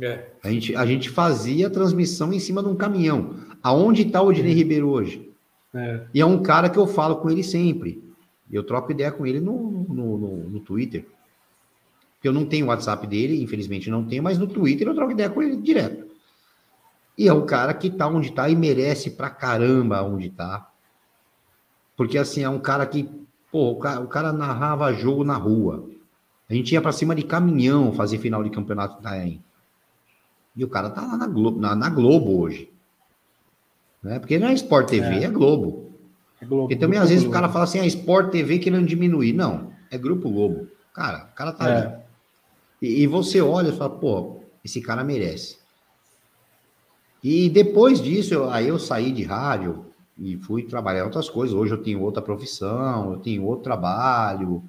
[0.00, 0.28] É.
[0.42, 3.34] A, gente, a gente fazia transmissão em cima de um caminhão.
[3.62, 5.30] Aonde está o Dinei Ribeiro hoje?
[5.74, 6.06] É.
[6.14, 8.02] E é um cara que eu falo com ele sempre.
[8.50, 11.06] Eu troco ideia com ele no, no, no, no Twitter.
[12.22, 15.30] Eu não tenho o WhatsApp dele, infelizmente não tenho, mas no Twitter eu troco ideia
[15.30, 16.10] com ele direto.
[17.16, 20.70] E é o cara que tá onde tá e merece pra caramba onde tá.
[21.96, 23.08] Porque assim, é um cara que,
[23.52, 25.88] pô, o cara, o cara narrava jogo na rua.
[26.48, 29.40] A gente ia para cima de caminhão fazer final de campeonato da EM.
[30.56, 32.70] E o cara tá lá na Globo, na, na Globo hoje.
[34.02, 34.18] Né?
[34.18, 35.90] Porque não é Sport TV, é, é Globo.
[36.40, 36.64] É Globo.
[36.64, 37.36] Porque também, às vezes, Globo.
[37.36, 39.32] o cara fala assim, é Sport TV querendo diminuir.
[39.32, 40.68] Não, é Grupo Globo.
[40.94, 41.76] Cara, o cara tá é.
[41.76, 41.94] ali.
[42.82, 45.58] E, e você olha e fala, pô, esse cara merece.
[47.22, 49.84] E depois disso, eu, aí eu saí de rádio
[50.18, 51.54] e fui trabalhar outras coisas.
[51.54, 54.62] Hoje eu tenho outra profissão, eu tenho outro trabalho,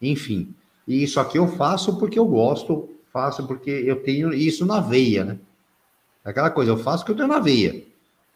[0.00, 0.54] enfim.
[0.86, 5.24] E isso aqui eu faço porque eu gosto, faço porque eu tenho isso na veia,
[5.24, 5.38] né?
[6.24, 7.87] Aquela coisa, eu faço porque eu tenho na veia.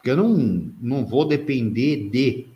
[0.02, 2.48] Porque eu não, não vou depender de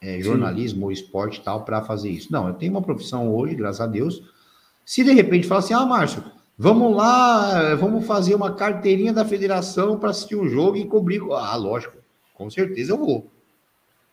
[0.00, 2.32] é, jornalismo ou esporte tal para fazer isso.
[2.32, 4.22] Não, eu tenho uma profissão hoje, graças a Deus,
[4.84, 6.22] se de repente falar assim, ah, Márcio,
[6.56, 11.20] vamos lá, vamos fazer uma carteirinha da federação para assistir um jogo e cobrir.
[11.32, 11.96] Ah, lógico,
[12.34, 13.26] com certeza eu vou.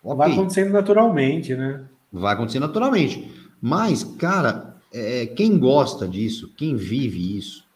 [0.02, 0.16] Okay.
[0.16, 1.84] Vai acontecendo naturalmente, né?
[2.12, 3.32] Vai acontecer naturalmente.
[3.62, 7.67] Mas, cara, é, quem gosta disso, quem vive isso,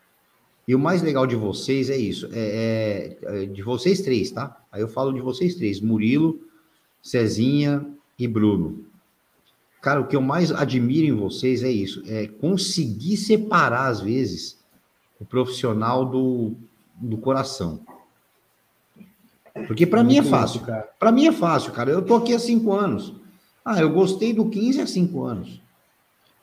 [0.66, 4.60] e o mais legal de vocês é isso, é, é, é de vocês três, tá?
[4.70, 6.40] Aí eu falo de vocês três, Murilo,
[7.02, 7.84] Cezinha
[8.18, 8.84] e Bruno.
[9.80, 14.62] Cara, o que eu mais admiro em vocês é isso, é conseguir separar, às vezes,
[15.18, 16.54] o profissional do,
[16.96, 17.80] do coração.
[19.66, 20.62] Porque para mim é fácil.
[20.98, 21.90] Para mim é fácil, cara.
[21.90, 23.12] Eu tô aqui há cinco anos.
[23.64, 25.60] Ah, eu gostei do 15 há cinco anos.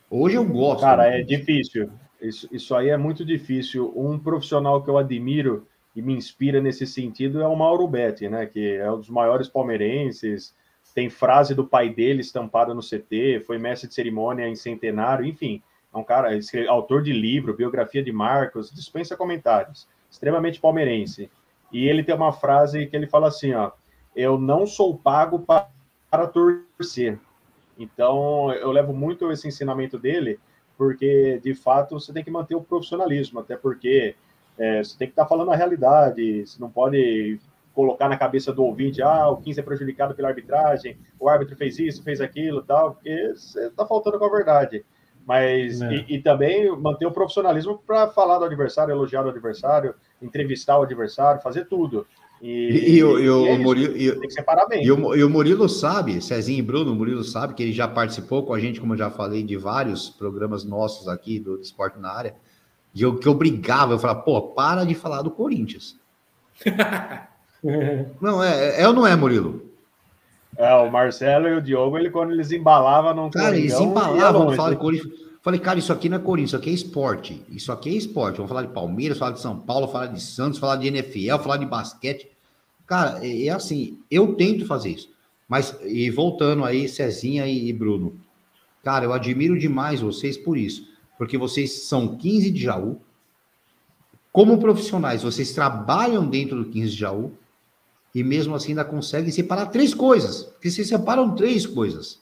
[0.09, 0.81] Hoje eu gosto.
[0.81, 1.89] Cara, é difícil.
[2.21, 3.93] Isso, isso aí é muito difícil.
[3.95, 8.45] Um profissional que eu admiro e me inspira nesse sentido é o Mauro Betti, né?
[8.45, 10.53] Que é um dos maiores palmeirenses,
[10.93, 15.61] tem frase do pai dele estampada no CT, foi mestre de cerimônia em centenário, enfim,
[15.93, 16.29] é um cara,
[16.67, 21.29] autor de livro, biografia de Marcos, dispensa comentários, extremamente palmeirense.
[21.71, 23.71] E ele tem uma frase que ele fala assim, ó,
[24.15, 25.69] eu não sou pago para,
[26.09, 27.19] para torcer.
[27.77, 30.39] Então, eu levo muito esse ensinamento dele,
[30.79, 34.15] porque, de fato, você tem que manter o profissionalismo, até porque
[34.57, 37.37] é, você tem que estar tá falando a realidade, você não pode
[37.73, 41.77] colocar na cabeça do ouvinte, ah, o 15 é prejudicado pela arbitragem, o árbitro fez
[41.79, 44.85] isso, fez aquilo, tal, porque você está faltando com a verdade.
[45.25, 45.95] Mas, é.
[45.95, 50.83] e, e, também manter o profissionalismo para falar do adversário, elogiar o adversário, entrevistar o
[50.83, 52.07] adversário, fazer tudo.
[52.41, 53.93] E, e, e, o, e o, é Murilo,
[54.69, 54.83] bem.
[54.83, 57.87] E o, e o Murilo sabe, Cezinho e Bruno, o Murilo sabe que ele já
[57.87, 61.61] participou com a gente, como eu já falei, de vários programas nossos aqui do, do
[61.61, 62.35] Esporte na Área.
[62.95, 65.97] E eu que eu brigava, eu falava, pô, para de falar do Corinthians.
[68.21, 69.69] não, é, é ou não é, Murilo?
[70.57, 74.71] É, o Marcelo e o Diogo, ele, quando eles embalavam, não Cara, eles embalavam, falar
[74.71, 75.28] de Corinthians.
[75.49, 77.45] Falei, cara, isso aqui não é Corinthians, isso aqui é esporte.
[77.49, 78.37] Isso aqui é esporte.
[78.37, 81.57] Vamos falar de Palmeiras, falar de São Paulo, falar de Santos, falar de NFL, falar
[81.57, 82.29] de basquete.
[82.85, 85.09] Cara, é, é assim, eu tento fazer isso.
[85.47, 88.19] Mas, e voltando aí, Cezinha e, e Bruno.
[88.83, 90.89] Cara, eu admiro demais vocês por isso
[91.19, 93.01] porque vocês são 15 de Jaú.
[94.31, 97.33] Como profissionais, vocês trabalham dentro do 15 de Jaú
[98.15, 102.21] e mesmo assim ainda conseguem separar três coisas, porque vocês separam três coisas,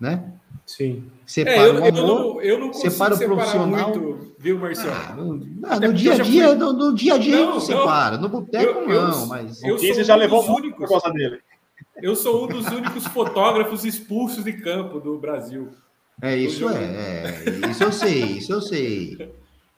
[0.00, 0.32] né?
[0.76, 1.10] Sim.
[1.26, 3.90] Separa é, eu, o amor, eu não, eu não consigo separa o profissional.
[3.98, 4.92] Muito, viu, Marcelo?
[4.92, 6.54] Ah, no, não, no dia a dia, fui...
[6.54, 9.60] no, no, dia a dia não, não separa, no boteco não, mas...
[9.64, 11.40] Eu, eu já levou muito por causa dele.
[12.00, 15.70] Eu sou um dos únicos fotógrafos expulsos de campo do Brasil.
[16.22, 19.34] É, isso é, é, Isso eu sei, isso eu sei.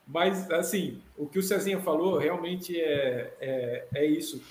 [0.06, 4.42] Mas, assim, o que o Cezinha falou realmente é, é, é isso.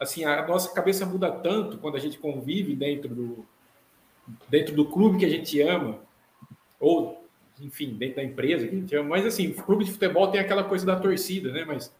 [0.00, 3.46] Assim, a nossa cabeça muda tanto quando a gente convive dentro do,
[4.48, 5.98] dentro do clube que a gente ama,
[6.80, 7.24] ou,
[7.60, 9.10] enfim, dentro da empresa que a gente ama.
[9.10, 11.64] Mas, assim, o clube de futebol tem aquela coisa da torcida, né?
[11.64, 11.92] Mas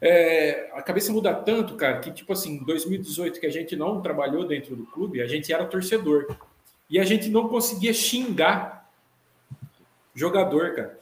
[0.00, 4.00] é, a cabeça muda tanto, cara, que, tipo assim, em 2018, que a gente não
[4.00, 6.36] trabalhou dentro do clube, a gente era torcedor.
[6.88, 8.88] E a gente não conseguia xingar
[10.14, 10.98] jogador, cara.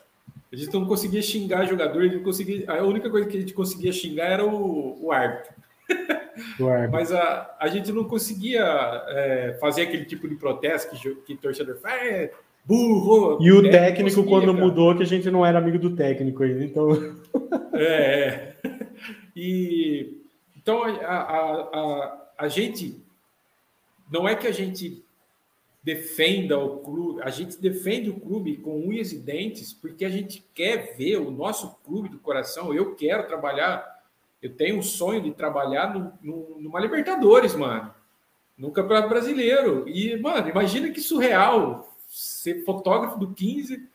[0.52, 3.92] A gente não conseguia xingar jogador, a, conseguia, a única coisa que a gente conseguia
[3.92, 5.54] xingar era o, o árbitro.
[6.58, 6.92] O árbitro.
[6.92, 8.64] Mas a, a gente não conseguia
[9.08, 12.02] é, fazer aquele tipo de protesto que, que torcedor faz.
[12.02, 12.32] É,
[12.64, 13.38] burro!
[13.40, 14.64] E o técnico, quando cara.
[14.64, 16.88] mudou, que a gente não era amigo do técnico ainda, então.
[17.78, 18.56] É, é.
[19.36, 20.22] E
[20.56, 23.04] então a, a, a, a gente
[24.10, 25.04] não é que a gente
[25.86, 30.44] defenda o clube, a gente defende o clube com unhas e dentes, porque a gente
[30.52, 32.74] quer ver o nosso clube do coração.
[32.74, 33.95] Eu quero trabalhar,
[34.42, 37.94] eu tenho um sonho de trabalhar no, no, numa Libertadores, mano,
[38.56, 39.88] no Campeonato Brasileiro.
[39.88, 43.88] E, mano, imagina que surreal ser fotógrafo do 15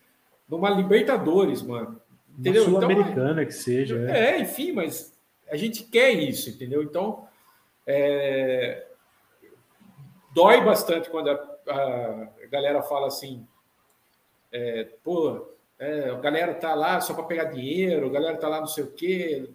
[0.48, 2.00] numa Libertadores, mano.
[2.38, 2.64] Entendeu?
[2.64, 3.98] Uma Sul-Americana então, que seja.
[4.10, 4.36] É.
[4.36, 5.16] é, enfim, mas
[5.50, 6.82] a gente quer isso, entendeu?
[6.82, 7.26] Então,
[7.86, 8.86] é,
[10.34, 13.46] dói bastante quando a a galera fala assim,
[14.50, 15.48] é, pô,
[15.78, 18.84] é, a galera tá lá só para pegar dinheiro, a galera tá lá não sei
[18.84, 19.48] o quê.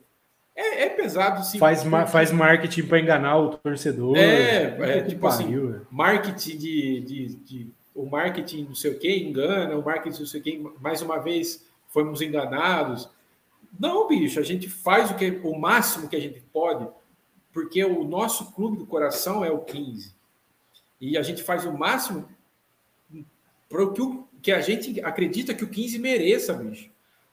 [0.58, 1.60] É, é pesado, sim.
[1.60, 4.18] Faz, ma faz marketing para enganar o torcedor.
[4.18, 8.98] É, é tipo assim, pariu, assim, marketing de, de, de, O marketing não sei o
[8.98, 13.08] quê engana, o marketing não sei o quê, mais uma vez fomos enganados.
[13.80, 16.88] Não, bicho, a gente faz o, que, o máximo que a gente pode,
[17.54, 20.12] porque o nosso clube do coração é o 15.
[21.00, 22.28] E a gente faz o máximo
[23.70, 24.02] para o que,
[24.42, 26.90] que a gente acredita que o 15 mereça, bicho.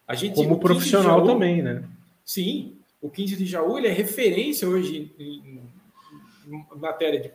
[0.06, 1.82] A gente, Como profissional Jaú, também, né?
[2.22, 5.62] Sim, o 15 de Jaú ele é referência hoje em,
[6.46, 7.30] em matéria de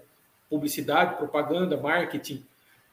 [0.49, 2.43] publicidade, propaganda, marketing.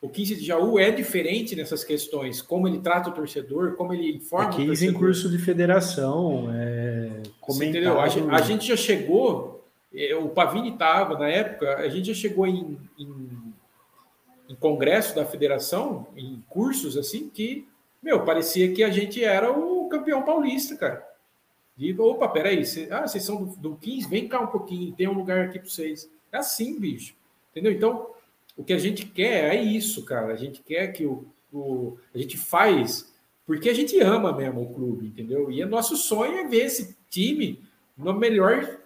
[0.02, 4.16] O 15 de Jaú é diferente nessas questões, como ele trata o torcedor, como ele
[4.16, 4.94] informa é 15 o torcedor.
[4.94, 7.98] em curso de federação, é, entendeu?
[7.98, 12.14] A, gente, a gente já chegou é, o Pavini estava, na época, a gente já
[12.14, 13.54] chegou em, em,
[14.50, 17.66] em, congresso da federação, em cursos assim, que,
[18.02, 21.15] meu, parecia que a gente era o campeão paulista, cara.
[21.78, 25.08] E, opa, peraí, cê, ah, vocês são do, do 15, vem cá um pouquinho, tem
[25.08, 26.10] um lugar aqui para vocês.
[26.32, 27.14] É assim, bicho.
[27.50, 27.72] Entendeu?
[27.72, 28.10] Então,
[28.56, 30.32] o que a gente quer é isso, cara.
[30.32, 33.14] A gente quer que o, o a gente faz
[33.46, 35.50] porque a gente ama mesmo o clube, entendeu?
[35.50, 37.62] E o nosso sonho é ver esse time
[37.96, 38.80] no melhor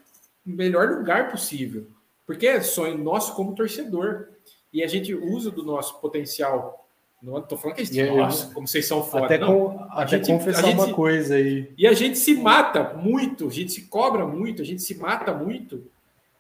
[0.45, 1.87] melhor lugar possível.
[2.27, 4.29] Porque é sonho nosso como torcedor.
[4.73, 6.89] E a gente usa do nosso potencial.
[7.23, 9.27] Não estou falando que a gente, nossa, como vocês são foda.
[9.27, 11.71] Até, com, a até gente, confessar gente, uma coisa aí.
[11.77, 15.35] E a gente se mata muito, a gente se cobra muito, a gente se mata
[15.35, 15.85] muito,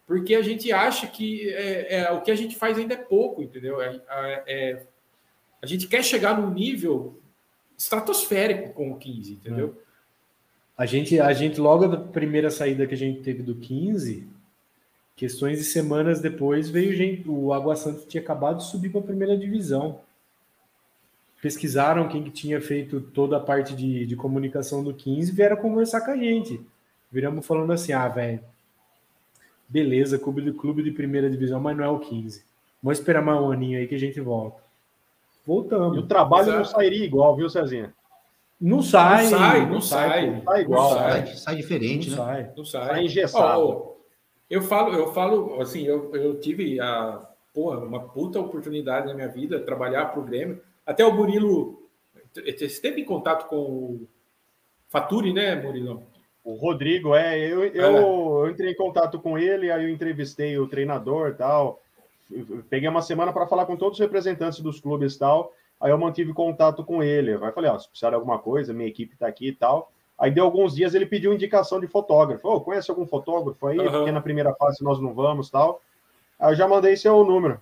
[0.07, 3.43] porque a gente acha que é, é o que a gente faz ainda é pouco,
[3.43, 3.81] entendeu?
[3.83, 4.01] É,
[4.47, 4.87] é,
[5.61, 7.21] a gente quer chegar num nível
[7.77, 9.83] estratosférico com o 15, entendeu?
[10.77, 14.27] A gente, a gente, logo da primeira saída que a gente teve do 15,
[15.21, 19.05] Questões de semanas depois veio gente, o Água Santa tinha acabado de subir para a
[19.05, 20.01] primeira divisão.
[21.41, 25.57] Pesquisaram quem que tinha feito toda a parte de, de comunicação do 15 e vieram
[25.57, 26.61] conversar com a gente.
[27.11, 28.41] Viramos falando assim: ah, velho,
[29.69, 32.45] beleza, clube de, clube de primeira divisão, mas não é o 15.
[32.83, 34.63] Vamos esperar mais um aninho aí que a gente volta.
[35.47, 35.97] Voltamos.
[35.97, 36.59] E o trabalho Exato.
[36.59, 37.95] não sairia igual, viu, Cezinha?
[38.61, 42.27] Não sai, não sai, não, sai, sai, não sai igual, não sai, sai diferente, não
[42.27, 42.33] né?
[42.35, 42.87] Sai, não sai.
[42.89, 43.63] Sai engessado.
[43.63, 43.97] Oh,
[44.51, 49.29] eu falo, eu falo, assim, eu, eu tive a porra, uma puta oportunidade na minha
[49.29, 50.61] vida trabalhar para o Grêmio.
[50.87, 51.81] Até o Murilo
[52.33, 54.09] você esteve em contato com o
[54.89, 56.03] Faturi, né, Murilo?
[56.45, 58.03] O Rodrigo, é, eu, eu, é.
[58.03, 61.83] eu entrei em contato com ele, aí eu entrevistei o treinador e tal.
[62.69, 65.53] Peguei uma semana para falar com todos os representantes dos clubes e tal.
[65.81, 67.33] Aí eu mantive contato com ele.
[67.33, 69.93] Aí falei, ó, se precisar de alguma coisa, minha equipe está aqui e tal.
[70.19, 72.47] Aí deu alguns dias, ele pediu indicação de fotógrafo.
[72.47, 73.79] Oh, conhece algum fotógrafo aí?
[73.79, 73.91] Uhum.
[73.91, 75.81] Porque na primeira fase nós não vamos tal.
[76.39, 77.61] Aí eu já mandei seu número.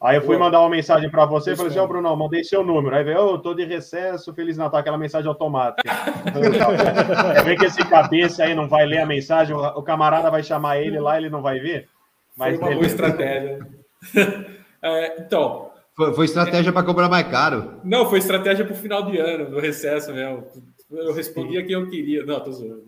[0.00, 0.44] Aí eu fui Pô.
[0.44, 2.94] mandar uma mensagem para você e falei assim, ô oh, Bruno, mandei seu número.
[2.94, 5.82] Aí veio, ô, oh, tô de recesso, Feliz Natal, aquela mensagem automática.
[7.44, 11.00] Vê que esse cabeça aí não vai ler a mensagem, o camarada vai chamar ele
[11.00, 11.88] lá, ele não vai ver.
[12.36, 13.66] Mas foi uma boa estratégia.
[14.82, 16.72] é, então, foi, foi estratégia é...
[16.72, 17.80] para cobrar mais caro.
[17.82, 20.46] Não, foi estratégia para o final de ano, no recesso mesmo.
[20.90, 22.24] Eu respondia quem eu queria.
[22.24, 22.84] Não, tô zoando.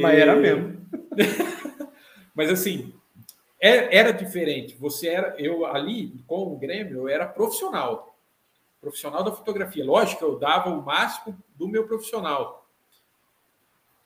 [0.00, 0.76] Mas era mesmo.
[2.34, 2.94] Mas assim,
[3.60, 4.76] era diferente.
[4.76, 8.16] Você era, eu ali com o Grêmio, eu era profissional.
[8.80, 9.84] Profissional da fotografia.
[9.84, 12.68] Lógico, eu dava o máximo do meu profissional.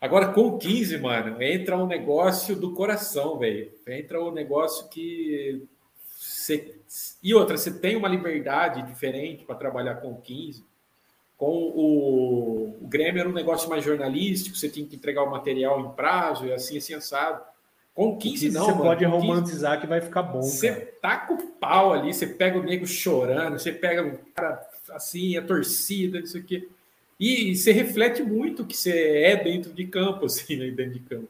[0.00, 3.70] Agora, com 15, mano, entra um negócio do coração, velho.
[3.86, 5.68] Entra um negócio que
[7.22, 10.64] e outra, você tem uma liberdade diferente para trabalhar com o 15.
[11.36, 15.80] Com o, o Grêmio era um negócio mais jornalístico, você tinha que entregar o material
[15.80, 17.42] em prazo e assim, assim, assado.
[18.00, 18.64] Com 15, não.
[18.64, 20.40] Você mano, pode romantizar 15, que vai ficar bom.
[20.40, 20.92] Você cara.
[21.02, 25.42] taca o pau ali, você pega o nego chorando, você pega o cara assim, a
[25.42, 26.66] torcida, isso aqui.
[27.20, 31.00] E você reflete muito o que você é dentro de campo, assim, né, dentro de
[31.00, 31.28] campo.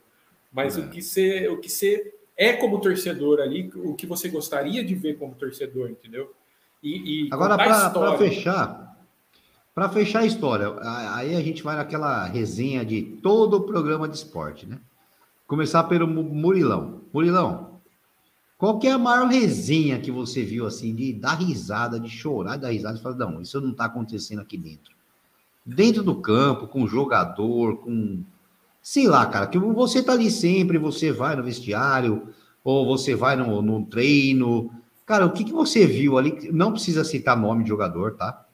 [0.53, 0.81] Mas é.
[0.81, 4.95] o que você, o que você é como torcedor ali o que você gostaria de
[4.95, 6.33] ver como torcedor, entendeu?
[6.81, 8.97] E, e agora para fechar,
[9.75, 10.73] para fechar a história,
[11.17, 14.79] aí a gente vai naquela resenha de todo o programa de esporte, né?
[15.51, 17.01] Começar pelo Murilão.
[17.13, 17.81] Murilão,
[18.57, 22.55] qual que é a maior resenha que você viu assim de dar risada, de chorar,
[22.55, 24.95] de dar risada e falar, não, isso não está acontecendo aqui dentro.
[25.67, 28.23] Dentro do campo, com o jogador, com
[28.81, 32.29] sei lá, cara, que você tá ali sempre, você vai no vestiário,
[32.63, 34.71] ou você vai no, no treino.
[35.05, 36.49] Cara, o que, que você viu ali?
[36.53, 38.47] Não precisa citar nome de jogador, tá?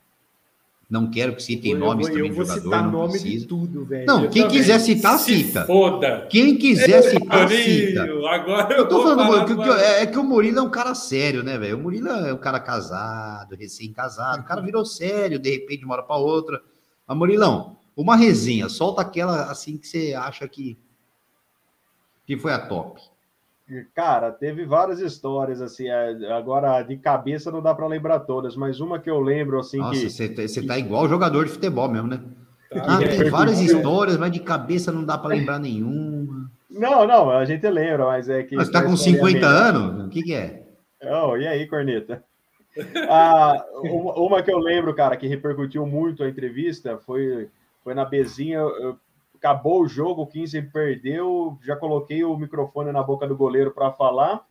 [0.89, 2.63] Não quero que citem eu nomes vou, também de jogador.
[2.63, 3.39] Citar não nome precisa.
[3.41, 4.07] de tudo, velho.
[4.07, 4.59] Não, eu quem também.
[4.59, 5.65] quiser citar, Se cita.
[5.65, 6.27] Foda.
[6.31, 8.03] Quem quiser citar, cita.
[8.05, 10.95] Agora eu, eu tô falando que, que, é, é que o Murilo é um cara
[10.95, 11.77] sério, né, velho?
[11.77, 14.43] O Murilo é um cara casado, recém-casado.
[14.43, 16.63] O cara virou sério, de repente, de uma hora para outra.
[17.05, 20.79] Mas, Murilão, uma resenha, solta aquela assim que você acha que,
[22.25, 23.01] que foi a top.
[23.95, 28.79] Cara, teve várias histórias, assim, é, agora de cabeça não dá para lembrar todas, mas
[28.79, 30.11] uma que eu lembro, assim, Nossa, que...
[30.11, 32.21] você tá, tá igual jogador de futebol mesmo, né?
[32.71, 32.85] Tá.
[32.87, 36.49] Ah, tem várias histórias, mas de cabeça não dá para lembrar nenhuma.
[36.71, 38.55] Não, não, a gente lembra, mas é que...
[38.55, 40.07] Mas tá com 50 anos?
[40.07, 40.63] O que que é?
[41.03, 42.23] Oh, e aí, Corneta?
[43.09, 47.49] Ah, uma que eu lembro, cara, que repercutiu muito a entrevista foi
[47.87, 48.99] foi na Bezinha, eu,
[49.37, 53.93] acabou o jogo, o 15 perdeu, já coloquei o microfone na boca do goleiro para
[53.93, 54.45] falar.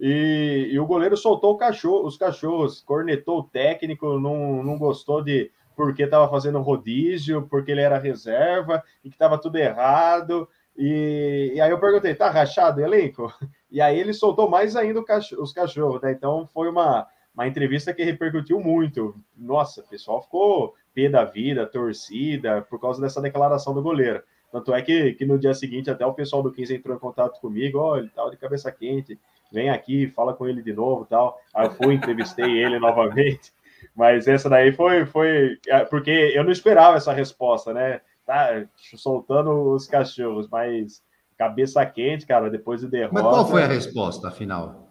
[0.00, 5.50] E, e, o goleiro soltou cachorro, os cachorros, cornetou o técnico, não, não gostou de
[5.76, 10.48] porque estava fazendo rodízio, porque ele era reserva e que estava tudo errado.
[10.76, 13.32] E, e, aí eu perguntei, tá rachado o elenco?
[13.70, 16.12] E aí ele soltou mais ainda cachorro, os cachorros, né?
[16.12, 19.14] Então foi uma, uma entrevista que repercutiu muito.
[19.34, 24.22] Nossa, o pessoal ficou pé da vida, torcida, por causa dessa declaração do goleiro.
[24.50, 27.40] Tanto é que, que no dia seguinte até o pessoal do 15 entrou em contato
[27.40, 29.18] comigo, olha, ele tá de cabeça quente,
[29.50, 31.38] vem aqui, fala com ele de novo tal.
[31.54, 33.52] Aí eu fui, entrevistei ele novamente.
[33.96, 38.00] Mas essa daí foi, foi é, porque eu não esperava essa resposta, né?
[38.26, 38.64] Tá
[38.96, 41.02] soltando os cachorros, mas
[41.36, 43.14] cabeça quente, cara, depois de derrota.
[43.14, 44.81] Mas qual foi a resposta, afinal?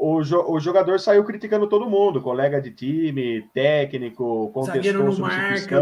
[0.00, 5.80] O, jo o jogador saiu criticando todo mundo, colega de time, técnico, contestou não marca,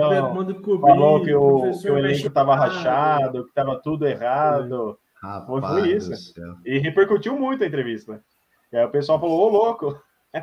[0.80, 4.98] falou que o, que o elenco estava rachado, que estava tudo errado.
[5.22, 6.34] Rapaz foi isso.
[6.64, 8.22] E repercutiu muito a entrevista.
[8.72, 10.02] E aí o pessoal falou, ô louco.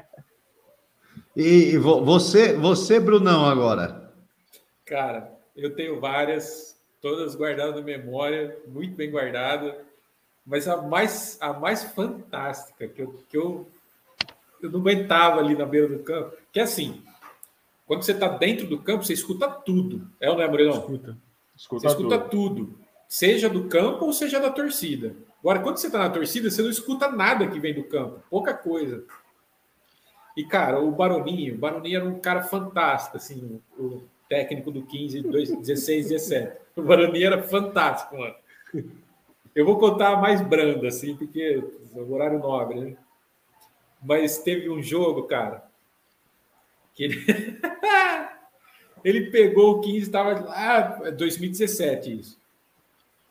[1.35, 4.14] E você, você, Brunão, agora?
[4.85, 9.74] Cara, eu tenho várias, todas guardadas na memória, muito bem guardadas.
[10.46, 13.68] Mas a mais, a mais fantástica que eu, que eu,
[14.62, 17.02] eu não aguentava ali na beira do campo, que é assim,
[17.86, 20.08] quando você está dentro do campo, você escuta tudo.
[20.20, 20.78] É ou não é, Murilão?
[20.78, 21.18] Escuta.
[21.56, 22.66] escuta você escuta tudo.
[22.66, 22.80] tudo.
[23.08, 25.16] Seja do campo ou seja da torcida.
[25.40, 28.22] Agora, quando você está na torcida, você não escuta nada que vem do campo.
[28.30, 29.04] Pouca coisa.
[30.36, 35.22] E, cara, o Baroninho, o Baroninho era um cara fantástico, assim, o técnico do 15,
[35.22, 36.58] 16, 17.
[36.76, 38.36] O Baroninho era fantástico, mano.
[39.56, 41.64] Eu vou contar mais brando, assim, porque
[41.95, 42.98] é o horário nobre, né?
[44.01, 45.64] Mas teve um jogo, cara,
[46.93, 47.25] que ele,
[49.03, 52.43] ele pegou o 15, estava lá, 2017 isso.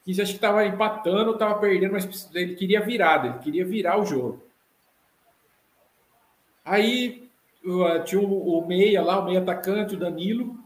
[0.05, 4.07] 15 acho que estava empatando, estava perdendo, mas ele queria virada, ele queria virar o
[4.07, 4.43] jogo.
[6.65, 7.29] Aí
[8.05, 10.57] tinha o, o meia lá, o meia atacante, o Danilo.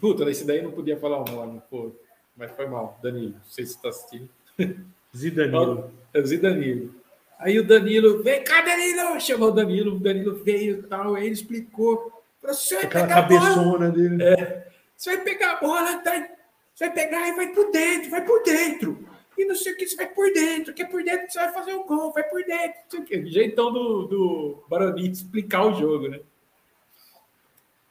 [0.00, 1.92] Puta, esse daí não podia falar o nome, pô,
[2.36, 4.28] mas foi mal, Danilo, não sei se está assistindo.
[5.16, 5.90] Zidanilo.
[6.12, 6.94] É Zidanilo.
[7.38, 9.18] Aí o Danilo, vem cá, Danilo!
[9.18, 12.12] Chamou o Danilo, o Danilo veio e tal, aí ele explicou.
[12.42, 14.22] Você vai Aquela cabeçona dele.
[14.22, 14.66] É,
[14.96, 16.28] você vai pegar a bola, tá?
[16.74, 19.08] você vai pegar e vai por dentro, vai por dentro.
[19.36, 21.52] E não sei o que, você vai por dentro, que é por dentro você vai
[21.52, 22.78] fazer o um gol, vai por dentro.
[22.84, 23.30] Não sei o que.
[23.30, 24.64] Jeitão do, do
[24.98, 26.20] explicar o jogo, né?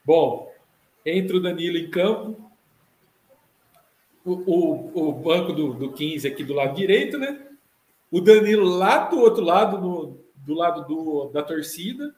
[0.04, 0.52] Bom,
[1.04, 2.49] entra o Danilo em campo,
[4.24, 7.46] o, o, banco do, do 15 aqui do lado direito, né?
[8.10, 12.14] O Danilo lá do outro lado, no, do lado do, da torcida,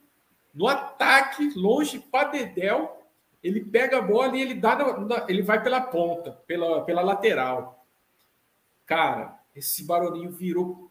[0.54, 3.00] no ataque, longe para Dedel,
[3.42, 7.84] ele pega a bola e ele dá, ele vai pela ponta, pela, pela lateral.
[8.86, 10.90] Cara, esse Baroninho virou,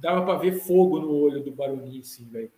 [0.00, 2.52] dava para ver fogo no olho do Baroninho, assim, velho.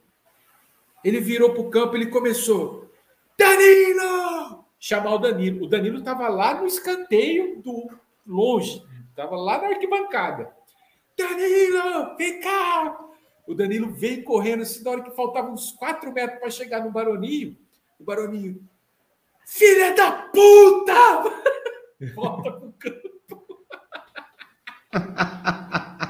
[1.05, 2.91] Ele virou pro campo, ele começou,
[3.39, 4.68] Danilo!
[4.79, 5.67] Chamar o Danilo.
[5.67, 7.91] O Danilo tava lá no escanteio do
[8.27, 8.85] longe,
[9.17, 10.53] tava lá na arquibancada.
[11.17, 13.07] Danilo, vem cá!
[13.47, 16.93] O Danilo veio correndo, assim, na hora que faltavam uns 4 metros para chegar no
[16.93, 17.57] Baroninho.
[17.99, 18.63] O Baroninho,
[19.47, 20.95] filha da puta!
[22.15, 23.09] Volta pro campo.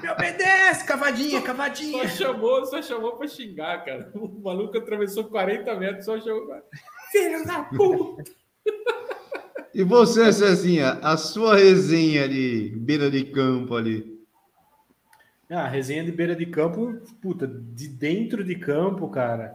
[0.02, 2.08] Me obedece, cavadinha, cavadinha.
[2.08, 4.10] Só chamou, só chamou para xingar, cara.
[4.14, 6.62] O maluco atravessou 40 metros, só chamou.
[7.10, 8.24] Filha da puta!
[9.74, 14.18] E você, Cezinha, a sua resenha de beira de campo ali?
[15.48, 19.54] Ah, a resenha de beira de campo, puta, de dentro de campo, cara.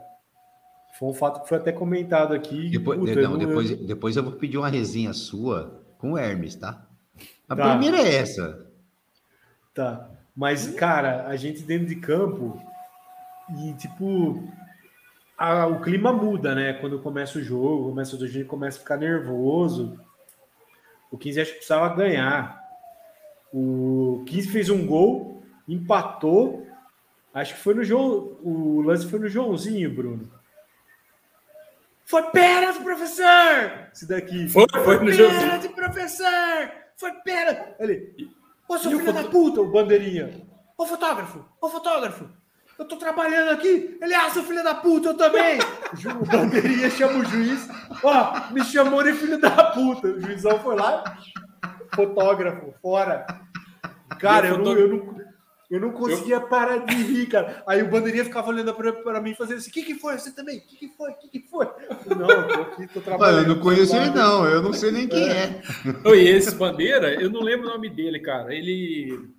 [0.98, 2.70] Foi um fato que foi até comentado aqui.
[2.70, 3.78] Depois, puta, não, depois, eu...
[3.78, 6.88] depois eu vou pedir uma resenha sua com o Hermes, tá?
[7.50, 7.78] A tá.
[7.78, 8.66] primeira é essa.
[9.74, 10.10] Tá.
[10.36, 12.62] Mas, cara, a gente dentro de campo
[13.60, 14.48] e, tipo,
[15.38, 16.74] a, o clima muda, né?
[16.74, 20.00] Quando começa o jogo, começa, a gente começa a ficar nervoso.
[21.12, 22.62] O 15 acho que precisava ganhar.
[23.54, 26.68] O 15 fez um gol, empatou.
[27.34, 28.38] Acho que foi no João.
[28.42, 30.32] O lance foi no Joãozinho, Bruno.
[32.06, 33.90] Foi pênalti, professor!
[33.94, 34.48] Esse daqui.
[34.50, 35.12] Foi, foi, foi no.
[35.16, 36.72] Pênalti, professor!
[36.96, 37.76] Foi pênalti!
[37.80, 38.30] Ele.
[38.68, 40.42] Ô, seu filho da puta, o bandeirinha.
[40.78, 41.46] Ô, fotógrafo!
[41.62, 42.30] Ô, fotógrafo!
[42.78, 43.98] Eu tô trabalhando aqui.
[44.02, 45.60] Ele, ah, seu filho da puta, eu também.
[46.22, 47.68] o bandeirinha chama o juiz.
[48.04, 50.08] Ó, me chamou de filho da puta.
[50.08, 51.04] O juizão foi lá.
[51.94, 53.26] Fotógrafo, fora.
[54.20, 55.18] Cara, eu, não, eu não,
[55.70, 56.48] eu não conseguia eu...
[56.48, 57.64] parar de rir, cara.
[57.68, 60.18] Aí o bandeirinha ficava olhando para mim, fazendo assim: o que, que foi?
[60.18, 60.60] Você também?
[60.60, 61.12] O que, que foi?
[61.12, 61.68] O que, que foi?
[62.16, 63.50] Não, eu tô aqui, tô trabalhando.
[63.50, 64.46] Eu não conheço ele, não.
[64.46, 65.62] Eu não sei nem quem é.
[66.06, 66.16] é.
[66.16, 68.54] esse bandeira, eu não lembro o nome dele, cara.
[68.54, 69.34] Ele.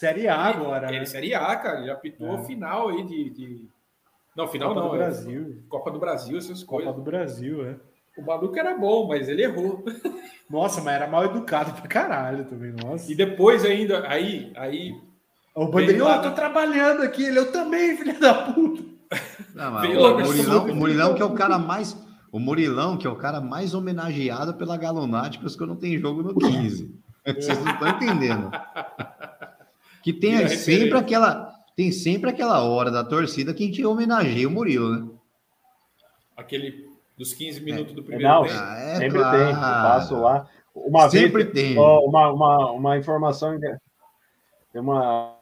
[0.00, 0.88] Série A agora.
[0.88, 1.04] Ele, né?
[1.04, 1.80] Série A, cara.
[1.80, 2.44] Ele apitou é.
[2.44, 3.68] final aí de, de.
[4.34, 4.88] Não, final Copa não.
[4.88, 5.62] Do é Brasil.
[5.68, 6.86] Copa do Brasil, essas Copa coisas.
[6.86, 7.76] Copa do Brasil, é.
[8.16, 9.84] O maluco era bom, mas ele errou.
[10.48, 13.12] Nossa, mas era mal educado pra caralho também, nossa.
[13.12, 14.92] E depois ainda, aí, aí
[15.54, 18.82] o bandeirinho, eu tô trabalhando aqui, ele, eu também, filha da puta.
[19.54, 21.96] Não, o, Murilão, o Murilão, que é o cara mais.
[22.32, 26.22] O Murilão, que é o cara mais homenageado pela Galonáticos, que eu não tenho jogo
[26.22, 26.98] no 15.
[27.24, 28.50] Vocês não estão entendendo.
[30.02, 31.50] Que tem sempre aquela.
[31.76, 35.08] Tem sempre aquela hora da torcida que a gente homenageia o Murilo, né?
[36.36, 37.96] Aquele dos 15 minutos é.
[37.96, 38.54] do primeiro não, tempo.
[38.58, 39.38] Ah, é, sempre claro.
[39.38, 40.48] tem, passo lá.
[40.74, 41.78] Uma sempre vez, tem.
[41.78, 43.58] Uma, uma, uma informação.
[43.60, 45.36] Tem uma,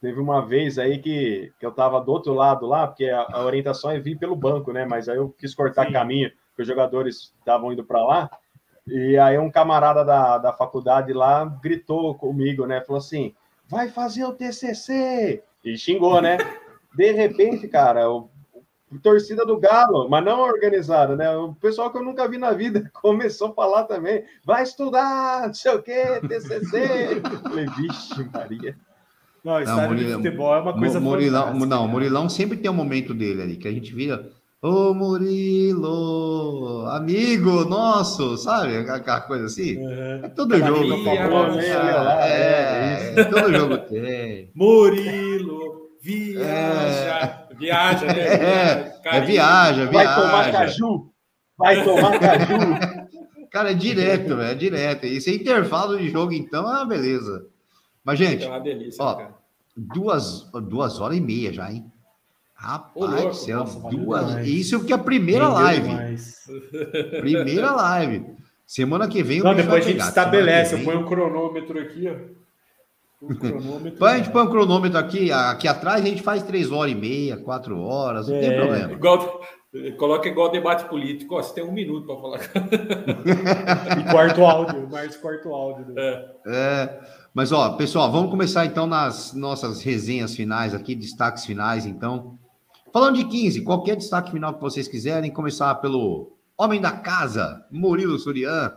[0.00, 3.44] teve uma vez aí que, que eu estava do outro lado lá, porque a, a,
[3.44, 4.84] orientação é vir pelo banco, né?
[4.84, 5.92] Mas aí eu quis cortar Sim.
[5.92, 8.30] caminho, porque os jogadores estavam indo para lá.
[8.86, 12.80] E aí um camarada da, da faculdade lá gritou comigo, né?
[12.80, 13.34] Falou assim:
[13.68, 15.42] vai fazer o TCC!
[15.64, 16.38] E xingou, né?
[16.96, 18.30] De repente, cara, o,
[18.90, 21.30] o torcida do Galo, mas não organizada, né?
[21.36, 25.54] O pessoal que eu nunca vi na vida começou a falar também: vai estudar, não
[25.54, 27.20] sei o quê, TCC.
[27.42, 28.76] Falei, vixe, Maria.
[29.44, 32.70] Não, estádio não, Murilão, de futebol é uma coisa Murilão, Não, o Murilão sempre tem
[32.70, 34.30] um momento dele ali, que a gente vira.
[34.60, 38.76] Ô Murilo, amigo nosso, sabe?
[38.78, 39.76] Aquela coisa assim.
[39.76, 40.24] Uhum.
[40.24, 41.04] É todo jogo.
[41.04, 44.50] Famosa, é, é, todo jogo tem.
[44.56, 47.46] Murilo, viaja.
[47.50, 47.54] É.
[47.54, 48.18] Viaja, né?
[49.04, 49.92] É, é viaja, viaja.
[49.92, 51.12] Vai tomar caju.
[51.56, 53.08] Vai tomar caju.
[53.52, 55.06] Cara, é direto, velho, é direto.
[55.06, 57.46] E sem intervalo de jogo, então, é uma beleza.
[58.04, 59.34] Mas, gente, é uma delícia, ó, cara.
[59.76, 61.90] Duas, duas horas e meia já, hein?
[62.58, 64.44] Rapaz do céu, duas.
[64.44, 65.88] Isso que é a primeira live.
[67.20, 68.26] Primeira live.
[68.66, 69.40] Semana que vem.
[69.40, 70.74] Não, depois a gente estabelece.
[70.74, 73.24] Eu ponho um cronômetro aqui, ó.
[73.24, 74.04] Um cronômetro.
[74.04, 77.36] a gente põe um cronômetro aqui, aqui atrás, a gente faz três horas e meia,
[77.36, 78.92] quatro horas, não é, tem problema.
[78.92, 79.40] Igual,
[79.96, 81.36] coloca igual debate político.
[81.36, 82.40] Ó, você tem um minuto para falar.
[84.00, 85.86] e quarto áudio, mais quarto áudio.
[85.86, 86.02] Né?
[86.02, 86.32] É.
[86.46, 87.00] é.
[87.32, 92.37] Mas, ó, pessoal, vamos começar então nas nossas resenhas finais aqui, destaques finais, então.
[92.92, 98.18] Falando de 15, qualquer destaque final que vocês quiserem, começar pelo homem da casa, Murilo
[98.18, 98.72] Surian.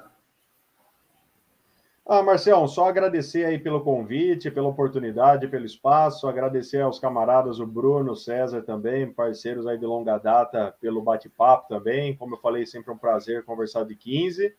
[2.06, 7.65] Ah, Marcelo, só agradecer aí pelo convite, pela oportunidade, pelo espaço, agradecer aos camaradas, o
[7.65, 12.14] Bruno, o César também, parceiros aí de longa data, pelo bate-papo também.
[12.17, 14.53] Como eu falei, sempre um prazer conversar de 15.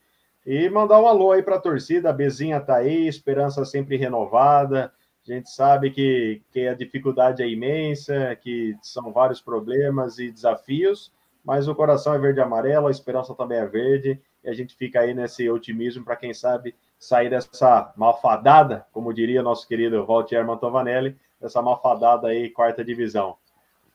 [0.46, 4.90] E mandar um alô aí para a torcida, a Bezinha tá aí, esperança sempre renovada.
[5.24, 11.12] A gente sabe que, que a dificuldade é imensa, que são vários problemas e desafios,
[11.44, 14.74] mas o coração é verde e amarelo, a esperança também é verde, e a gente
[14.74, 20.44] fica aí nesse otimismo para quem sabe sair dessa malfadada, como diria nosso querido Walter
[20.44, 23.36] Mantovanelli, dessa malfadada aí, quarta divisão.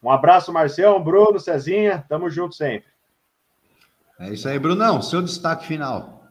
[0.02, 2.88] Um abraço, Marcelo, Bruno, Cezinha, tamo junto sempre.
[4.20, 6.24] É isso aí, Brunão, seu destaque final.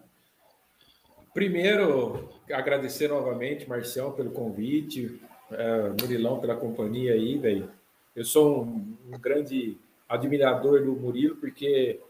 [1.34, 7.70] Primeiro, agradecer novamente, Marcião, pelo convite, é, Murilão pela companhia aí, velho.
[8.14, 9.76] Eu sou um, um, grande
[10.08, 12.00] admirador do Murilo, porque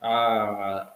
[0.00, 0.94] a,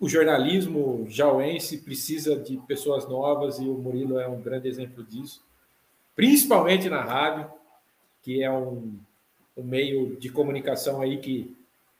[0.00, 5.44] o jornalismo jauense precisa de pessoas novas e o Murilo é um grande exemplo disso,
[6.14, 7.50] principalmente na rádio,
[8.22, 8.98] que é um,
[9.56, 11.54] um meio de comunicação aí que,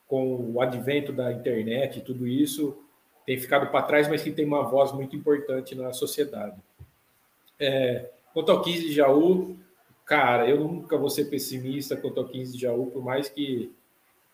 [0.06, 2.76] com o advento da internet e tudo isso,
[3.26, 6.56] tem ficado para trás, mas que tem uma voz muito importante na sociedade.
[7.58, 9.56] É, quanto ao 15 de Jaú,
[10.04, 13.72] cara, eu nunca vou ser pessimista quanto ao 15 de Jaú, por mais que,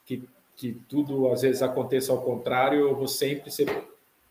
[0.04, 0.22] que,
[0.54, 3.66] que tudo às vezes aconteça ao contrário, eu vou sempre ser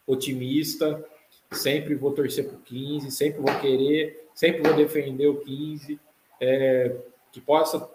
[0.06, 1.04] otimista,
[1.52, 6.00] sempre vou torcer para o 15, sempre vou querer, sempre vou defender o 15,
[6.40, 6.96] é,
[7.32, 7.90] que possa,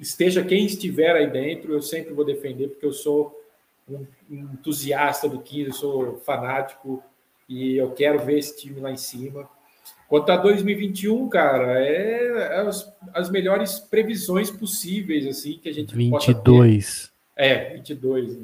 [0.00, 3.43] esteja quem estiver aí dentro, eu sempre vou defender, porque eu sou
[3.88, 7.02] um entusiasta do 15, eu sou fanático
[7.48, 9.48] e eu quero ver esse time lá em cima.
[10.08, 17.12] Quanto a 2021, cara, é, as, as melhores previsões possíveis assim que a gente 22.
[17.36, 18.38] É, 22.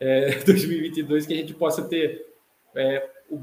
[0.00, 2.26] É, 2022 que a gente possa ter
[2.74, 3.42] é, o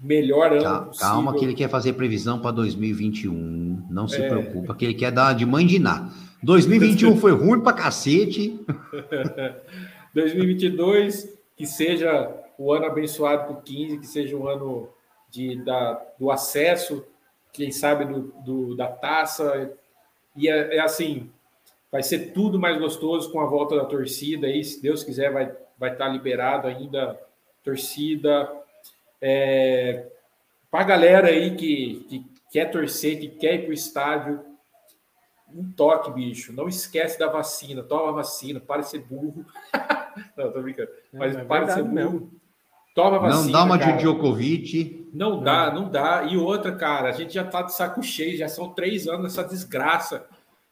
[0.00, 1.08] melhor ano calma, possível.
[1.08, 3.86] Calma que ele quer fazer previsão para 2021.
[3.90, 4.28] Não se é.
[4.28, 6.12] preocupa, que ele quer dar de mandinar.
[6.42, 8.60] 2021 foi ruim para cacete.
[10.14, 14.88] 2022, que seja o ano abençoado por 15, que seja o ano
[15.30, 17.04] de, da, do acesso,
[17.52, 19.72] quem sabe do, do da taça.
[20.36, 21.30] E é, é, assim,
[21.90, 24.46] vai ser tudo mais gostoso com a volta da torcida.
[24.46, 27.18] Aí, se Deus quiser, vai, vai estar liberado ainda
[27.62, 28.50] torcida.
[29.20, 30.06] É,
[30.70, 34.44] para a galera aí que, que quer torcer, que quer ir para o estádio,
[35.52, 36.52] um toque, bicho.
[36.52, 37.82] Não esquece da vacina.
[37.82, 39.44] Toma vacina, para de ser burro.
[40.36, 40.88] não, tô brincando.
[41.12, 41.94] Mas é, para de ser burro.
[41.94, 42.30] Mesmo.
[42.94, 43.44] Toma vacina.
[43.44, 43.92] Não dá uma cara.
[43.92, 45.08] de Djokovic.
[45.12, 46.24] Não dá, não dá.
[46.24, 49.44] E outra, cara, a gente já tá de saco cheio, já são três anos nessa
[49.44, 50.26] desgraça.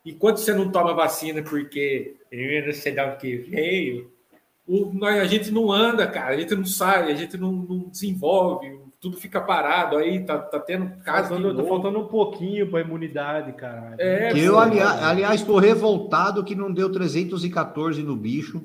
[0.05, 4.11] E quando você não toma vacina porque eu não sei de que veio,
[4.67, 8.79] o, a gente não anda, cara, a gente não sai, a gente não, não desenvolve,
[9.01, 11.29] tudo fica parado aí, tá, tá tendo caso.
[11.29, 13.95] Faltando, tá faltando um pouquinho para imunidade, cara.
[13.99, 18.65] É, eu, aliás, aliás, estou revoltado que não deu 314 no bicho.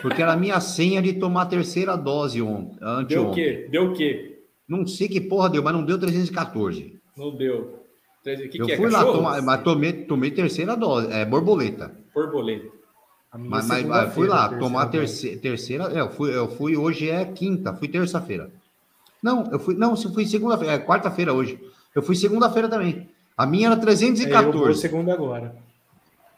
[0.00, 2.78] Porque era a minha senha de tomar a terceira dose ontem.
[3.06, 3.68] Deu o quê?
[3.70, 4.42] Deu o quê?
[4.68, 6.98] Não sei que porra deu, mas não deu 314.
[7.16, 7.80] Não deu.
[8.22, 8.76] Que eu que é?
[8.76, 11.90] fui lá, tomar, mas tomei, tomei terceira dose, é borboleta.
[12.14, 12.68] Borboleta.
[13.32, 17.08] Mas, mas, mas fui lá tomar a terceira, terceira é, eu, fui, eu fui, hoje
[17.08, 18.50] é quinta, fui terça-feira.
[19.22, 21.58] Não, eu fui, não, eu fui segunda-feira, é quarta-feira hoje.
[21.94, 23.08] Eu fui segunda-feira também.
[23.36, 24.34] A minha era 314.
[24.34, 25.56] É, eu vou segunda agora.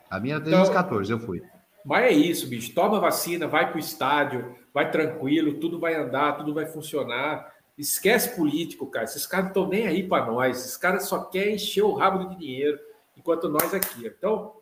[0.08, 1.42] A minha era 314, então, eu fui.
[1.84, 2.74] Mas é isso, bicho.
[2.74, 7.52] Toma vacina, vai para o estádio, vai tranquilo, tudo vai andar, tudo vai funcionar.
[7.76, 9.04] Esquece político, cara.
[9.04, 10.58] Esses caras estão nem aí para nós.
[10.58, 12.78] Esses caras só querem encher o rabo de dinheiro,
[13.16, 14.06] enquanto nós aqui.
[14.06, 14.52] Então,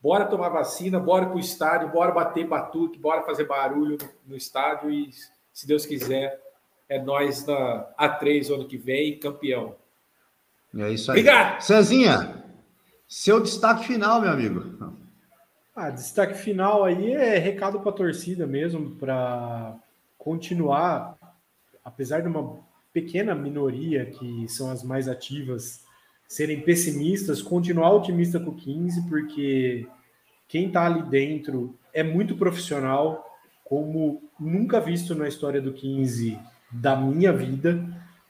[0.00, 4.36] bora tomar vacina, bora para o estádio, bora bater batuque, bora fazer barulho no, no
[4.36, 5.10] estádio e,
[5.52, 6.40] se Deus quiser,
[6.88, 9.74] é nós na A3 ano que vem, campeão.
[10.76, 11.18] É isso aí.
[11.18, 11.60] Obrigado!
[11.60, 12.44] Cezinha,
[13.06, 14.96] seu destaque final, meu amigo.
[15.80, 19.76] Ah, destaque final aí é recado para a torcida mesmo, para
[20.18, 21.16] continuar,
[21.84, 22.58] apesar de uma
[22.92, 25.84] pequena minoria que são as mais ativas
[26.26, 29.86] serem pessimistas, continuar otimista com o 15, porque
[30.48, 33.24] quem está ali dentro é muito profissional,
[33.62, 36.36] como nunca visto na história do 15
[36.72, 37.78] da minha vida.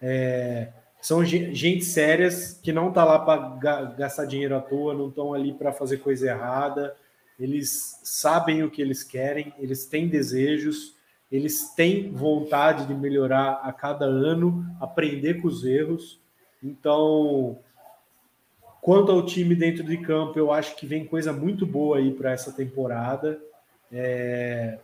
[0.02, 0.68] É,
[1.00, 5.54] são gente sérias que não tá lá para gastar dinheiro à toa, não estão ali
[5.54, 6.94] para fazer coisa errada.
[7.38, 10.96] Eles sabem o que eles querem, eles têm desejos,
[11.30, 16.20] eles têm vontade de melhorar a cada ano, aprender com os erros.
[16.62, 17.58] Então,
[18.80, 22.32] quanto ao time dentro de campo, eu acho que vem coisa muito boa aí para
[22.32, 23.40] essa temporada.
[23.92, 24.78] É,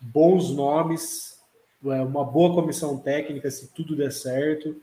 [0.00, 1.38] bons nomes,
[1.84, 4.74] é, uma boa comissão técnica, se tudo der certo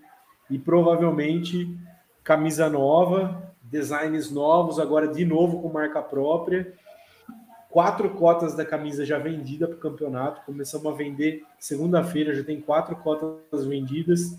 [0.49, 1.77] e provavelmente
[2.23, 6.73] camisa nova, designs novos, agora de novo com marca própria.
[7.77, 10.43] Quatro cotas da camisa já vendida para o campeonato.
[10.47, 14.35] Começamos a vender segunda-feira, já tem quatro cotas vendidas.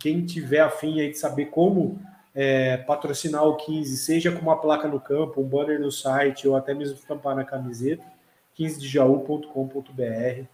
[0.00, 2.00] Quem tiver afim aí de saber como
[2.34, 6.56] é, patrocinar o 15, seja com uma placa no campo, um banner no site ou
[6.56, 8.02] até mesmo estampar na camiseta,
[8.58, 10.44] 15dejaú.com.br.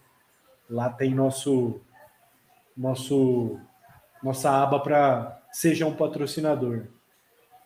[0.69, 1.81] Lá tem nosso
[2.77, 3.59] nosso
[4.21, 6.83] nossa aba para seja um patrocinador.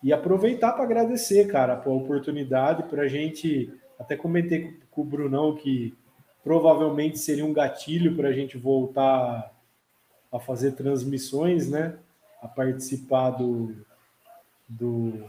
[0.02, 3.70] E aproveitar para agradecer, cara, a oportunidade para a gente.
[3.98, 5.94] Até comentei com o Brunão que
[6.42, 9.52] provavelmente seria um gatilho para a gente voltar
[10.30, 11.96] a fazer transmissões, né?
[12.42, 13.74] A participar do,
[14.68, 15.24] do,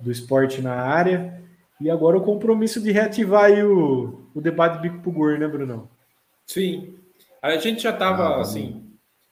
[0.00, 1.42] do esporte na área.
[1.80, 5.88] E agora o compromisso de reativar o, o debate bico pro gor, né, Brunão?
[6.46, 6.96] Sim.
[7.42, 8.84] A gente já estava, ah, assim,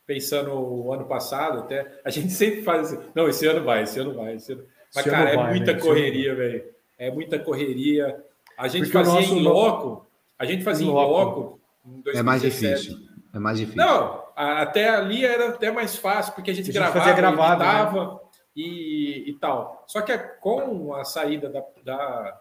[0.06, 3.98] pensando o ano passado até, a gente sempre faz assim, não, esse ano vai, esse
[4.00, 4.64] ano vai, esse ano...
[4.94, 5.80] Mas, esse cara, é vai, muita né?
[5.80, 6.64] correria, velho.
[7.02, 8.24] É muita correria.
[8.56, 10.06] A gente Porque fazia em loco,
[10.38, 11.60] a gente fazia em loco.
[11.84, 12.96] Em é mais difícil.
[13.34, 13.84] É mais difícil.
[13.84, 17.64] Não, até ali era até mais fácil, porque a gente, a gente gravava, fazia gravado,
[17.64, 18.20] editava né?
[18.54, 19.84] e, e tal.
[19.88, 21.64] Só que com a saída da.
[21.82, 22.40] da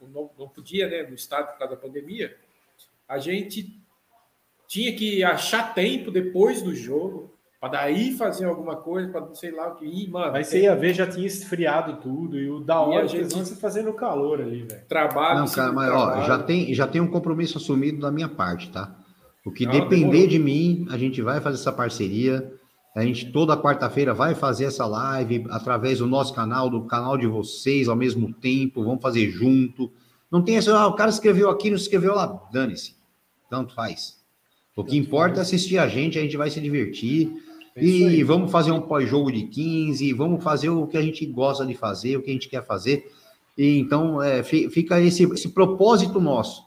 [0.00, 2.36] não, não podia, né, no estado por causa da pandemia,
[3.06, 3.80] a gente
[4.66, 9.68] tinha que achar tempo depois do jogo para daí fazer alguma coisa, para sei lá
[9.68, 10.32] o que ir, mano.
[10.32, 13.92] Mas você ia ver, já tinha esfriado tudo e o da hora gente você fazendo
[13.92, 14.86] calor ali, velho.
[14.88, 15.40] Trabalho.
[15.40, 18.96] Não, cara, mas ó, já tem, já tem um compromisso assumido da minha parte, tá?
[19.44, 20.26] O que Não, depender demorou.
[20.28, 22.50] de mim, a gente vai fazer essa parceria.
[22.96, 27.26] A gente toda quarta-feira vai fazer essa live através do nosso canal, do canal de
[27.26, 28.82] vocês ao mesmo tempo.
[28.82, 29.92] Vamos fazer junto.
[30.30, 32.48] Não tem essa, ah, o cara escreveu aqui, não escreveu lá.
[32.50, 32.96] Dane-se.
[33.50, 34.18] Tanto faz.
[34.74, 37.30] O que importa é assistir a gente, a gente vai se divertir.
[37.76, 41.64] É e vamos fazer um pós-jogo de 15, vamos fazer o que a gente gosta
[41.64, 43.10] de fazer, o que a gente quer fazer.
[43.56, 46.64] E então é, fica esse, esse propósito nosso,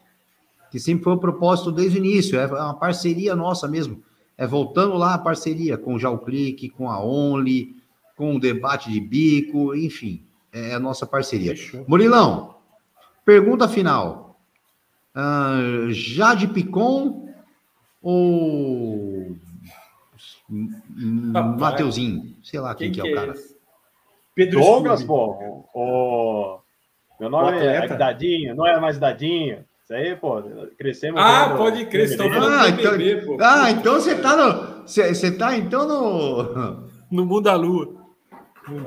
[0.72, 4.04] que sempre foi o um propósito desde o início, é uma parceria nossa mesmo.
[4.38, 7.76] É voltando lá a parceria com o Clique, com a Only,
[8.16, 11.54] com o debate de bico, enfim, é a nossa parceria.
[11.88, 12.56] Murilão,
[13.26, 14.40] pergunta final.
[15.16, 17.30] Uh, Jade Picon
[18.02, 19.38] ou
[20.50, 23.32] Mateuzinho, sei lá quem, quem que é, o cara.
[23.32, 23.54] É
[24.36, 25.68] Pedro Douglas, pô.
[25.74, 26.60] O...
[27.20, 29.64] Meu nome é Dadinho, não é mais Dadinho.
[29.84, 30.42] Isso aí, pô,
[30.78, 31.22] crescemos.
[31.22, 33.38] Ah, pode crer, estão falando ah, então, bebê, pô.
[33.40, 34.88] Ah, então você tá no.
[34.88, 36.94] Você tá então no.
[37.12, 38.02] No mundo da lua.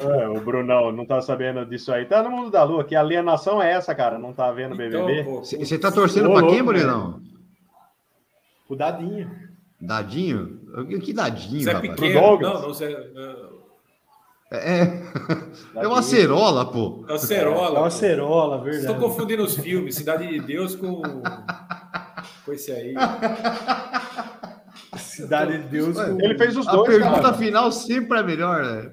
[0.01, 2.07] É, o Brunão não tá sabendo disso aí.
[2.07, 4.19] Tá no mundo da lua, que alienação é essa, cara?
[4.19, 5.23] Não tá vendo BBB?
[5.23, 7.21] Você então, tá torcendo para quem, Brunão?
[8.69, 9.46] O Dadinho.
[9.81, 10.61] Dadinho?
[11.03, 11.93] Que Dadinho, Zé rapaz?
[11.93, 12.21] Pequeno.
[12.21, 12.55] Douglas.
[12.55, 12.93] Não, não, Zé...
[14.53, 15.03] É,
[15.75, 17.05] é uma acerola, pô.
[17.09, 17.79] É uma acerola.
[17.79, 18.87] É uma acerola, verdade.
[18.87, 21.03] Estou confundindo os filmes, Cidade de Deus com,
[22.45, 22.95] com esse aí.
[24.97, 25.97] Cidade de Deus.
[25.97, 26.21] Com...
[26.21, 26.89] Ele fez os a dois.
[26.89, 27.35] A pergunta cara.
[27.35, 28.93] final sempre é melhor, né?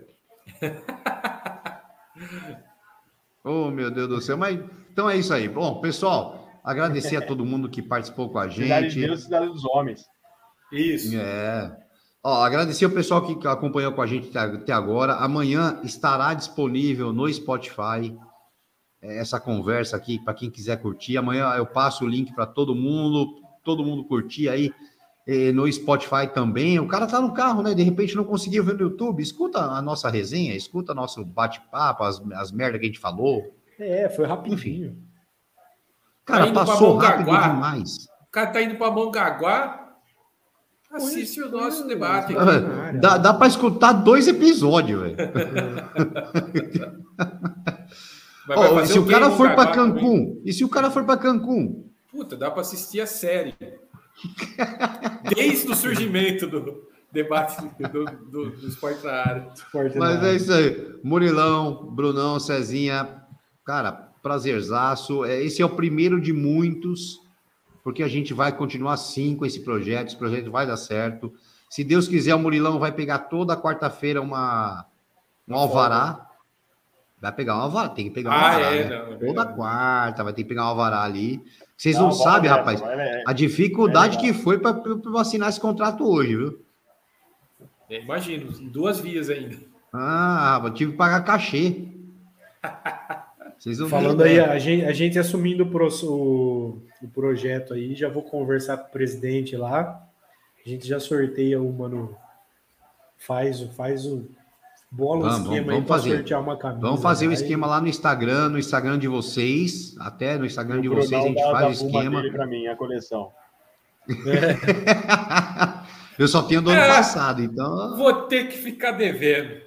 [3.43, 4.37] oh, meu Deus do céu.
[4.37, 4.59] Mas
[4.91, 5.47] então é isso aí.
[5.47, 8.63] Bom, pessoal, Agradecer a todo mundo que participou com a gente.
[8.63, 10.05] Cidade de Deus, cidade dos homens.
[10.74, 11.16] Isso.
[11.16, 11.77] É.
[12.24, 15.16] Ó, agradecer o pessoal que acompanhou com a gente até agora.
[15.16, 18.18] Amanhã estará disponível no Spotify
[19.02, 21.18] é, essa conversa aqui para quem quiser curtir.
[21.18, 24.72] Amanhã eu passo o link para todo mundo, todo mundo curtir aí
[25.53, 26.80] no Spotify também.
[26.80, 27.74] O cara tá no carro, né?
[27.74, 29.24] De repente não conseguiu ver no YouTube.
[29.24, 33.56] Escuta a nossa resenha, escuta nosso bate-papo, as, as merdas que a gente falou.
[33.80, 34.88] É, foi rapidinho.
[34.88, 35.03] Enfim.
[36.26, 38.08] Cara, tá passou rápido demais.
[38.27, 39.82] O cara tá indo para Mongaguá.
[40.93, 42.38] Assiste o nosso debate.
[42.38, 45.15] Aqui, dá dá para escutar dois episódios, velho.
[48.55, 51.89] oh, se o cara for para Cancún, e se o cara for para Cancún?
[52.11, 53.55] Puta, dá para assistir a série.
[55.35, 57.57] Desde o surgimento do debate
[57.91, 59.47] do, do, do esporte na área.
[59.95, 60.93] Mas é isso aí.
[61.03, 63.23] Murilão, Brunão, Cezinha,
[63.65, 63.91] cara,
[64.22, 65.25] prazerzaço.
[65.25, 67.23] É, esse é o primeiro de muitos,
[67.83, 70.07] porque a gente vai continuar sim com esse projeto.
[70.07, 71.33] Esse projeto vai dar certo.
[71.69, 74.85] Se Deus quiser, o Murilão vai pegar toda quarta-feira uma
[75.47, 76.29] um alvará.
[77.19, 78.75] Vai pegar um alvará, tem que pegar um ah, alvará.
[78.75, 78.97] É, né?
[78.97, 81.43] não, é toda quarta vai ter que pegar um alvará ali.
[81.75, 84.81] Vocês não, não sabem, rapaz, é, a dificuldade é que foi para
[85.19, 86.65] assinar esse contrato hoje, viu?
[87.89, 89.57] É, imagino, duas vias ainda.
[89.91, 91.87] Ah, eu tive que pagar cachê.
[93.90, 98.24] Falando aí, a gente, a gente assumindo o, pro, o, o, projeto aí, já vou
[98.24, 100.06] conversar com o presidente lá.
[100.66, 102.16] A gente já sorteia uma no.
[103.17, 104.27] Faz, faz o,
[104.95, 106.35] Bola vamos, esquema vamos, vamos fazer.
[106.35, 106.82] uma camisa.
[106.82, 110.82] Vamos fazer o um esquema lá no Instagram, no Instagram de vocês, até no Instagram
[110.82, 112.22] de vocês a gente faz o esquema.
[112.32, 113.32] para mim a coleção.
[114.08, 114.14] É.
[116.22, 117.98] Eu só tenho do ano é, passado, então.
[117.98, 119.61] Vou ter que ficar devendo.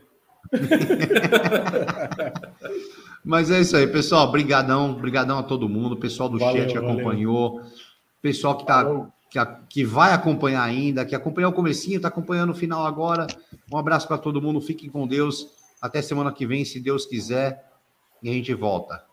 [3.25, 4.29] Mas é isso aí, pessoal.
[4.29, 7.61] Obrigadão, obrigadão a todo mundo, pessoal do valeu, chat que acompanhou,
[8.23, 12.51] pessoal que tá que, a, que vai acompanhar ainda, que acompanhou o comecinho, está acompanhando
[12.51, 13.27] o final agora.
[13.71, 15.49] Um abraço para todo mundo, fiquem com Deus.
[15.83, 17.65] Até semana que vem, se Deus quiser,
[18.23, 19.05] e a gente volta.